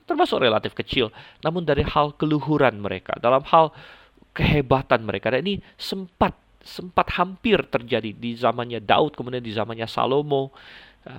termasuk 0.07 0.43
relatif 0.43 0.75
kecil. 0.75 1.15
Namun 1.43 1.63
dari 1.67 1.87
hal 1.87 2.15
keluhuran 2.19 2.79
mereka, 2.83 3.15
dalam 3.19 3.43
hal 3.47 3.71
kehebatan 4.35 5.07
mereka. 5.07 5.31
Dan 5.35 5.47
ini 5.47 5.63
sempat 5.79 6.35
sempat 6.67 7.15
hampir 7.15 7.63
terjadi 7.71 8.11
di 8.11 8.35
zamannya 8.35 8.83
Daud, 8.83 9.15
kemudian 9.15 9.39
di 9.39 9.55
zamannya 9.55 9.87
Salomo, 9.87 10.51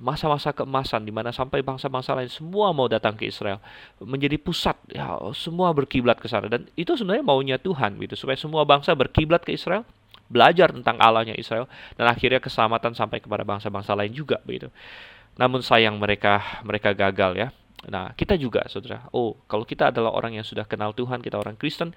masa-masa 0.04 0.52
keemasan 0.52 1.08
di 1.08 1.16
mana 1.16 1.32
sampai 1.32 1.64
bangsa-bangsa 1.64 2.12
lain 2.12 2.28
semua 2.28 2.76
mau 2.76 2.92
datang 2.92 3.16
ke 3.16 3.32
Israel 3.32 3.64
menjadi 4.04 4.36
pusat 4.36 4.76
ya 4.92 5.16
semua 5.32 5.72
berkiblat 5.72 6.20
ke 6.20 6.28
sana 6.28 6.52
dan 6.52 6.68
itu 6.76 6.92
sebenarnya 7.00 7.24
maunya 7.24 7.56
Tuhan 7.56 7.96
gitu 8.04 8.20
supaya 8.20 8.36
semua 8.36 8.68
bangsa 8.68 8.92
berkiblat 8.92 9.48
ke 9.48 9.56
Israel 9.56 9.88
belajar 10.28 10.72
tentang 10.72 11.00
Allahnya 11.00 11.36
Israel 11.36 11.66
dan 11.96 12.12
akhirnya 12.12 12.44
keselamatan 12.44 12.94
sampai 12.94 13.24
kepada 13.24 13.48
bangsa-bangsa 13.48 13.96
lain 13.96 14.12
juga 14.12 14.40
begitu. 14.44 14.68
Namun 15.40 15.64
sayang 15.64 15.96
mereka 15.98 16.62
mereka 16.68 16.92
gagal 16.92 17.34
ya. 17.36 17.48
Nah, 17.88 18.12
kita 18.18 18.36
juga 18.36 18.66
Saudara. 18.68 19.06
Oh, 19.14 19.38
kalau 19.46 19.64
kita 19.64 19.94
adalah 19.94 20.12
orang 20.12 20.36
yang 20.36 20.46
sudah 20.46 20.66
kenal 20.66 20.92
Tuhan, 20.98 21.22
kita 21.22 21.38
orang 21.38 21.54
Kristen, 21.56 21.94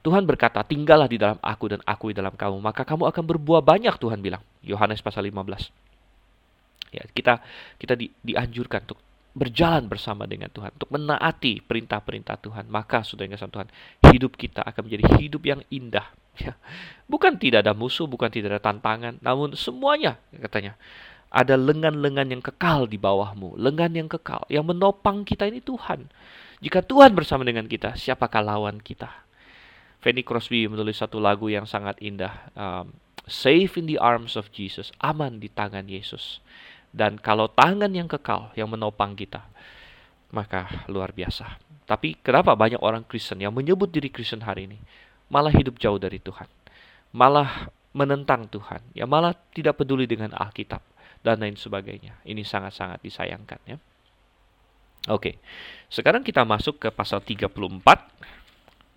Tuhan 0.00 0.24
berkata, 0.24 0.64
"Tinggallah 0.64 1.04
di 1.04 1.20
dalam 1.20 1.36
aku 1.44 1.68
dan 1.68 1.84
aku 1.84 2.10
di 2.10 2.16
dalam 2.16 2.32
kamu, 2.32 2.56
maka 2.64 2.88
kamu 2.88 3.04
akan 3.12 3.24
berbuah 3.28 3.60
banyak," 3.60 3.92
Tuhan 4.00 4.24
bilang. 4.24 4.40
Yohanes 4.64 5.04
pasal 5.04 5.28
15. 5.28 5.68
Ya, 6.90 7.04
kita 7.12 7.44
kita 7.76 7.94
di, 7.94 8.08
dianjurkan 8.24 8.88
untuk 8.88 8.98
berjalan 9.30 9.86
bersama 9.86 10.26
dengan 10.26 10.50
Tuhan, 10.50 10.74
untuk 10.74 10.90
menaati 10.90 11.62
perintah-perintah 11.62 12.40
Tuhan, 12.42 12.66
maka 12.66 13.06
sudah 13.06 13.28
yang 13.28 13.38
Tuhan, 13.38 13.68
hidup 14.10 14.34
kita 14.34 14.66
akan 14.66 14.90
menjadi 14.90 15.04
hidup 15.22 15.42
yang 15.46 15.60
indah. 15.70 16.10
Ya. 16.40 16.56
Bukan 17.04 17.36
tidak 17.36 17.68
ada 17.68 17.76
musuh, 17.76 18.08
bukan 18.08 18.32
tidak 18.32 18.56
ada 18.56 18.62
tantangan, 18.62 19.18
namun 19.20 19.52
semuanya 19.58 20.16
katanya 20.30 20.78
ada 21.30 21.54
lengan-lengan 21.54 22.26
yang 22.26 22.42
kekal 22.42 22.90
di 22.90 22.98
bawahmu, 22.98 23.54
lengan 23.60 23.92
yang 23.94 24.08
kekal 24.10 24.42
yang 24.50 24.66
menopang 24.66 25.22
kita 25.22 25.46
ini 25.46 25.62
Tuhan. 25.62 26.10
Jika 26.60 26.82
Tuhan 26.82 27.14
bersama 27.14 27.46
dengan 27.46 27.64
kita, 27.68 27.94
siapakah 27.94 28.42
lawan 28.42 28.82
kita? 28.82 29.08
Fanny 30.00 30.24
Crosby 30.24 30.64
menulis 30.64 30.98
satu 30.98 31.20
lagu 31.20 31.46
yang 31.52 31.68
sangat 31.68 32.00
indah. 32.00 32.50
Um, 32.56 32.96
Safe 33.30 33.78
in 33.78 33.86
the 33.86 34.00
arms 34.00 34.34
of 34.34 34.50
Jesus, 34.50 34.90
aman 34.98 35.38
di 35.38 35.46
tangan 35.46 35.86
Yesus. 35.86 36.42
Dan 36.90 37.20
kalau 37.22 37.46
tangan 37.46 37.92
yang 37.94 38.10
kekal 38.10 38.50
yang 38.58 38.66
menopang 38.66 39.14
kita, 39.14 39.46
maka 40.34 40.86
luar 40.90 41.14
biasa. 41.14 41.62
Tapi 41.86 42.18
kenapa 42.18 42.58
banyak 42.58 42.82
orang 42.82 43.06
Kristen 43.06 43.38
yang 43.38 43.54
menyebut 43.54 43.90
diri 43.90 44.10
Kristen 44.10 44.42
hari 44.42 44.66
ini 44.66 44.78
malah 45.30 45.54
hidup 45.54 45.78
jauh 45.78 45.96
dari 45.96 46.18
Tuhan, 46.18 46.46
malah 47.14 47.70
menentang 47.94 48.50
Tuhan, 48.50 48.82
ya 48.92 49.06
malah 49.06 49.34
tidak 49.54 49.80
peduli 49.80 50.04
dengan 50.04 50.34
Alkitab 50.34 50.82
dan 51.22 51.40
lain 51.40 51.56
sebagainya. 51.56 52.18
Ini 52.26 52.42
sangat-sangat 52.42 53.00
disayangkan 53.00 53.60
ya. 53.66 53.76
Oke. 55.08 55.40
Sekarang 55.88 56.20
kita 56.20 56.44
masuk 56.44 56.76
ke 56.76 56.88
pasal 56.92 57.24
34 57.24 57.48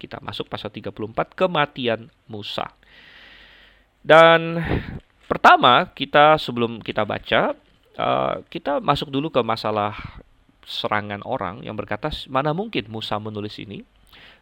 kita 0.04 0.20
masuk 0.20 0.52
pasal 0.52 0.68
34 0.68 0.92
kematian 1.32 2.12
Musa. 2.28 2.68
Dan 4.04 4.60
pertama 5.32 5.88
kita 5.96 6.36
sebelum 6.36 6.84
kita 6.84 7.08
baca 7.08 7.56
uh, 7.96 8.44
kita 8.52 8.84
masuk 8.84 9.08
dulu 9.08 9.32
ke 9.32 9.40
masalah 9.40 9.96
serangan 10.68 11.24
orang 11.24 11.64
yang 11.64 11.80
berkata 11.80 12.12
mana 12.28 12.52
mungkin 12.52 12.92
Musa 12.92 13.16
menulis 13.16 13.56
ini 13.64 13.88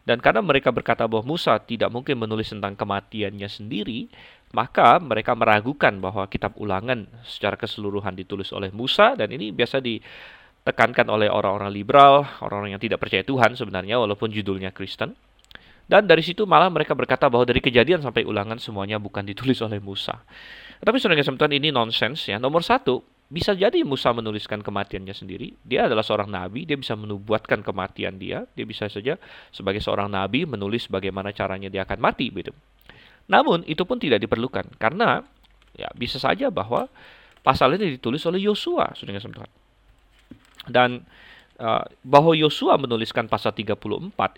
dan 0.02 0.18
karena 0.18 0.42
mereka 0.42 0.74
berkata 0.74 1.06
bahwa 1.06 1.34
Musa 1.34 1.54
tidak 1.62 1.86
mungkin 1.94 2.18
menulis 2.18 2.50
tentang 2.50 2.74
kematiannya 2.74 3.46
sendiri, 3.46 4.10
maka 4.50 4.98
mereka 4.98 5.38
meragukan 5.38 5.94
bahwa 6.02 6.26
kitab 6.26 6.58
ulangan 6.58 7.06
secara 7.22 7.54
keseluruhan 7.54 8.18
ditulis 8.18 8.50
oleh 8.50 8.74
Musa 8.74 9.14
dan 9.14 9.30
ini 9.30 9.54
biasa 9.54 9.78
ditekankan 9.78 11.06
oleh 11.06 11.30
orang-orang 11.30 11.70
liberal, 11.70 12.26
orang-orang 12.42 12.74
yang 12.74 12.82
tidak 12.82 12.98
percaya 12.98 13.22
Tuhan 13.22 13.54
sebenarnya 13.54 14.02
walaupun 14.02 14.34
judulnya 14.34 14.74
Kristen. 14.74 15.14
Dan 15.86 16.06
dari 16.06 16.22
situ 16.22 16.46
malah 16.46 16.70
mereka 16.70 16.94
berkata 16.98 17.30
bahwa 17.30 17.46
dari 17.46 17.58
kejadian 17.62 18.02
sampai 18.02 18.26
ulangan 18.26 18.58
semuanya 18.58 18.98
bukan 18.98 19.22
ditulis 19.22 19.58
oleh 19.62 19.78
Musa. 19.78 20.18
Tapi 20.82 20.98
saudara 20.98 21.22
kesempatan 21.22 21.54
ini 21.54 21.70
nonsens 21.70 22.26
ya. 22.26 22.42
Nomor 22.42 22.66
satu, 22.66 23.02
bisa 23.32 23.56
jadi 23.56 23.80
Musa 23.80 24.12
menuliskan 24.12 24.60
kematiannya 24.60 25.16
sendiri. 25.16 25.56
Dia 25.64 25.88
adalah 25.88 26.04
seorang 26.04 26.28
nabi, 26.28 26.68
dia 26.68 26.76
bisa 26.76 26.92
menubuatkan 26.92 27.64
kematian 27.64 28.20
dia. 28.20 28.44
Dia 28.52 28.68
bisa 28.68 28.92
saja 28.92 29.16
sebagai 29.48 29.80
seorang 29.80 30.12
nabi 30.12 30.44
menulis 30.44 30.84
bagaimana 30.92 31.32
caranya 31.32 31.72
dia 31.72 31.88
akan 31.88 31.96
mati 31.96 32.28
begitu. 32.28 32.52
Namun 33.32 33.64
itu 33.64 33.88
pun 33.88 33.96
tidak 33.96 34.20
diperlukan 34.20 34.76
karena 34.76 35.24
ya 35.72 35.88
bisa 35.96 36.20
saja 36.20 36.52
bahwa 36.52 36.92
pasal 37.40 37.72
ini 37.80 37.96
ditulis 37.96 38.20
oleh 38.28 38.44
Yosua, 38.44 38.92
kesempatan. 38.92 39.48
Dan 40.68 41.00
uh, 41.60 41.84
bahwa 42.06 42.32
Yosua 42.32 42.80
menuliskan 42.80 43.28
pasal 43.28 43.52
34 43.52 43.76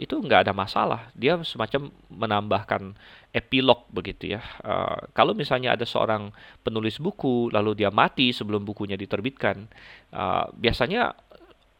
itu 0.02 0.14
nggak 0.18 0.48
ada 0.48 0.52
masalah. 0.56 1.10
Dia 1.14 1.38
semacam 1.46 1.92
menambahkan 2.10 2.96
epilog 3.30 3.86
begitu 3.90 4.38
ya. 4.38 4.42
Uh, 4.62 5.06
kalau 5.14 5.34
misalnya 5.36 5.74
ada 5.78 5.86
seorang 5.86 6.34
penulis 6.66 6.98
buku 6.98 7.50
lalu 7.54 7.78
dia 7.78 7.90
mati 7.94 8.34
sebelum 8.34 8.66
bukunya 8.66 8.98
diterbitkan, 8.98 9.68
uh, 10.10 10.50
biasanya 10.58 11.14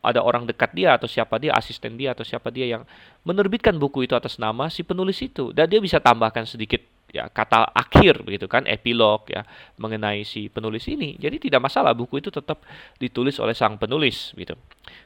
ada 0.05 0.21
orang 0.21 0.45
dekat 0.45 0.77
dia 0.77 0.95
atau 0.95 1.09
siapa 1.09 1.41
dia, 1.41 1.57
asisten 1.57 1.97
dia 1.97 2.13
atau 2.13 2.23
siapa 2.23 2.53
dia 2.53 2.69
yang 2.69 2.85
menerbitkan 3.25 3.81
buku 3.81 4.05
itu 4.05 4.13
atas 4.13 4.37
nama 4.37 4.69
si 4.69 4.85
penulis 4.85 5.17
itu 5.25 5.51
dan 5.57 5.65
dia 5.65 5.81
bisa 5.81 5.97
tambahkan 5.97 6.45
sedikit 6.45 6.94
ya 7.15 7.31
kata 7.31 7.71
akhir 7.71 8.27
begitu 8.27 8.51
kan 8.51 8.67
epilog 8.67 9.23
ya 9.31 9.47
mengenai 9.79 10.27
si 10.27 10.51
penulis 10.51 10.83
ini. 10.91 11.15
Jadi 11.15 11.47
tidak 11.47 11.71
masalah 11.71 11.95
buku 11.95 12.19
itu 12.19 12.35
tetap 12.35 12.67
ditulis 12.99 13.39
oleh 13.39 13.55
sang 13.55 13.79
penulis 13.79 14.35
gitu. 14.35 14.59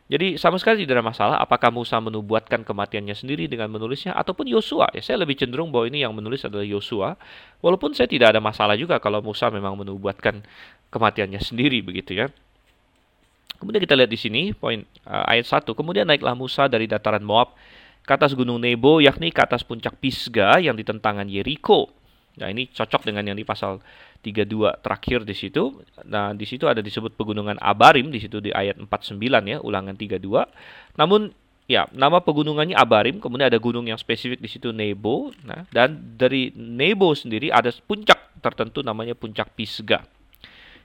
Jadi 0.08 0.40
sama 0.40 0.56
sekali 0.56 0.88
tidak 0.88 1.04
ada 1.04 1.06
masalah 1.06 1.36
apakah 1.36 1.68
Musa 1.68 2.00
menubuatkan 2.00 2.64
kematiannya 2.64 3.12
sendiri 3.12 3.44
dengan 3.44 3.68
menulisnya 3.68 4.16
ataupun 4.16 4.48
Yosua. 4.48 4.88
Ya 4.96 5.04
saya 5.04 5.20
lebih 5.20 5.36
cenderung 5.36 5.68
bahwa 5.68 5.84
ini 5.84 6.00
yang 6.00 6.16
menulis 6.16 6.48
adalah 6.48 6.64
Yosua. 6.64 7.20
Walaupun 7.60 7.92
saya 7.92 8.08
tidak 8.08 8.32
ada 8.32 8.40
masalah 8.40 8.72
juga 8.80 8.96
kalau 9.04 9.20
Musa 9.20 9.52
memang 9.52 9.76
menubuatkan 9.76 10.40
kematiannya 10.88 11.44
sendiri 11.44 11.84
begitu 11.84 12.16
ya. 12.16 12.32
Kemudian 13.60 13.82
kita 13.84 13.98
lihat 13.98 14.08
di 14.08 14.16
sini 14.16 14.42
poin 14.56 14.80
uh, 15.04 15.28
ayat 15.28 15.44
1. 15.44 15.68
Kemudian 15.76 16.08
naiklah 16.08 16.32
Musa 16.32 16.72
dari 16.72 16.88
dataran 16.88 17.20
Moab 17.20 17.52
ke 18.08 18.12
atas 18.16 18.32
gunung 18.32 18.56
Nebo 18.56 19.04
yakni 19.04 19.28
ke 19.28 19.44
atas 19.44 19.60
puncak 19.60 20.00
Pisga 20.00 20.56
yang 20.56 20.72
di 20.72 20.88
tentangan 20.88 21.28
Yeriko. 21.28 21.97
Nah, 22.38 22.48
ini 22.48 22.70
cocok 22.70 23.04
dengan 23.04 23.26
yang 23.26 23.36
di 23.36 23.44
pasal 23.44 23.82
32 24.22 24.78
terakhir 24.82 25.26
di 25.26 25.34
situ. 25.34 25.82
Nah, 26.06 26.32
di 26.34 26.46
situ 26.46 26.66
ada 26.70 26.78
disebut 26.78 27.14
pegunungan 27.14 27.58
Abarim 27.58 28.08
di 28.14 28.22
situ 28.22 28.38
di 28.38 28.54
ayat 28.54 28.78
49 28.78 29.18
ya, 29.46 29.58
ulangan 29.60 29.94
32. 29.94 30.46
Namun 30.96 31.34
ya, 31.66 31.90
nama 31.92 32.22
pegunungannya 32.22 32.78
Abarim, 32.78 33.18
kemudian 33.18 33.50
ada 33.50 33.60
gunung 33.60 33.86
yang 33.86 33.98
spesifik 34.00 34.38
di 34.38 34.48
situ 34.48 34.70
Nebo. 34.70 35.34
Nah, 35.42 35.66
dan 35.74 36.16
dari 36.16 36.54
Nebo 36.56 37.12
sendiri 37.12 37.50
ada 37.50 37.70
puncak 37.84 38.40
tertentu 38.40 38.80
namanya 38.86 39.18
puncak 39.18 39.52
Pisga 39.58 40.06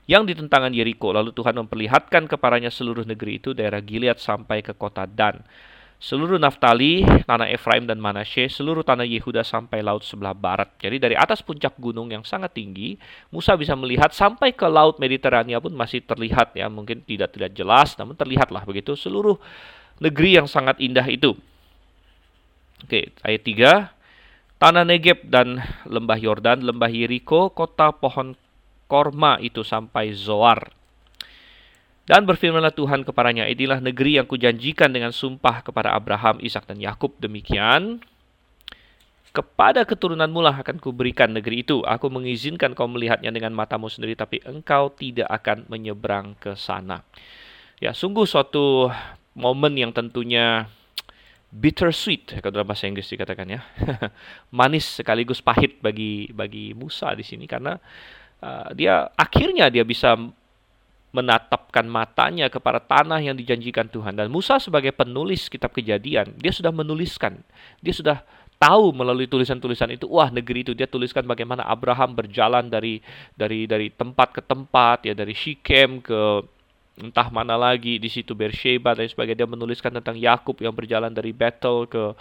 yang 0.04 0.28
di 0.28 0.36
tentangan 0.36 0.72
Yeriko. 0.72 1.16
Lalu 1.16 1.32
Tuhan 1.32 1.56
memperlihatkan 1.64 2.28
kepadanya 2.28 2.68
seluruh 2.68 3.08
negeri 3.08 3.40
itu, 3.40 3.56
daerah 3.56 3.80
Gilead 3.80 4.20
sampai 4.20 4.60
ke 4.60 4.76
kota 4.76 5.08
Dan 5.08 5.40
seluruh 6.04 6.36
Naftali, 6.36 7.00
tanah 7.24 7.48
Efraim 7.48 7.88
dan 7.88 7.96
Manasye, 7.96 8.52
seluruh 8.52 8.84
tanah 8.84 9.08
Yehuda 9.08 9.40
sampai 9.40 9.80
laut 9.80 10.04
sebelah 10.04 10.36
barat. 10.36 10.68
Jadi 10.76 11.00
dari 11.00 11.16
atas 11.16 11.40
puncak 11.40 11.80
gunung 11.80 12.12
yang 12.12 12.20
sangat 12.28 12.52
tinggi, 12.52 13.00
Musa 13.32 13.56
bisa 13.56 13.72
melihat 13.72 14.12
sampai 14.12 14.52
ke 14.52 14.68
laut 14.68 15.00
Mediterania 15.00 15.56
pun 15.64 15.72
masih 15.72 16.04
terlihat 16.04 16.52
ya, 16.52 16.68
mungkin 16.68 17.00
tidak 17.08 17.32
tidak 17.32 17.56
jelas, 17.56 17.96
namun 17.96 18.12
terlihatlah 18.20 18.68
begitu 18.68 18.92
seluruh 18.92 19.40
negeri 19.96 20.36
yang 20.36 20.44
sangat 20.44 20.76
indah 20.76 21.08
itu. 21.08 21.32
Oke, 22.84 23.16
ayat 23.24 23.40
3. 23.40 24.60
Tanah 24.60 24.84
Negeb 24.84 25.24
dan 25.32 25.56
lembah 25.88 26.20
Yordan, 26.20 26.68
lembah 26.68 26.92
Yeriko, 26.92 27.48
kota 27.56 27.96
pohon 27.96 28.36
korma 28.92 29.40
itu 29.40 29.64
sampai 29.64 30.12
Zoar. 30.12 30.83
Dan 32.04 32.28
berfirmanlah 32.28 32.76
Tuhan 32.76 33.00
kepadanya, 33.00 33.48
inilah 33.48 33.80
negeri 33.80 34.20
yang 34.20 34.28
kujanjikan 34.28 34.92
dengan 34.92 35.08
sumpah 35.08 35.64
kepada 35.64 35.96
Abraham, 35.96 36.36
Ishak 36.36 36.68
dan 36.68 36.76
Yakub 36.76 37.16
demikian. 37.16 38.04
Kepada 39.34 39.82
keturunanmu 39.88 40.38
lah 40.44 40.60
akan 40.60 40.78
kuberikan 40.78 41.32
negeri 41.32 41.64
itu. 41.64 41.80
Aku 41.82 42.12
mengizinkan 42.12 42.76
kau 42.76 42.86
melihatnya 42.86 43.32
dengan 43.32 43.56
matamu 43.56 43.88
sendiri, 43.88 44.14
tapi 44.14 44.38
engkau 44.44 44.92
tidak 44.92 45.26
akan 45.32 45.64
menyeberang 45.72 46.36
ke 46.36 46.52
sana. 46.54 47.02
Ya, 47.80 47.96
sungguh 47.96 48.28
suatu 48.28 48.92
momen 49.34 49.74
yang 49.74 49.90
tentunya 49.90 50.70
bittersweet 51.54 52.42
kalau 52.42 52.50
dalam 52.50 52.66
bahasa 52.66 52.90
Inggris 52.90 53.06
dikatakan 53.10 53.46
ya. 53.46 53.60
Manis 54.58 55.00
sekaligus 55.00 55.38
pahit 55.38 55.78
bagi 55.78 56.30
bagi 56.34 56.74
Musa 56.74 57.14
di 57.14 57.22
sini 57.22 57.46
karena 57.46 57.78
uh, 58.42 58.74
dia 58.74 59.06
akhirnya 59.14 59.70
dia 59.70 59.86
bisa 59.86 60.18
menatapkan 61.14 61.86
matanya 61.86 62.50
kepada 62.50 62.82
tanah 62.82 63.22
yang 63.22 63.38
dijanjikan 63.38 63.86
Tuhan. 63.86 64.18
Dan 64.18 64.34
Musa 64.34 64.58
sebagai 64.58 64.90
penulis 64.90 65.46
kitab 65.46 65.70
kejadian, 65.70 66.34
dia 66.34 66.50
sudah 66.50 66.74
menuliskan. 66.74 67.38
Dia 67.78 67.94
sudah 67.94 68.18
tahu 68.58 68.90
melalui 68.90 69.30
tulisan-tulisan 69.30 69.94
itu, 69.94 70.10
wah 70.10 70.26
negeri 70.34 70.66
itu 70.66 70.72
dia 70.74 70.90
tuliskan 70.90 71.22
bagaimana 71.22 71.62
Abraham 71.70 72.18
berjalan 72.18 72.66
dari 72.66 72.98
dari 73.38 73.70
dari 73.70 73.94
tempat 73.94 74.34
ke 74.34 74.42
tempat, 74.42 75.06
ya 75.06 75.14
dari 75.14 75.38
Shikem 75.38 76.02
ke 76.02 76.42
entah 76.98 77.30
mana 77.30 77.54
lagi 77.54 78.02
di 78.02 78.10
situ 78.10 78.34
Beersheba 78.34 78.98
dan 78.98 79.06
sebagainya. 79.06 79.46
Dia 79.46 79.50
menuliskan 79.50 79.94
tentang 79.94 80.18
Yakub 80.18 80.58
yang 80.58 80.74
berjalan 80.74 81.14
dari 81.14 81.30
Bethel 81.30 81.86
ke 81.86 82.14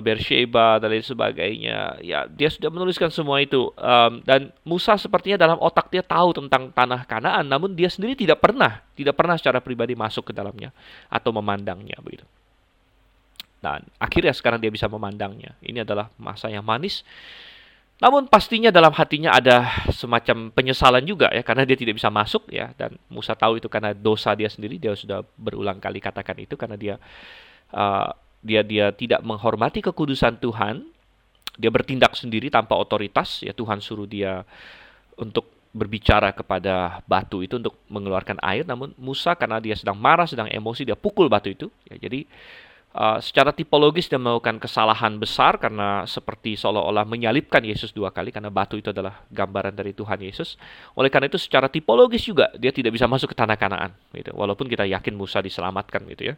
Beersheba 0.00 0.80
dan 0.80 0.88
lain 0.88 1.04
sebagainya. 1.04 2.00
Ya, 2.00 2.24
dia 2.24 2.48
sudah 2.48 2.72
menuliskan 2.72 3.12
semua 3.12 3.44
itu. 3.44 3.68
Um, 3.76 4.24
dan 4.24 4.48
Musa 4.64 4.96
sepertinya 4.96 5.36
dalam 5.36 5.60
otak 5.60 5.92
dia 5.92 6.00
tahu 6.00 6.32
tentang 6.40 6.72
tanah 6.72 7.04
Kanaan, 7.04 7.44
namun 7.44 7.76
dia 7.76 7.92
sendiri 7.92 8.16
tidak 8.16 8.40
pernah, 8.40 8.80
tidak 8.96 9.12
pernah 9.12 9.36
secara 9.36 9.60
pribadi 9.60 9.92
masuk 9.92 10.30
ke 10.30 10.32
dalamnya 10.32 10.72
atau 11.12 11.30
memandangnya 11.36 12.00
begitu. 12.00 12.24
Dan 13.60 13.84
akhirnya 14.00 14.32
sekarang 14.32 14.60
dia 14.60 14.72
bisa 14.72 14.88
memandangnya. 14.88 15.56
Ini 15.60 15.84
adalah 15.84 16.08
masa 16.16 16.48
yang 16.48 16.64
manis. 16.64 17.04
Namun 18.00 18.26
pastinya 18.26 18.74
dalam 18.74 18.90
hatinya 18.90 19.32
ada 19.36 19.70
semacam 19.94 20.50
penyesalan 20.50 21.06
juga 21.06 21.30
ya 21.30 21.46
karena 21.46 21.62
dia 21.62 21.78
tidak 21.78 21.94
bisa 21.94 22.10
masuk 22.10 22.50
ya 22.50 22.74
dan 22.74 22.98
Musa 23.06 23.38
tahu 23.38 23.62
itu 23.62 23.70
karena 23.70 23.94
dosa 23.94 24.34
dia 24.34 24.50
sendiri 24.50 24.82
dia 24.82 24.98
sudah 24.98 25.22
berulang 25.38 25.78
kali 25.78 26.02
katakan 26.02 26.42
itu 26.42 26.58
karena 26.58 26.74
dia 26.74 26.94
uh, 27.70 28.10
dia 28.44 28.60
dia 28.60 28.92
tidak 28.92 29.24
menghormati 29.24 29.80
kekudusan 29.80 30.36
Tuhan, 30.36 30.84
dia 31.56 31.72
bertindak 31.72 32.12
sendiri 32.12 32.52
tanpa 32.52 32.76
otoritas, 32.76 33.40
ya 33.40 33.56
Tuhan 33.56 33.80
suruh 33.80 34.04
dia 34.04 34.44
untuk 35.16 35.48
berbicara 35.74 36.30
kepada 36.30 37.02
batu 37.08 37.42
itu 37.42 37.58
untuk 37.58 37.74
mengeluarkan 37.90 38.38
air, 38.44 38.62
namun 38.62 38.94
Musa 38.94 39.34
karena 39.34 39.58
dia 39.58 39.74
sedang 39.74 39.98
marah, 39.98 40.28
sedang 40.28 40.46
emosi, 40.46 40.86
dia 40.86 40.94
pukul 40.94 41.26
batu 41.26 41.50
itu. 41.50 41.66
Ya, 41.90 41.98
jadi 42.06 42.28
uh, 42.94 43.18
secara 43.18 43.50
tipologis 43.50 44.06
dia 44.06 44.16
melakukan 44.16 44.62
kesalahan 44.62 45.18
besar 45.18 45.58
karena 45.58 46.06
seperti 46.06 46.54
seolah-olah 46.54 47.02
menyalibkan 47.04 47.60
Yesus 47.66 47.90
dua 47.90 48.14
kali 48.14 48.30
karena 48.30 48.48
batu 48.48 48.78
itu 48.78 48.94
adalah 48.94 49.26
gambaran 49.34 49.74
dari 49.74 49.92
Tuhan 49.92 50.22
Yesus. 50.22 50.54
Oleh 50.94 51.10
karena 51.10 51.26
itu 51.26 51.36
secara 51.36 51.66
tipologis 51.66 52.22
juga 52.24 52.48
dia 52.54 52.70
tidak 52.70 52.94
bisa 52.94 53.10
masuk 53.10 53.34
ke 53.34 53.36
tanah 53.36 53.58
Kanaan 53.58 53.90
gitu. 54.14 54.30
Walaupun 54.32 54.70
kita 54.70 54.86
yakin 54.86 55.12
Musa 55.18 55.42
diselamatkan 55.42 56.06
gitu 56.14 56.32
ya. 56.32 56.34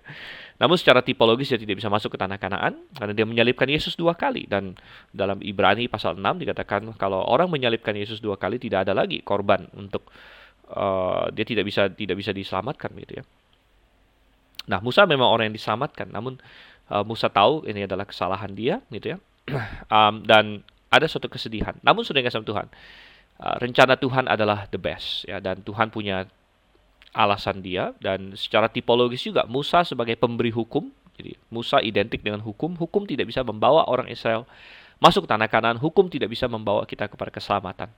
Namun 0.57 0.81
secara 0.81 1.05
tipologis 1.05 1.53
dia 1.53 1.61
tidak 1.61 1.77
bisa 1.79 1.93
masuk 1.93 2.17
ke 2.17 2.19
tanah 2.19 2.41
Kanaan 2.41 2.81
karena 2.97 3.13
dia 3.13 3.29
menyalibkan 3.29 3.69
Yesus 3.69 3.95
dua 3.95 4.17
kali 4.17 4.49
dan 4.49 4.75
dalam 5.13 5.39
Ibrani 5.45 5.87
pasal 5.87 6.17
6 6.17 6.25
dikatakan 6.43 6.89
kalau 6.97 7.21
orang 7.23 7.53
menyalibkan 7.53 7.93
Yesus 7.93 8.25
dua 8.25 8.41
kali 8.41 8.57
tidak 8.57 8.89
ada 8.89 8.97
lagi 8.97 9.21
korban 9.21 9.69
untuk 9.77 10.09
uh, 10.73 11.29
dia 11.31 11.45
tidak 11.45 11.69
bisa 11.69 11.93
tidak 11.93 12.17
bisa 12.17 12.33
diselamatkan 12.33 12.91
gitu 12.97 13.21
ya. 13.21 13.25
Nah, 14.67 14.83
Musa 14.83 15.07
memang 15.07 15.31
orang 15.31 15.51
yang 15.51 15.57
diselamatkan, 15.57 16.11
namun 16.11 16.39
uh, 16.91 17.07
Musa 17.07 17.31
tahu 17.31 17.67
ini 17.67 17.87
adalah 17.87 18.07
kesalahan 18.07 18.53
dia, 18.53 18.83
gitu 18.91 19.14
ya. 19.14 19.19
um, 19.95 20.27
dan 20.27 20.67
ada 20.91 21.07
suatu 21.07 21.31
kesedihan. 21.31 21.75
Namun 21.87 22.03
sudah 22.03 22.23
sama 22.31 22.47
Tuhan, 22.47 22.67
uh, 23.39 23.57
rencana 23.62 23.95
Tuhan 23.95 24.27
adalah 24.27 24.67
the 24.71 24.79
best, 24.79 25.27
ya. 25.27 25.39
Dan 25.39 25.62
Tuhan 25.62 25.95
punya 25.95 26.27
alasan 27.17 27.64
dia 27.64 27.97
dan 27.97 28.37
secara 28.37 28.69
tipologis 28.69 29.25
juga 29.25 29.49
Musa 29.49 29.81
sebagai 29.89 30.21
pemberi 30.21 30.53
hukum. 30.53 30.93
Jadi 31.17 31.33
Musa 31.49 31.81
identik 31.81 32.21
dengan 32.21 32.45
hukum. 32.45 32.77
Hukum 32.77 33.09
tidak 33.09 33.33
bisa 33.33 33.41
membawa 33.41 33.89
orang 33.89 34.12
Israel 34.12 34.45
masuk 35.01 35.25
tanah 35.25 35.49
kanan. 35.49 35.81
Hukum 35.81 36.12
tidak 36.12 36.29
bisa 36.29 36.45
membawa 36.45 36.85
kita 36.85 37.09
kepada 37.09 37.33
keselamatan. 37.33 37.89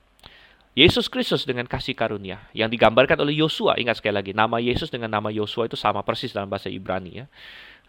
Yesus 0.79 1.11
Kristus 1.11 1.43
dengan 1.43 1.67
kasih 1.67 1.91
karunia 1.91 2.39
yang 2.55 2.71
digambarkan 2.71 3.19
oleh 3.19 3.43
Yosua. 3.43 3.75
Ingat 3.75 3.99
sekali 3.99 4.15
lagi, 4.15 4.31
nama 4.31 4.63
Yesus 4.63 4.87
dengan 4.87 5.11
nama 5.11 5.27
Yosua 5.27 5.67
itu 5.67 5.75
sama 5.75 5.99
persis 6.07 6.31
dalam 6.31 6.47
bahasa 6.47 6.71
Ibrani 6.71 7.19
ya. 7.19 7.25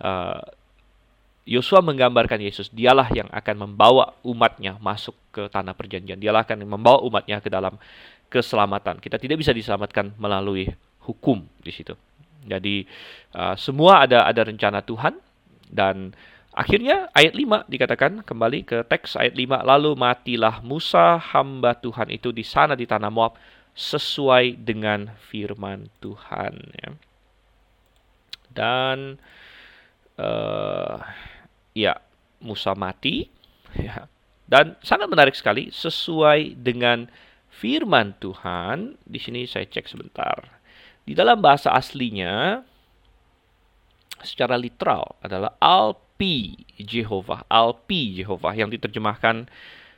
Uh, 0.02 0.42
Yosua 1.46 1.78
menggambarkan 1.86 2.42
Yesus, 2.42 2.66
dialah 2.74 3.06
yang 3.14 3.30
akan 3.30 3.56
membawa 3.70 4.18
umatnya 4.26 4.74
masuk 4.82 5.14
ke 5.30 5.46
tanah 5.46 5.70
perjanjian. 5.78 6.18
Dialah 6.18 6.42
akan 6.42 6.66
membawa 6.66 6.98
umatnya 7.06 7.38
ke 7.38 7.46
dalam 7.46 7.78
keselamatan. 8.26 8.98
Kita 8.98 9.22
tidak 9.22 9.38
bisa 9.38 9.54
diselamatkan 9.54 10.10
melalui 10.18 10.66
hukum 11.06 11.46
di 11.62 11.70
situ. 11.70 11.94
Jadi 12.42 12.90
uh, 13.38 13.54
semua 13.54 14.02
ada 14.02 14.26
ada 14.26 14.42
rencana 14.42 14.82
Tuhan 14.82 15.14
dan 15.70 16.10
Akhirnya 16.50 17.06
ayat 17.14 17.38
5 17.38 17.70
dikatakan 17.70 18.26
kembali 18.26 18.66
ke 18.66 18.82
teks 18.82 19.14
ayat 19.14 19.38
5 19.38 19.62
lalu 19.62 19.94
matilah 19.94 20.58
Musa 20.66 21.14
hamba 21.22 21.78
Tuhan 21.78 22.10
itu 22.10 22.34
di 22.34 22.42
sana 22.42 22.74
di 22.74 22.90
tanah 22.90 23.06
Moab 23.06 23.38
sesuai 23.78 24.58
dengan 24.58 25.14
firman 25.30 25.86
Tuhan 26.02 26.54
ya. 26.74 26.90
Dan 28.50 29.22
uh, 30.18 30.98
ya 31.70 31.94
Musa 32.42 32.74
mati 32.74 33.30
ya. 33.78 34.10
Dan 34.50 34.74
sangat 34.82 35.06
menarik 35.06 35.38
sekali 35.38 35.70
sesuai 35.70 36.58
dengan 36.58 37.06
firman 37.46 38.18
Tuhan. 38.18 38.98
Di 39.06 39.22
sini 39.22 39.46
saya 39.46 39.70
cek 39.70 39.86
sebentar. 39.86 40.58
Di 41.06 41.14
dalam 41.14 41.38
bahasa 41.38 41.70
aslinya 41.70 42.66
secara 44.18 44.58
literal 44.58 45.14
adalah 45.22 45.54
al 45.62 46.09
Alpi 46.20 46.68
Jehovah, 46.76 47.48
Alpi 47.48 48.20
Jehovah 48.20 48.52
yang 48.52 48.68
diterjemahkan 48.68 49.48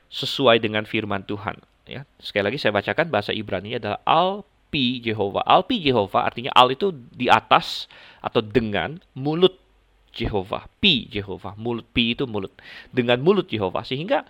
sesuai 0.06 0.62
dengan 0.62 0.86
firman 0.86 1.26
Tuhan. 1.26 1.58
Ya, 1.82 2.06
sekali 2.22 2.46
lagi 2.46 2.62
saya 2.62 2.70
bacakan 2.70 3.10
bahasa 3.10 3.34
Ibrani 3.34 3.74
adalah 3.74 3.98
Alpi 4.06 5.02
Jehovah. 5.02 5.42
Alpi 5.42 5.82
Jehovah 5.82 6.22
artinya 6.22 6.54
al 6.54 6.70
itu 6.70 6.94
di 6.94 7.26
atas 7.26 7.90
atau 8.22 8.38
dengan 8.38 9.02
mulut 9.18 9.58
Jehovah. 10.14 10.70
Pi 10.78 11.10
Jehovah, 11.10 11.58
mulut 11.58 11.90
pi 11.90 12.14
itu 12.14 12.22
mulut. 12.30 12.54
Dengan 12.94 13.18
mulut 13.18 13.50
Jehovah 13.50 13.82
sehingga 13.82 14.22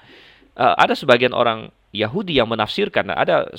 uh, 0.57 0.73
ada 0.81 0.97
sebagian 0.97 1.37
orang 1.37 1.69
Yahudi 1.93 2.41
yang 2.41 2.49
menafsirkan 2.49 3.13
ada 3.13 3.53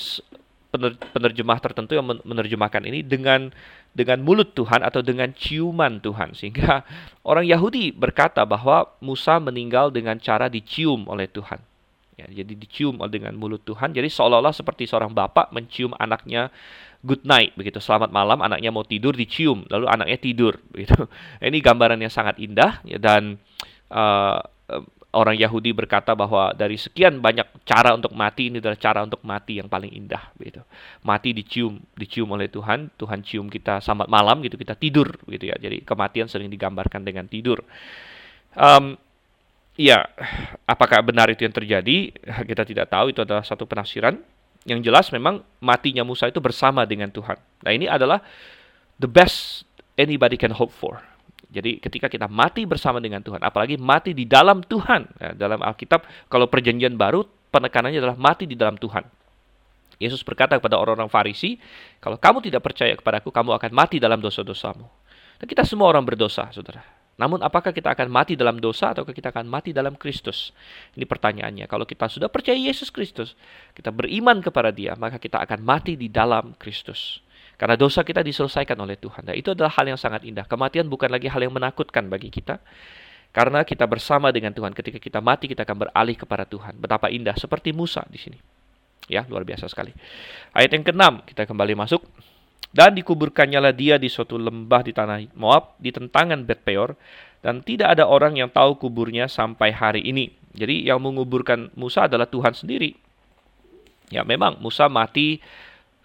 penerjemah 1.13 1.57
tertentu 1.61 1.93
yang 1.93 2.05
menerjemahkan 2.25 2.81
ini 2.89 3.05
dengan 3.05 3.53
dengan 3.93 4.25
mulut 4.25 4.57
Tuhan 4.57 4.81
atau 4.81 5.05
dengan 5.05 5.29
ciuman 5.29 6.01
Tuhan 6.01 6.33
sehingga 6.33 6.81
orang 7.29 7.45
Yahudi 7.45 7.93
berkata 7.93 8.41
bahwa 8.43 8.89
Musa 8.97 9.37
meninggal 9.37 9.93
dengan 9.93 10.17
cara 10.17 10.49
dicium 10.49 11.05
oleh 11.05 11.29
Tuhan. 11.29 11.61
Ya, 12.13 12.29
jadi 12.29 12.53
dicium 12.53 13.01
dengan 13.09 13.33
mulut 13.33 13.65
Tuhan. 13.65 13.89
Jadi 13.89 14.05
seolah-olah 14.05 14.53
seperti 14.53 14.85
seorang 14.85 15.09
bapak 15.17 15.49
mencium 15.49 15.97
anaknya 15.97 16.53
good 17.01 17.25
night 17.25 17.57
begitu. 17.57 17.81
Selamat 17.81 18.13
malam, 18.13 18.37
anaknya 18.39 18.69
mau 18.69 18.85
tidur 18.85 19.17
dicium, 19.17 19.65
lalu 19.65 19.89
anaknya 19.89 20.17
tidur 20.21 20.61
begitu. 20.69 21.09
Ini 21.41 21.57
gambaran 21.57 21.99
yang 21.99 22.13
sangat 22.13 22.37
indah 22.37 22.85
ya, 22.85 23.01
dan 23.01 23.41
uh, 23.89 24.39
orang 25.13 25.37
Yahudi 25.37 25.71
berkata 25.77 26.17
bahwa 26.17 26.51
dari 26.57 26.75
sekian 26.75 27.21
banyak 27.21 27.45
cara 27.63 27.93
untuk 27.93 28.11
mati 28.17 28.49
ini 28.49 28.57
adalah 28.57 28.77
cara 28.77 28.99
untuk 29.05 29.21
mati 29.21 29.61
yang 29.61 29.69
paling 29.69 29.93
indah 29.93 30.33
gitu. 30.41 30.65
Mati 31.05 31.37
dicium, 31.37 31.77
dicium 31.93 32.33
oleh 32.33 32.49
Tuhan, 32.49 32.89
Tuhan 32.97 33.21
cium 33.21 33.45
kita 33.47 33.77
selamat 33.79 34.09
malam 34.09 34.41
gitu, 34.41 34.57
kita 34.57 34.73
tidur 34.73 35.13
gitu 35.29 35.45
ya. 35.53 35.55
Jadi 35.61 35.85
kematian 35.85 36.25
sering 36.25 36.49
digambarkan 36.49 37.05
dengan 37.05 37.29
tidur. 37.29 37.61
Um, 38.57 38.97
ya, 39.77 40.01
apakah 40.65 41.05
benar 41.05 41.29
itu 41.29 41.45
yang 41.45 41.53
terjadi? 41.53 42.09
Kita 42.49 42.65
tidak 42.65 42.89
tahu, 42.89 43.13
itu 43.13 43.21
adalah 43.21 43.45
satu 43.45 43.69
penafsiran. 43.69 44.17
Yang 44.65 44.79
jelas 44.89 45.05
memang 45.13 45.45
matinya 45.61 46.01
Musa 46.01 46.25
itu 46.25 46.41
bersama 46.41 46.89
dengan 46.89 47.13
Tuhan. 47.13 47.37
Nah, 47.61 47.71
ini 47.71 47.85
adalah 47.85 48.23
the 48.97 49.09
best 49.09 49.67
anybody 49.93 50.41
can 50.41 50.55
hope 50.55 50.73
for 50.73 51.12
jadi 51.53 51.77
ketika 51.77 52.09
kita 52.09 52.25
mati 52.25 52.65
bersama 52.65 52.97
dengan 52.97 53.21
Tuhan, 53.21 53.37
apalagi 53.45 53.77
mati 53.77 54.17
di 54.17 54.25
dalam 54.25 54.65
Tuhan. 54.65 55.05
Ya, 55.21 55.37
dalam 55.37 55.61
Alkitab, 55.61 56.01
kalau 56.25 56.49
perjanjian 56.49 56.97
baru, 56.97 57.21
penekanannya 57.53 58.01
adalah 58.01 58.17
mati 58.17 58.49
di 58.49 58.57
dalam 58.57 58.73
Tuhan. 58.81 59.05
Yesus 60.01 60.25
berkata 60.25 60.57
kepada 60.57 60.81
orang-orang 60.81 61.07
Farisi, 61.07 61.61
kalau 62.01 62.17
kamu 62.17 62.49
tidak 62.49 62.65
percaya 62.65 62.97
kepadaku, 62.97 63.29
kamu 63.29 63.53
akan 63.55 63.71
mati 63.71 64.01
dalam 64.01 64.17
dosa-dosamu. 64.17 64.83
Dan 65.37 65.45
kita 65.45 65.61
semua 65.61 65.93
orang 65.93 66.01
berdosa, 66.01 66.49
saudara. 66.49 66.81
Namun 67.13 67.45
apakah 67.45 67.69
kita 67.69 67.93
akan 67.93 68.09
mati 68.09 68.33
dalam 68.33 68.57
dosa 68.57 68.91
atau 68.91 69.05
kita 69.05 69.29
akan 69.29 69.45
mati 69.45 69.69
dalam 69.69 69.93
Kristus? 69.93 70.49
Ini 70.97 71.05
pertanyaannya. 71.05 71.69
Kalau 71.69 71.85
kita 71.85 72.09
sudah 72.09 72.27
percaya 72.27 72.57
Yesus 72.57 72.89
Kristus, 72.89 73.37
kita 73.77 73.93
beriman 73.93 74.41
kepada 74.41 74.73
dia, 74.73 74.97
maka 74.97 75.21
kita 75.21 75.37
akan 75.39 75.61
mati 75.61 75.93
di 75.93 76.09
dalam 76.09 76.57
Kristus. 76.57 77.22
Karena 77.55 77.77
dosa 77.77 78.01
kita 78.01 78.25
diselesaikan 78.25 78.75
oleh 78.81 78.97
Tuhan. 78.97 79.29
Dan 79.29 79.35
itu 79.37 79.53
adalah 79.53 79.71
hal 79.73 79.85
yang 79.85 79.99
sangat 79.99 80.25
indah. 80.25 80.43
Kematian 80.49 80.89
bukan 80.89 81.07
lagi 81.07 81.29
hal 81.29 81.41
yang 81.41 81.53
menakutkan 81.53 82.09
bagi 82.09 82.33
kita. 82.33 82.59
Karena 83.33 83.65
kita 83.65 83.85
bersama 83.89 84.29
dengan 84.29 84.53
Tuhan. 84.53 84.73
Ketika 84.73 84.97
kita 85.01 85.21
mati, 85.21 85.49
kita 85.49 85.65
akan 85.65 85.87
beralih 85.87 86.17
kepada 86.17 86.45
Tuhan. 86.45 86.77
Betapa 86.77 87.09
indah. 87.13 87.33
Seperti 87.37 87.73
Musa 87.73 88.05
di 88.09 88.19
sini. 88.21 88.37
Ya, 89.07 89.25
luar 89.27 89.43
biasa 89.43 89.67
sekali. 89.67 89.91
Ayat 90.55 90.71
yang 90.73 90.83
keenam 90.85 91.13
kita 91.25 91.45
kembali 91.45 91.73
masuk. 91.77 92.01
Dan 92.73 92.97
dikuburkannya 92.97 93.69
dia 93.77 94.01
di 94.01 94.09
suatu 94.09 94.33
lembah 94.33 94.81
di 94.81 94.97
tanah 94.97 95.21
Moab, 95.37 95.77
di 95.77 95.93
tentangan 95.93 96.41
Bet 96.41 96.65
Peor, 96.65 96.97
dan 97.45 97.61
tidak 97.61 97.93
ada 97.93 98.09
orang 98.09 98.33
yang 98.33 98.49
tahu 98.49 98.81
kuburnya 98.81 99.29
sampai 99.29 99.69
hari 99.69 100.01
ini. 100.01 100.33
Jadi 100.57 100.89
yang 100.89 100.97
menguburkan 100.97 101.69
Musa 101.77 102.09
adalah 102.09 102.25
Tuhan 102.25 102.57
sendiri. 102.57 102.97
Ya 104.09 104.25
memang 104.25 104.57
Musa 104.57 104.89
mati 104.89 105.37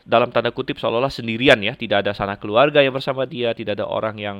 dalam 0.09 0.33
tanda 0.33 0.49
kutip 0.57 0.81
seolah-olah 0.81 1.13
sendirian 1.13 1.61
ya, 1.61 1.77
tidak 1.77 2.09
ada 2.09 2.17
sana 2.17 2.41
keluarga 2.41 2.81
yang 2.81 2.97
bersama 2.97 3.29
dia, 3.29 3.53
tidak 3.53 3.77
ada 3.77 3.85
orang 3.85 4.17
yang 4.17 4.39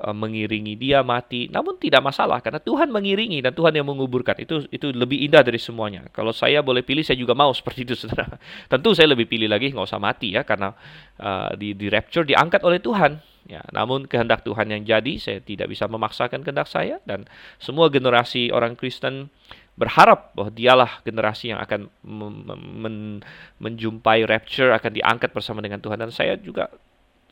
uh, 0.00 0.16
mengiringi 0.16 0.72
dia 0.80 1.04
mati. 1.04 1.52
Namun 1.52 1.76
tidak 1.76 2.00
masalah 2.00 2.40
karena 2.40 2.56
Tuhan 2.64 2.88
mengiringi 2.88 3.44
dan 3.44 3.52
Tuhan 3.52 3.76
yang 3.76 3.84
menguburkan. 3.84 4.40
Itu 4.40 4.64
itu 4.72 4.88
lebih 4.88 5.20
indah 5.20 5.44
dari 5.44 5.60
semuanya. 5.60 6.08
Kalau 6.16 6.32
saya 6.32 6.64
boleh 6.64 6.80
pilih 6.80 7.04
saya 7.04 7.20
juga 7.20 7.36
mau 7.36 7.52
seperti 7.58 7.84
itu 7.84 7.92
Saudara. 7.92 8.40
Tentu 8.72 8.96
saya 8.96 9.12
lebih 9.12 9.28
pilih 9.28 9.52
lagi 9.52 9.68
nggak 9.68 9.84
usah 9.84 10.00
mati 10.00 10.32
ya 10.32 10.48
karena 10.48 10.72
uh, 11.20 11.52
di 11.60 11.76
di 11.76 11.92
rapture 11.92 12.24
diangkat 12.24 12.64
oleh 12.64 12.80
Tuhan. 12.80 13.20
Ya, 13.42 13.58
namun 13.74 14.06
kehendak 14.06 14.46
Tuhan 14.46 14.70
yang 14.70 14.86
jadi, 14.86 15.18
saya 15.18 15.42
tidak 15.42 15.66
bisa 15.66 15.90
memaksakan 15.90 16.46
kehendak 16.46 16.70
saya 16.70 17.02
dan 17.02 17.26
semua 17.58 17.90
generasi 17.90 18.54
orang 18.54 18.78
Kristen 18.78 19.34
berharap 19.72 20.36
bahwa 20.36 20.52
dialah 20.52 21.00
generasi 21.00 21.56
yang 21.56 21.60
akan 21.64 21.88
men 22.04 23.24
menjumpai 23.56 24.28
rapture 24.28 24.68
akan 24.72 24.92
diangkat 24.92 25.32
bersama 25.32 25.64
dengan 25.64 25.80
Tuhan. 25.80 25.96
Dan 25.96 26.12
saya 26.12 26.36
juga 26.36 26.68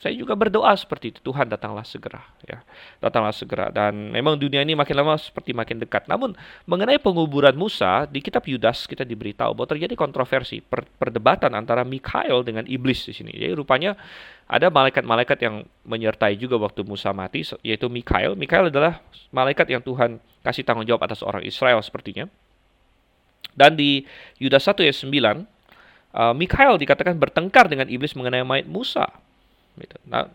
saya 0.00 0.16
juga 0.16 0.32
berdoa 0.32 0.72
seperti 0.80 1.12
itu. 1.12 1.20
Tuhan 1.20 1.52
datanglah 1.52 1.84
segera 1.84 2.24
ya. 2.48 2.64
Datanglah 3.04 3.36
segera. 3.36 3.68
Dan 3.68 4.08
memang 4.16 4.40
dunia 4.40 4.64
ini 4.64 4.72
makin 4.72 4.96
lama 4.96 5.20
seperti 5.20 5.52
makin 5.52 5.76
dekat. 5.76 6.08
Namun 6.08 6.32
mengenai 6.64 6.96
penguburan 6.96 7.52
Musa 7.52 8.08
di 8.08 8.24
kitab 8.24 8.48
Yudas 8.48 8.88
kita 8.88 9.04
diberitahu 9.04 9.52
bahwa 9.52 9.68
terjadi 9.68 9.92
kontroversi 10.00 10.64
per 10.64 10.88
perdebatan 10.96 11.52
antara 11.52 11.84
Mikhail 11.84 12.40
dengan 12.40 12.64
iblis 12.64 13.04
di 13.04 13.12
sini. 13.12 13.36
Jadi 13.36 13.52
rupanya 13.52 13.92
ada 14.48 14.72
malaikat-malaikat 14.72 15.36
yang 15.44 15.68
menyertai 15.84 16.32
juga 16.40 16.56
waktu 16.56 16.80
Musa 16.80 17.12
mati 17.12 17.44
yaitu 17.60 17.92
Mikhail 17.92 18.32
Mikhail 18.40 18.72
adalah 18.72 19.04
malaikat 19.36 19.68
yang 19.68 19.84
Tuhan 19.84 20.16
kasih 20.40 20.64
tanggung 20.64 20.88
jawab 20.88 21.04
atas 21.04 21.20
orang 21.20 21.44
Israel 21.44 21.76
sepertinya. 21.84 22.24
Dan 23.52 23.76
di 23.76 24.08
Yudas 24.40 24.64
1 24.64 24.80
ayat 24.80 24.96
9 24.96 25.12
uh, 26.16 26.32
Mikhail 26.32 26.80
dikatakan 26.80 27.20
bertengkar 27.20 27.68
dengan 27.68 27.84
iblis 27.92 28.16
mengenai 28.16 28.48
mayat 28.48 28.64
Musa. 28.64 29.12
Nah, 30.08 30.28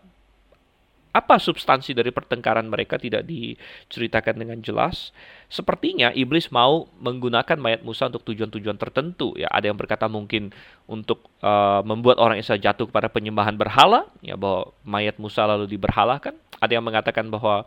Apa 1.16 1.40
substansi 1.40 1.96
dari 1.96 2.12
pertengkaran 2.12 2.68
mereka 2.68 3.00
tidak 3.00 3.24
diceritakan 3.24 4.36
dengan 4.36 4.60
jelas. 4.60 5.16
Sepertinya 5.48 6.12
iblis 6.12 6.52
mau 6.52 6.92
menggunakan 7.00 7.56
mayat 7.56 7.80
Musa 7.80 8.12
untuk 8.12 8.28
tujuan-tujuan 8.28 8.76
tertentu. 8.76 9.32
Ya, 9.32 9.48
ada 9.48 9.64
yang 9.64 9.80
berkata 9.80 10.12
mungkin 10.12 10.52
untuk 10.84 11.24
uh, 11.40 11.80
membuat 11.88 12.20
orang 12.20 12.36
Israel 12.36 12.60
jatuh 12.60 12.84
kepada 12.92 13.08
penyembahan 13.08 13.56
berhala, 13.56 14.12
ya 14.20 14.36
bahwa 14.36 14.76
mayat 14.84 15.16
Musa 15.16 15.48
lalu 15.48 15.64
diberhalakan. 15.64 16.36
Ada 16.60 16.76
yang 16.76 16.84
mengatakan 16.84 17.32
bahwa 17.32 17.64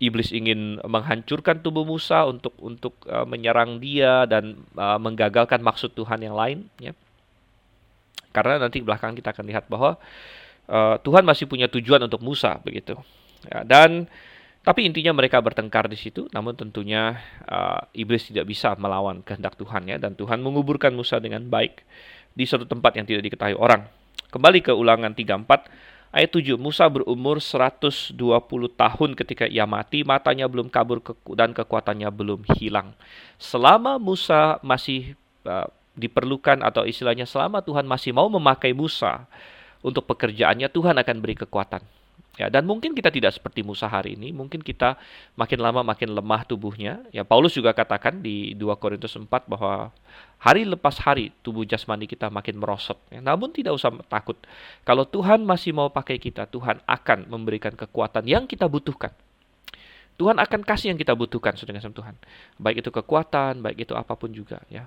iblis 0.00 0.32
ingin 0.32 0.80
menghancurkan 0.80 1.60
tubuh 1.60 1.84
Musa 1.84 2.24
untuk 2.24 2.56
untuk 2.56 2.96
uh, 3.04 3.28
menyerang 3.28 3.84
dia 3.84 4.24
dan 4.24 4.64
uh, 4.80 4.96
menggagalkan 4.96 5.60
maksud 5.60 5.92
Tuhan 5.92 6.24
yang 6.24 6.32
lain. 6.32 6.64
Ya. 6.80 6.96
Karena 8.32 8.64
nanti 8.64 8.80
belakang 8.80 9.12
kita 9.12 9.36
akan 9.36 9.44
lihat 9.44 9.68
bahwa 9.68 10.00
uh, 10.68 10.96
Tuhan 11.00 11.24
masih 11.24 11.48
punya 11.48 11.66
tujuan 11.66 12.04
untuk 12.04 12.20
Musa 12.22 12.60
begitu. 12.62 12.94
Ya, 13.48 13.64
dan 13.64 14.06
tapi 14.62 14.84
intinya 14.84 15.16
mereka 15.16 15.40
bertengkar 15.40 15.88
di 15.88 15.96
situ, 15.96 16.28
namun 16.28 16.52
tentunya 16.52 17.16
uh, 17.48 17.80
iblis 17.96 18.28
tidak 18.28 18.44
bisa 18.52 18.76
melawan 18.76 19.24
kehendak 19.24 19.56
Tuhan 19.56 19.88
ya 19.88 19.96
dan 19.96 20.12
Tuhan 20.12 20.44
menguburkan 20.44 20.92
Musa 20.92 21.16
dengan 21.16 21.40
baik 21.48 21.82
di 22.36 22.44
suatu 22.44 22.68
tempat 22.68 22.94
yang 23.00 23.08
tidak 23.08 23.24
diketahui 23.32 23.56
orang. 23.56 23.88
Kembali 24.28 24.60
ke 24.60 24.76
Ulangan 24.76 25.16
34 25.16 26.12
ayat 26.12 26.30
7, 26.30 26.60
Musa 26.60 26.84
berumur 26.84 27.40
120 27.40 28.12
tahun 28.76 29.10
ketika 29.16 29.48
ia 29.48 29.64
mati, 29.64 30.04
matanya 30.04 30.44
belum 30.44 30.68
kabur 30.68 31.00
dan 31.32 31.56
kekuatannya 31.56 32.08
belum 32.12 32.44
hilang. 32.60 32.92
Selama 33.40 33.96
Musa 33.96 34.60
masih 34.60 35.16
uh, 35.48 35.72
diperlukan 35.96 36.60
atau 36.60 36.84
istilahnya 36.84 37.24
selama 37.24 37.64
Tuhan 37.64 37.88
masih 37.88 38.12
mau 38.12 38.28
memakai 38.28 38.76
Musa, 38.76 39.24
untuk 39.82 40.06
pekerjaannya 40.08 40.68
Tuhan 40.70 40.96
akan 40.98 41.16
beri 41.22 41.36
kekuatan. 41.38 41.82
Ya, 42.38 42.46
dan 42.46 42.70
mungkin 42.70 42.94
kita 42.94 43.10
tidak 43.10 43.34
seperti 43.34 43.66
Musa 43.66 43.90
hari 43.90 44.14
ini, 44.14 44.30
mungkin 44.30 44.62
kita 44.62 44.94
makin 45.34 45.58
lama 45.58 45.82
makin 45.82 46.14
lemah 46.14 46.46
tubuhnya. 46.46 47.02
Ya, 47.10 47.26
Paulus 47.26 47.58
juga 47.58 47.74
katakan 47.74 48.22
di 48.22 48.54
2 48.54 48.78
Korintus 48.78 49.18
4 49.18 49.26
bahwa 49.26 49.90
hari 50.38 50.62
lepas 50.62 51.02
hari 51.02 51.34
tubuh 51.42 51.66
jasmani 51.66 52.06
kita 52.06 52.30
makin 52.30 52.62
merosot. 52.62 52.94
Ya, 53.10 53.18
namun 53.18 53.50
tidak 53.50 53.74
usah 53.74 53.90
takut. 54.06 54.38
Kalau 54.86 55.02
Tuhan 55.02 55.42
masih 55.42 55.74
mau 55.74 55.90
pakai 55.90 56.22
kita, 56.22 56.46
Tuhan 56.46 56.78
akan 56.86 57.26
memberikan 57.26 57.74
kekuatan 57.74 58.22
yang 58.30 58.46
kita 58.46 58.70
butuhkan. 58.70 59.10
Tuhan 60.18 60.38
akan 60.38 60.62
kasih 60.62 60.94
yang 60.94 60.98
kita 60.98 61.18
butuhkan 61.18 61.58
dengan 61.58 61.82
sama 61.82 61.94
Tuhan. 61.94 62.14
Baik 62.58 62.86
itu 62.86 62.90
kekuatan, 62.90 63.62
baik 63.62 63.82
itu 63.82 63.94
apa 63.98 64.14
pun 64.14 64.30
juga 64.30 64.62
ya. 64.70 64.86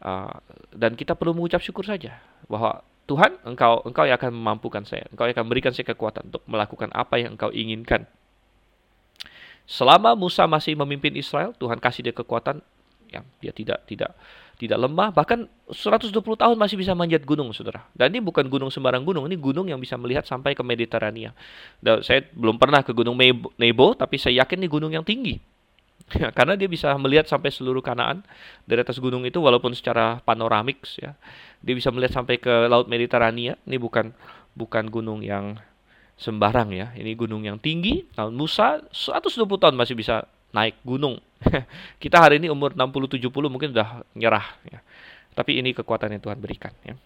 Uh, 0.00 0.32
dan 0.72 0.96
kita 0.96 1.12
perlu 1.12 1.36
mengucap 1.36 1.60
syukur 1.60 1.84
saja 1.84 2.16
bahwa 2.48 2.80
Tuhan, 3.10 3.42
engkau 3.42 3.82
engkau 3.82 4.06
yang 4.06 4.14
akan 4.14 4.30
memampukan 4.30 4.86
saya. 4.86 5.10
Engkau 5.10 5.26
yang 5.26 5.34
akan 5.34 5.44
memberikan 5.50 5.74
saya 5.74 5.90
kekuatan 5.90 6.30
untuk 6.30 6.46
melakukan 6.46 6.94
apa 6.94 7.18
yang 7.18 7.34
engkau 7.34 7.50
inginkan. 7.50 8.06
Selama 9.66 10.14
Musa 10.14 10.46
masih 10.46 10.78
memimpin 10.78 11.18
Israel, 11.18 11.50
Tuhan 11.58 11.82
kasih 11.82 12.06
dia 12.06 12.14
kekuatan 12.14 12.62
yang 13.10 13.26
dia 13.42 13.50
tidak 13.50 13.82
tidak 13.90 14.14
tidak 14.60 14.76
lemah, 14.76 15.08
bahkan 15.10 15.48
120 15.72 16.12
tahun 16.12 16.54
masih 16.54 16.76
bisa 16.76 16.92
manjat 16.92 17.24
gunung, 17.24 17.48
Saudara. 17.50 17.88
Dan 17.96 18.12
ini 18.12 18.20
bukan 18.20 18.44
gunung 18.44 18.68
sembarang 18.68 19.02
gunung, 19.02 19.24
ini 19.24 19.40
gunung 19.40 19.66
yang 19.66 19.80
bisa 19.80 19.96
melihat 19.96 20.28
sampai 20.28 20.52
ke 20.52 20.60
Mediterania. 20.60 21.32
Dan 21.80 22.04
saya 22.04 22.28
belum 22.36 22.60
pernah 22.60 22.84
ke 22.84 22.92
Gunung 22.92 23.16
Nebo, 23.56 23.96
tapi 23.96 24.20
saya 24.20 24.44
yakin 24.44 24.60
ini 24.60 24.68
gunung 24.68 24.92
yang 24.92 25.00
tinggi. 25.00 25.40
Karena 26.36 26.58
dia 26.58 26.66
bisa 26.66 26.90
melihat 26.98 27.30
sampai 27.30 27.54
seluruh 27.54 27.80
Kanaan 27.80 28.26
dari 28.66 28.82
atas 28.82 28.98
gunung 28.98 29.22
itu 29.22 29.38
walaupun 29.38 29.70
secara 29.72 30.18
panoramik 30.26 30.82
ya. 30.98 31.14
Dia 31.62 31.74
bisa 31.76 31.94
melihat 31.94 32.20
sampai 32.20 32.42
ke 32.42 32.66
laut 32.66 32.90
Mediterania. 32.90 33.54
Ini 33.68 33.78
bukan 33.78 34.10
bukan 34.58 34.90
gunung 34.90 35.22
yang 35.22 35.60
sembarang 36.18 36.74
ya. 36.74 36.92
Ini 36.98 37.14
gunung 37.14 37.46
yang 37.46 37.56
tinggi. 37.62 38.04
Tahun 38.12 38.34
Musa 38.34 38.82
120 38.90 39.46
tahun 39.46 39.76
masih 39.78 39.94
bisa 39.94 40.26
naik 40.50 40.76
gunung. 40.82 41.22
Kita 42.02 42.20
hari 42.20 42.42
ini 42.42 42.50
umur 42.50 42.74
60 42.74 43.16
70 43.16 43.30
mungkin 43.48 43.70
sudah 43.72 44.02
nyerah 44.12 44.46
ya. 44.66 44.82
Tapi 45.32 45.62
ini 45.62 45.70
kekuatan 45.72 46.12
yang 46.12 46.22
Tuhan 46.22 46.38
berikan 46.42 46.74
ya. 46.82 46.98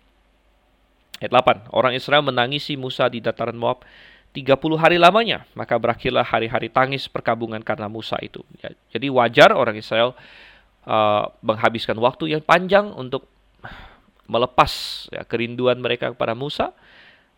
Ayat 1.22 1.30
8. 1.70 1.70
Orang 1.70 1.94
Israel 1.94 2.26
menangisi 2.26 2.74
Musa 2.74 3.06
di 3.06 3.22
dataran 3.22 3.54
Moab 3.54 3.86
30 4.34 4.58
hari 4.74 4.98
lamanya, 4.98 5.46
maka 5.54 5.78
berakhirlah 5.78 6.26
hari-hari 6.26 6.66
tangis 6.66 7.06
perkabungan 7.06 7.62
karena 7.62 7.86
Musa 7.86 8.18
itu. 8.18 8.42
Ya, 8.58 8.74
jadi 8.90 9.06
wajar 9.06 9.54
orang 9.54 9.78
Israel 9.78 10.18
uh, 10.90 11.30
menghabiskan 11.38 11.94
waktu 12.02 12.34
yang 12.34 12.42
panjang 12.42 12.90
untuk 12.98 13.30
melepas 14.26 15.06
ya, 15.14 15.22
kerinduan 15.22 15.78
mereka 15.78 16.10
kepada 16.10 16.34
Musa. 16.34 16.74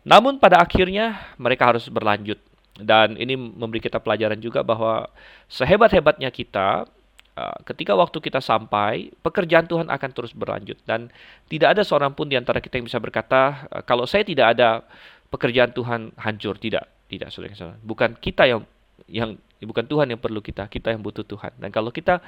Namun 0.07 0.41
pada 0.41 0.57
akhirnya 0.57 1.35
mereka 1.37 1.69
harus 1.69 1.85
berlanjut. 1.85 2.41
Dan 2.77 3.13
ini 3.17 3.37
memberi 3.37 3.81
kita 3.81 4.01
pelajaran 4.01 4.41
juga 4.41 4.65
bahwa 4.65 5.09
sehebat-hebatnya 5.53 6.33
kita, 6.33 6.89
uh, 7.37 7.57
ketika 7.61 7.93
waktu 7.93 8.17
kita 8.21 8.41
sampai, 8.41 9.13
pekerjaan 9.21 9.69
Tuhan 9.69 9.85
akan 9.85 10.09
terus 10.17 10.33
berlanjut. 10.33 10.81
Dan 10.81 11.13
tidak 11.45 11.77
ada 11.77 11.85
seorang 11.85 12.17
pun 12.17 12.25
di 12.25 12.33
antara 12.33 12.57
kita 12.57 12.81
yang 12.81 12.89
bisa 12.89 12.97
berkata, 12.97 13.69
uh, 13.69 13.83
kalau 13.85 14.09
saya 14.09 14.25
tidak 14.25 14.57
ada 14.57 14.81
pekerjaan 15.27 15.71
Tuhan 15.75 16.15
hancur. 16.15 16.59
Tidak, 16.59 17.09
tidak 17.11 17.29
saudara 17.31 17.75
Bukan 17.81 18.17
kita 18.19 18.47
yang 18.47 18.63
yang 19.07 19.39
bukan 19.63 19.85
Tuhan 19.85 20.09
yang 20.11 20.21
perlu 20.21 20.41
kita, 20.41 20.67
kita 20.67 20.91
yang 20.93 21.01
butuh 21.01 21.23
Tuhan. 21.23 21.55
Dan 21.57 21.69
kalau 21.69 21.93
kita 21.93 22.19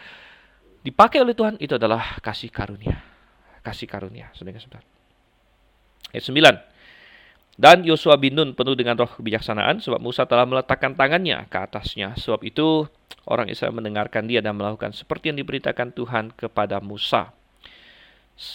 dipakai 0.86 1.20
oleh 1.20 1.36
Tuhan 1.36 1.60
itu 1.60 1.76
adalah 1.76 2.18
kasih 2.24 2.50
karunia. 2.50 3.02
Kasih 3.60 3.90
karunia, 3.90 4.32
saudara-saudara. 4.32 4.86
Ayat 6.16 6.24
9. 6.26 7.60
Dan 7.60 7.84
Yosua 7.84 8.16
bin 8.16 8.40
Nun 8.40 8.56
penuh 8.56 8.72
dengan 8.72 8.96
roh 8.96 9.12
kebijaksanaan 9.20 9.84
sebab 9.84 10.00
Musa 10.00 10.24
telah 10.24 10.48
meletakkan 10.48 10.96
tangannya 10.96 11.44
ke 11.52 11.58
atasnya. 11.60 12.16
Sebab 12.16 12.40
itu 12.48 12.88
orang 13.28 13.52
Israel 13.52 13.76
mendengarkan 13.76 14.32
dia 14.32 14.40
dan 14.40 14.56
melakukan 14.56 14.96
seperti 14.96 15.36
yang 15.36 15.44
diberitakan 15.44 15.92
Tuhan 15.92 16.32
kepada 16.40 16.80
Musa. 16.80 17.36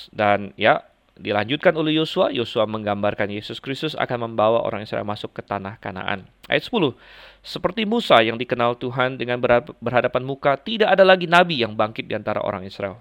Dan 0.09 0.57
ya 0.57 0.81
dilanjutkan 1.15 1.71
oleh 1.79 2.03
Yosua, 2.03 2.35
Yosua 2.35 2.67
menggambarkan 2.67 3.31
Yesus 3.31 3.63
Kristus 3.63 3.95
akan 3.95 4.31
membawa 4.31 4.67
orang 4.67 4.83
Israel 4.83 5.07
masuk 5.07 5.31
ke 5.31 5.43
tanah 5.47 5.79
Kanaan. 5.79 6.27
Ayat 6.51 6.67
10. 6.67 6.95
Seperti 7.45 7.87
Musa 7.87 8.19
yang 8.19 8.35
dikenal 8.35 8.75
Tuhan 8.83 9.15
dengan 9.15 9.39
berhadapan 9.79 10.23
muka, 10.27 10.59
tidak 10.59 10.91
ada 10.91 11.07
lagi 11.07 11.31
nabi 11.31 11.63
yang 11.63 11.79
bangkit 11.79 12.11
di 12.11 12.19
antara 12.19 12.43
orang 12.43 12.67
Israel. 12.67 12.99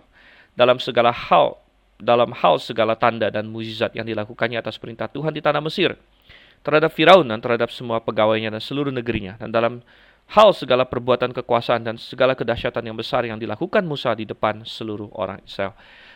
Dalam 0.54 0.78
segala 0.78 1.10
hal, 1.10 1.58
dalam 1.98 2.30
hal 2.38 2.62
segala 2.62 2.94
tanda 2.94 3.34
dan 3.34 3.50
mujizat 3.50 3.98
yang 3.98 4.06
dilakukannya 4.06 4.62
atas 4.62 4.78
perintah 4.78 5.10
Tuhan 5.10 5.34
di 5.34 5.42
tanah 5.42 5.64
Mesir, 5.66 5.98
terhadap 6.62 6.94
Firaun 6.94 7.26
dan 7.26 7.42
terhadap 7.42 7.74
semua 7.74 7.98
pegawainya 7.98 8.54
dan 8.54 8.62
seluruh 8.62 8.94
negerinya, 8.94 9.42
dan 9.42 9.50
dalam 9.50 9.82
hal 10.38 10.54
segala 10.56 10.86
perbuatan 10.88 11.34
kekuasaan 11.36 11.84
dan 11.84 11.96
segala 12.00 12.38
kedahsyatan 12.38 12.86
yang 12.86 12.96
besar 12.96 13.26
yang 13.26 13.42
dilakukan 13.42 13.84
Musa 13.84 14.14
di 14.14 14.24
depan 14.24 14.64
seluruh 14.64 15.12
orang 15.18 15.42
Israel. 15.44 15.74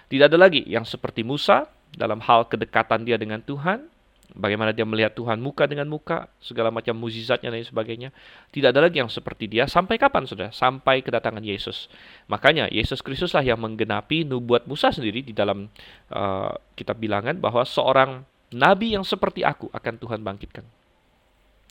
Tidak 0.08 0.32
ada 0.32 0.40
lagi 0.40 0.64
yang 0.64 0.88
seperti 0.88 1.26
Musa 1.28 1.68
dalam 1.96 2.20
hal 2.24 2.50
kedekatan 2.50 3.08
dia 3.08 3.16
dengan 3.16 3.40
Tuhan, 3.40 3.88
bagaimana 4.36 4.76
dia 4.76 4.84
melihat 4.84 5.16
Tuhan 5.18 5.40
muka 5.40 5.66
dengan 5.66 5.88
muka, 5.88 6.30
segala 6.44 6.70
macam 6.70 6.94
mukjizatnya 6.94 7.50
dan 7.50 7.64
sebagainya. 7.64 8.10
Tidak 8.52 8.70
ada 8.70 8.86
lagi 8.86 9.00
yang 9.00 9.10
seperti 9.10 9.48
dia 9.48 9.66
sampai 9.66 9.96
kapan 9.96 10.28
sudah? 10.28 10.50
Sampai 10.54 11.02
kedatangan 11.02 11.42
Yesus. 11.42 11.88
Makanya 12.28 12.68
Yesus 12.70 13.00
Kristuslah 13.00 13.46
yang 13.46 13.58
menggenapi 13.58 14.28
nubuat 14.28 14.70
Musa 14.70 14.94
sendiri 14.94 15.24
di 15.24 15.32
dalam 15.32 15.72
uh, 16.12 16.52
kitab 16.78 17.00
bilangan 17.00 17.38
bahwa 17.40 17.64
seorang 17.64 18.28
nabi 18.54 18.96
yang 18.96 19.04
seperti 19.04 19.44
aku 19.44 19.72
akan 19.72 19.94
Tuhan 20.00 20.20
bangkitkan. 20.24 20.66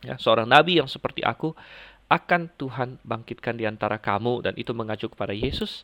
Ya, 0.04 0.20
seorang 0.20 0.44
nabi 0.44 0.76
yang 0.76 0.90
seperti 0.90 1.24
aku 1.24 1.56
akan 2.06 2.46
Tuhan 2.54 3.02
bangkitkan 3.02 3.58
di 3.58 3.66
antara 3.66 3.98
kamu 3.98 4.46
dan 4.46 4.54
itu 4.54 4.70
mengacu 4.70 5.10
kepada 5.10 5.34
Yesus. 5.34 5.82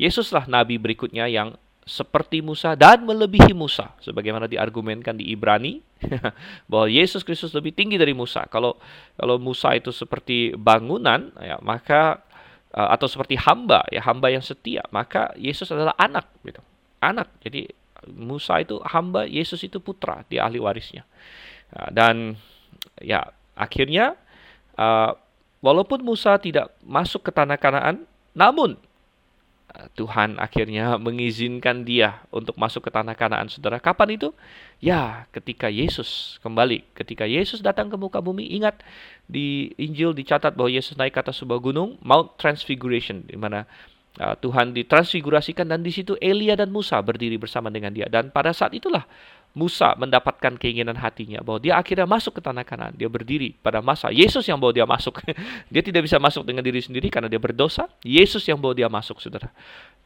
Yesuslah 0.00 0.50
nabi 0.50 0.80
berikutnya 0.80 1.30
yang 1.30 1.54
seperti 1.84 2.44
Musa 2.44 2.76
dan 2.76 3.02
melebihi 3.02 3.56
Musa 3.56 3.96
sebagaimana 4.04 4.46
diargumenkan 4.46 5.16
di 5.16 5.32
Ibrani 5.32 5.80
bahwa 6.70 6.86
Yesus 6.86 7.24
Kristus 7.26 7.50
lebih 7.56 7.74
tinggi 7.74 7.96
dari 7.96 8.12
Musa. 8.14 8.46
Kalau 8.46 8.78
kalau 9.16 9.36
Musa 9.40 9.74
itu 9.74 9.90
seperti 9.90 10.54
bangunan 10.54 11.32
ya 11.40 11.56
maka 11.64 12.22
uh, 12.74 12.88
atau 12.94 13.06
seperti 13.10 13.34
hamba 13.40 13.82
ya 13.90 14.04
hamba 14.06 14.30
yang 14.30 14.44
setia, 14.44 14.86
maka 14.94 15.34
Yesus 15.34 15.70
adalah 15.70 15.94
anak 15.98 16.26
gitu. 16.46 16.62
Anak. 17.00 17.32
Jadi 17.40 17.66
Musa 18.08 18.60
itu 18.60 18.80
hamba, 18.80 19.28
Yesus 19.28 19.60
itu 19.60 19.76
putra, 19.80 20.24
dia 20.28 20.48
ahli 20.48 20.56
warisnya. 20.56 21.04
Uh, 21.72 21.90
dan 21.92 22.36
ya 23.00 23.28
akhirnya 23.56 24.16
uh, 24.76 25.12
walaupun 25.60 26.00
Musa 26.00 26.40
tidak 26.40 26.72
masuk 26.80 27.28
ke 27.28 27.30
tanah 27.32 27.60
Kanaan, 27.60 28.08
namun 28.32 28.80
Tuhan 29.94 30.38
akhirnya 30.42 30.98
mengizinkan 30.98 31.86
dia 31.86 32.22
untuk 32.34 32.58
masuk 32.58 32.86
ke 32.86 32.90
tanah 32.90 33.14
Kanaan. 33.14 33.46
Saudara, 33.46 33.78
kapan 33.78 34.18
itu? 34.18 34.28
Ya, 34.82 35.30
ketika 35.30 35.70
Yesus 35.70 36.40
kembali, 36.42 36.82
ketika 36.96 37.28
Yesus 37.28 37.62
datang 37.62 37.86
ke 37.86 37.94
muka 37.94 38.18
bumi, 38.18 38.50
ingat 38.50 38.82
di 39.30 39.70
Injil 39.78 40.10
dicatat 40.10 40.58
bahwa 40.58 40.70
Yesus 40.72 40.98
naik 40.98 41.14
ke 41.14 41.20
atas 41.22 41.38
sebuah 41.38 41.62
gunung, 41.62 42.00
Mount 42.02 42.34
Transfiguration, 42.40 43.22
di 43.28 43.38
mana 43.38 43.68
uh, 44.18 44.34
Tuhan 44.38 44.74
ditransfigurasikan 44.74 45.70
dan 45.70 45.86
di 45.86 45.94
situ 45.94 46.18
Elia 46.18 46.58
dan 46.58 46.74
Musa 46.74 46.98
berdiri 46.98 47.38
bersama 47.38 47.70
dengan 47.70 47.94
dia. 47.94 48.10
Dan 48.10 48.34
pada 48.34 48.50
saat 48.50 48.74
itulah 48.74 49.06
Musa 49.50 49.98
mendapatkan 49.98 50.54
keinginan 50.62 50.94
hatinya 50.94 51.42
bahwa 51.42 51.58
dia 51.58 51.74
akhirnya 51.74 52.06
masuk 52.06 52.38
ke 52.38 52.40
tanah 52.42 52.62
kanan. 52.62 52.94
Dia 52.94 53.10
berdiri 53.10 53.58
pada 53.58 53.82
masa 53.82 54.14
Yesus 54.14 54.46
yang 54.46 54.62
bawa 54.62 54.70
dia 54.70 54.86
masuk. 54.86 55.18
dia 55.74 55.82
tidak 55.82 56.06
bisa 56.06 56.22
masuk 56.22 56.46
dengan 56.46 56.62
diri 56.62 56.78
sendiri 56.78 57.10
karena 57.10 57.26
dia 57.26 57.42
berdosa. 57.42 57.90
Yesus 58.06 58.46
yang 58.46 58.62
bawa 58.62 58.78
dia 58.78 58.86
masuk, 58.86 59.18
saudara. 59.18 59.50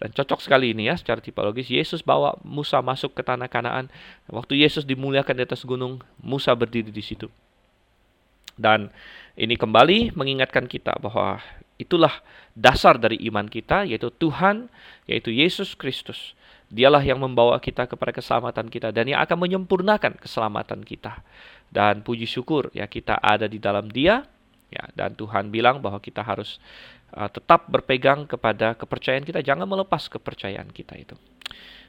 Dan 0.00 0.16
cocok 0.16 0.40
sekali 0.40 0.72
ini 0.72 0.88
ya 0.88 0.96
secara 0.96 1.20
tipologis. 1.20 1.68
Yesus 1.68 2.00
bawa 2.00 2.40
Musa 2.40 2.80
masuk 2.80 3.12
ke 3.12 3.20
tanah 3.20 3.52
kanaan. 3.52 3.92
Waktu 4.32 4.64
Yesus 4.64 4.88
dimuliakan 4.88 5.36
di 5.36 5.42
atas 5.44 5.60
gunung, 5.68 6.00
Musa 6.24 6.56
berdiri 6.56 6.88
di 6.88 7.04
situ. 7.04 7.28
Dan 8.56 8.88
ini 9.36 9.60
kembali 9.60 10.16
mengingatkan 10.16 10.64
kita 10.64 10.96
bahwa 11.04 11.44
itulah 11.76 12.22
dasar 12.56 12.96
dari 12.96 13.20
iman 13.28 13.44
kita, 13.50 13.84
yaitu 13.84 14.08
Tuhan, 14.08 14.72
yaitu 15.04 15.34
Yesus 15.34 15.76
Kristus. 15.76 16.32
Dialah 16.74 17.06
yang 17.06 17.22
membawa 17.22 17.54
kita 17.62 17.86
kepada 17.86 18.10
keselamatan 18.10 18.66
kita 18.66 18.90
dan 18.90 19.06
yang 19.06 19.22
akan 19.22 19.38
menyempurnakan 19.38 20.18
keselamatan 20.18 20.82
kita. 20.82 21.22
Dan 21.70 22.02
puji 22.02 22.26
syukur 22.26 22.74
ya 22.74 22.90
kita 22.90 23.22
ada 23.22 23.46
di 23.46 23.62
dalam 23.62 23.86
Dia 23.86 24.26
ya 24.74 24.84
dan 24.98 25.14
Tuhan 25.14 25.54
bilang 25.54 25.78
bahwa 25.78 26.02
kita 26.02 26.26
harus 26.26 26.58
uh, 27.14 27.30
tetap 27.30 27.70
berpegang 27.70 28.26
kepada 28.26 28.74
kepercayaan 28.74 29.22
kita, 29.22 29.38
jangan 29.40 29.70
melepas 29.70 30.10
kepercayaan 30.10 30.74
kita 30.74 30.98
itu. 30.98 31.14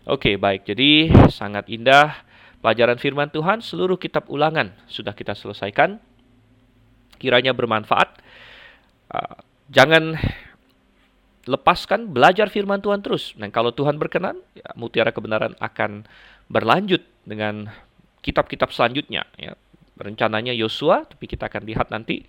Oke, 0.06 0.38
baik. 0.38 0.70
Jadi 0.70 1.10
sangat 1.34 1.66
indah 1.66 2.14
pelajaran 2.62 3.02
firman 3.02 3.34
Tuhan, 3.34 3.66
seluruh 3.66 3.98
kitab 3.98 4.30
Ulangan 4.30 4.70
sudah 4.86 5.18
kita 5.18 5.34
selesaikan 5.34 5.98
kiranya 7.18 7.58
bermanfaat. 7.58 8.22
Uh, 9.10 9.42
jangan 9.74 10.14
lepaskan 11.46 12.10
belajar 12.10 12.50
firman 12.50 12.82
Tuhan 12.82 13.02
terus. 13.06 13.34
Dan 13.38 13.54
kalau 13.54 13.72
Tuhan 13.72 14.02
berkenan, 14.02 14.38
ya, 14.58 14.66
mutiara 14.74 15.14
kebenaran 15.14 15.54
akan 15.62 16.06
berlanjut 16.50 17.02
dengan 17.26 17.70
kitab-kitab 18.26 18.74
selanjutnya. 18.74 19.26
Ya. 19.38 19.54
Rencananya 19.96 20.52
Yosua, 20.52 21.08
tapi 21.08 21.30
kita 21.30 21.48
akan 21.48 21.64
lihat 21.66 21.90
nanti. 21.94 22.26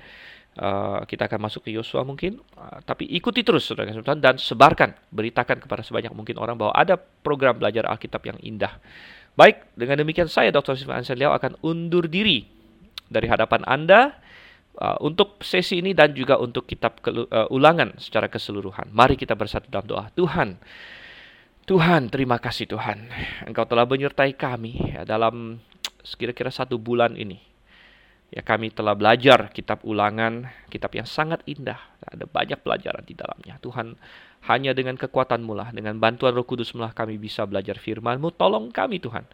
Uh, 0.57 1.05
kita 1.05 1.29
akan 1.29 1.53
masuk 1.53 1.69
ke 1.69 1.71
Yosua 1.77 2.01
mungkin, 2.01 2.41
uh, 2.57 2.81
tapi 2.81 3.05
ikuti 3.13 3.45
terus 3.45 3.69
saudara 3.69 3.93
saudara 3.93 4.17
dan 4.17 4.41
sebarkan, 4.41 4.97
beritakan 5.13 5.61
kepada 5.61 5.85
sebanyak 5.85 6.09
mungkin 6.17 6.41
orang 6.41 6.57
bahwa 6.57 6.73
ada 6.73 6.97
program 6.97 7.61
belajar 7.61 7.85
Alkitab 7.85 8.25
yang 8.25 8.41
indah. 8.41 8.73
Baik, 9.37 9.69
dengan 9.77 10.01
demikian 10.01 10.33
saya 10.33 10.49
Dr. 10.49 10.81
Sifan 10.81 11.05
Anseliau 11.05 11.37
akan 11.37 11.61
undur 11.61 12.09
diri 12.09 12.49
dari 13.13 13.29
hadapan 13.29 13.69
Anda 13.69 14.17
uh, 14.79 14.99
untuk 15.03 15.41
sesi 15.43 15.81
ini 15.81 15.97
dan 15.97 16.13
juga 16.13 16.37
untuk 16.41 16.69
kitab 16.69 17.01
uh, 17.09 17.49
ulangan 17.53 17.97
secara 17.97 18.29
keseluruhan. 18.29 18.93
Mari 18.93 19.17
kita 19.17 19.33
bersatu 19.33 19.69
dalam 19.73 19.89
doa. 19.89 20.07
Tuhan, 20.13 20.61
Tuhan, 21.67 22.13
terima 22.13 22.39
kasih 22.39 22.71
Tuhan. 22.71 23.11
Engkau 23.49 23.67
telah 23.67 23.89
menyertai 23.89 24.37
kami 24.37 24.97
ya, 24.97 25.03
dalam 25.03 25.59
kira-kira 26.17 26.53
satu 26.53 26.79
bulan 26.79 27.19
ini. 27.19 27.43
Ya 28.27 28.43
kami 28.43 28.75
telah 28.75 28.99
belajar 28.99 29.55
kitab 29.55 29.87
ulangan, 29.87 30.51
kitab 30.67 30.91
yang 30.99 31.07
sangat 31.07 31.47
indah. 31.47 31.79
Ada 32.03 32.27
banyak 32.27 32.59
pelajaran 32.59 33.07
di 33.07 33.15
dalamnya. 33.15 33.59
Tuhan, 33.63 33.95
hanya 34.51 34.75
dengan 34.75 34.99
kekuatan-Mu 34.99 35.55
lah, 35.55 35.71
dengan 35.71 35.99
bantuan 35.99 36.35
Roh 36.35 36.47
Kudus 36.47 36.75
lah 36.75 36.91
kami 36.91 37.19
bisa 37.23 37.47
belajar 37.47 37.79
firman-Mu. 37.79 38.35
Tolong 38.35 38.75
kami 38.75 38.99
Tuhan 38.99 39.27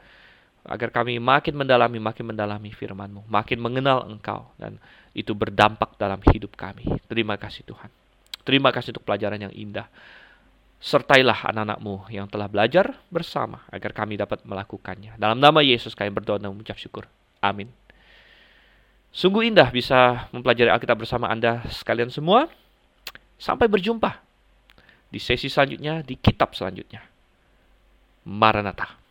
agar 0.62 0.94
kami 0.94 1.18
makin 1.18 1.58
mendalami, 1.58 1.98
makin 1.98 2.24
mendalami 2.30 2.70
firman-Mu, 2.70 3.26
makin 3.26 3.58
mengenal 3.58 4.06
Engkau 4.06 4.54
dan 4.58 4.78
itu 5.12 5.34
berdampak 5.34 5.98
dalam 5.98 6.22
hidup 6.30 6.54
kami. 6.54 6.86
Terima 7.10 7.34
kasih 7.34 7.66
Tuhan. 7.66 7.90
Terima 8.42 8.70
kasih 8.74 8.94
untuk 8.94 9.06
pelajaran 9.06 9.38
yang 9.38 9.54
indah. 9.54 9.86
Sertailah 10.82 11.46
anak-anakmu 11.46 12.10
yang 12.10 12.26
telah 12.26 12.50
belajar 12.50 12.98
bersama 13.06 13.62
agar 13.70 13.94
kami 13.94 14.18
dapat 14.18 14.42
melakukannya. 14.42 15.14
Dalam 15.14 15.38
nama 15.38 15.62
Yesus 15.62 15.94
kami 15.94 16.10
berdoa 16.10 16.42
dan 16.42 16.50
mengucap 16.50 16.74
syukur. 16.74 17.06
Amin. 17.38 17.70
Sungguh 19.14 19.46
indah 19.46 19.68
bisa 19.70 20.26
mempelajari 20.34 20.72
Alkitab 20.72 20.98
bersama 20.98 21.30
Anda 21.30 21.62
sekalian 21.70 22.10
semua. 22.10 22.50
Sampai 23.38 23.66
berjumpa 23.66 24.22
di 25.10 25.18
sesi 25.18 25.50
selanjutnya, 25.50 26.00
di 26.00 26.14
kitab 26.16 26.54
selanjutnya. 26.56 27.02
Maranatha. 28.24 29.01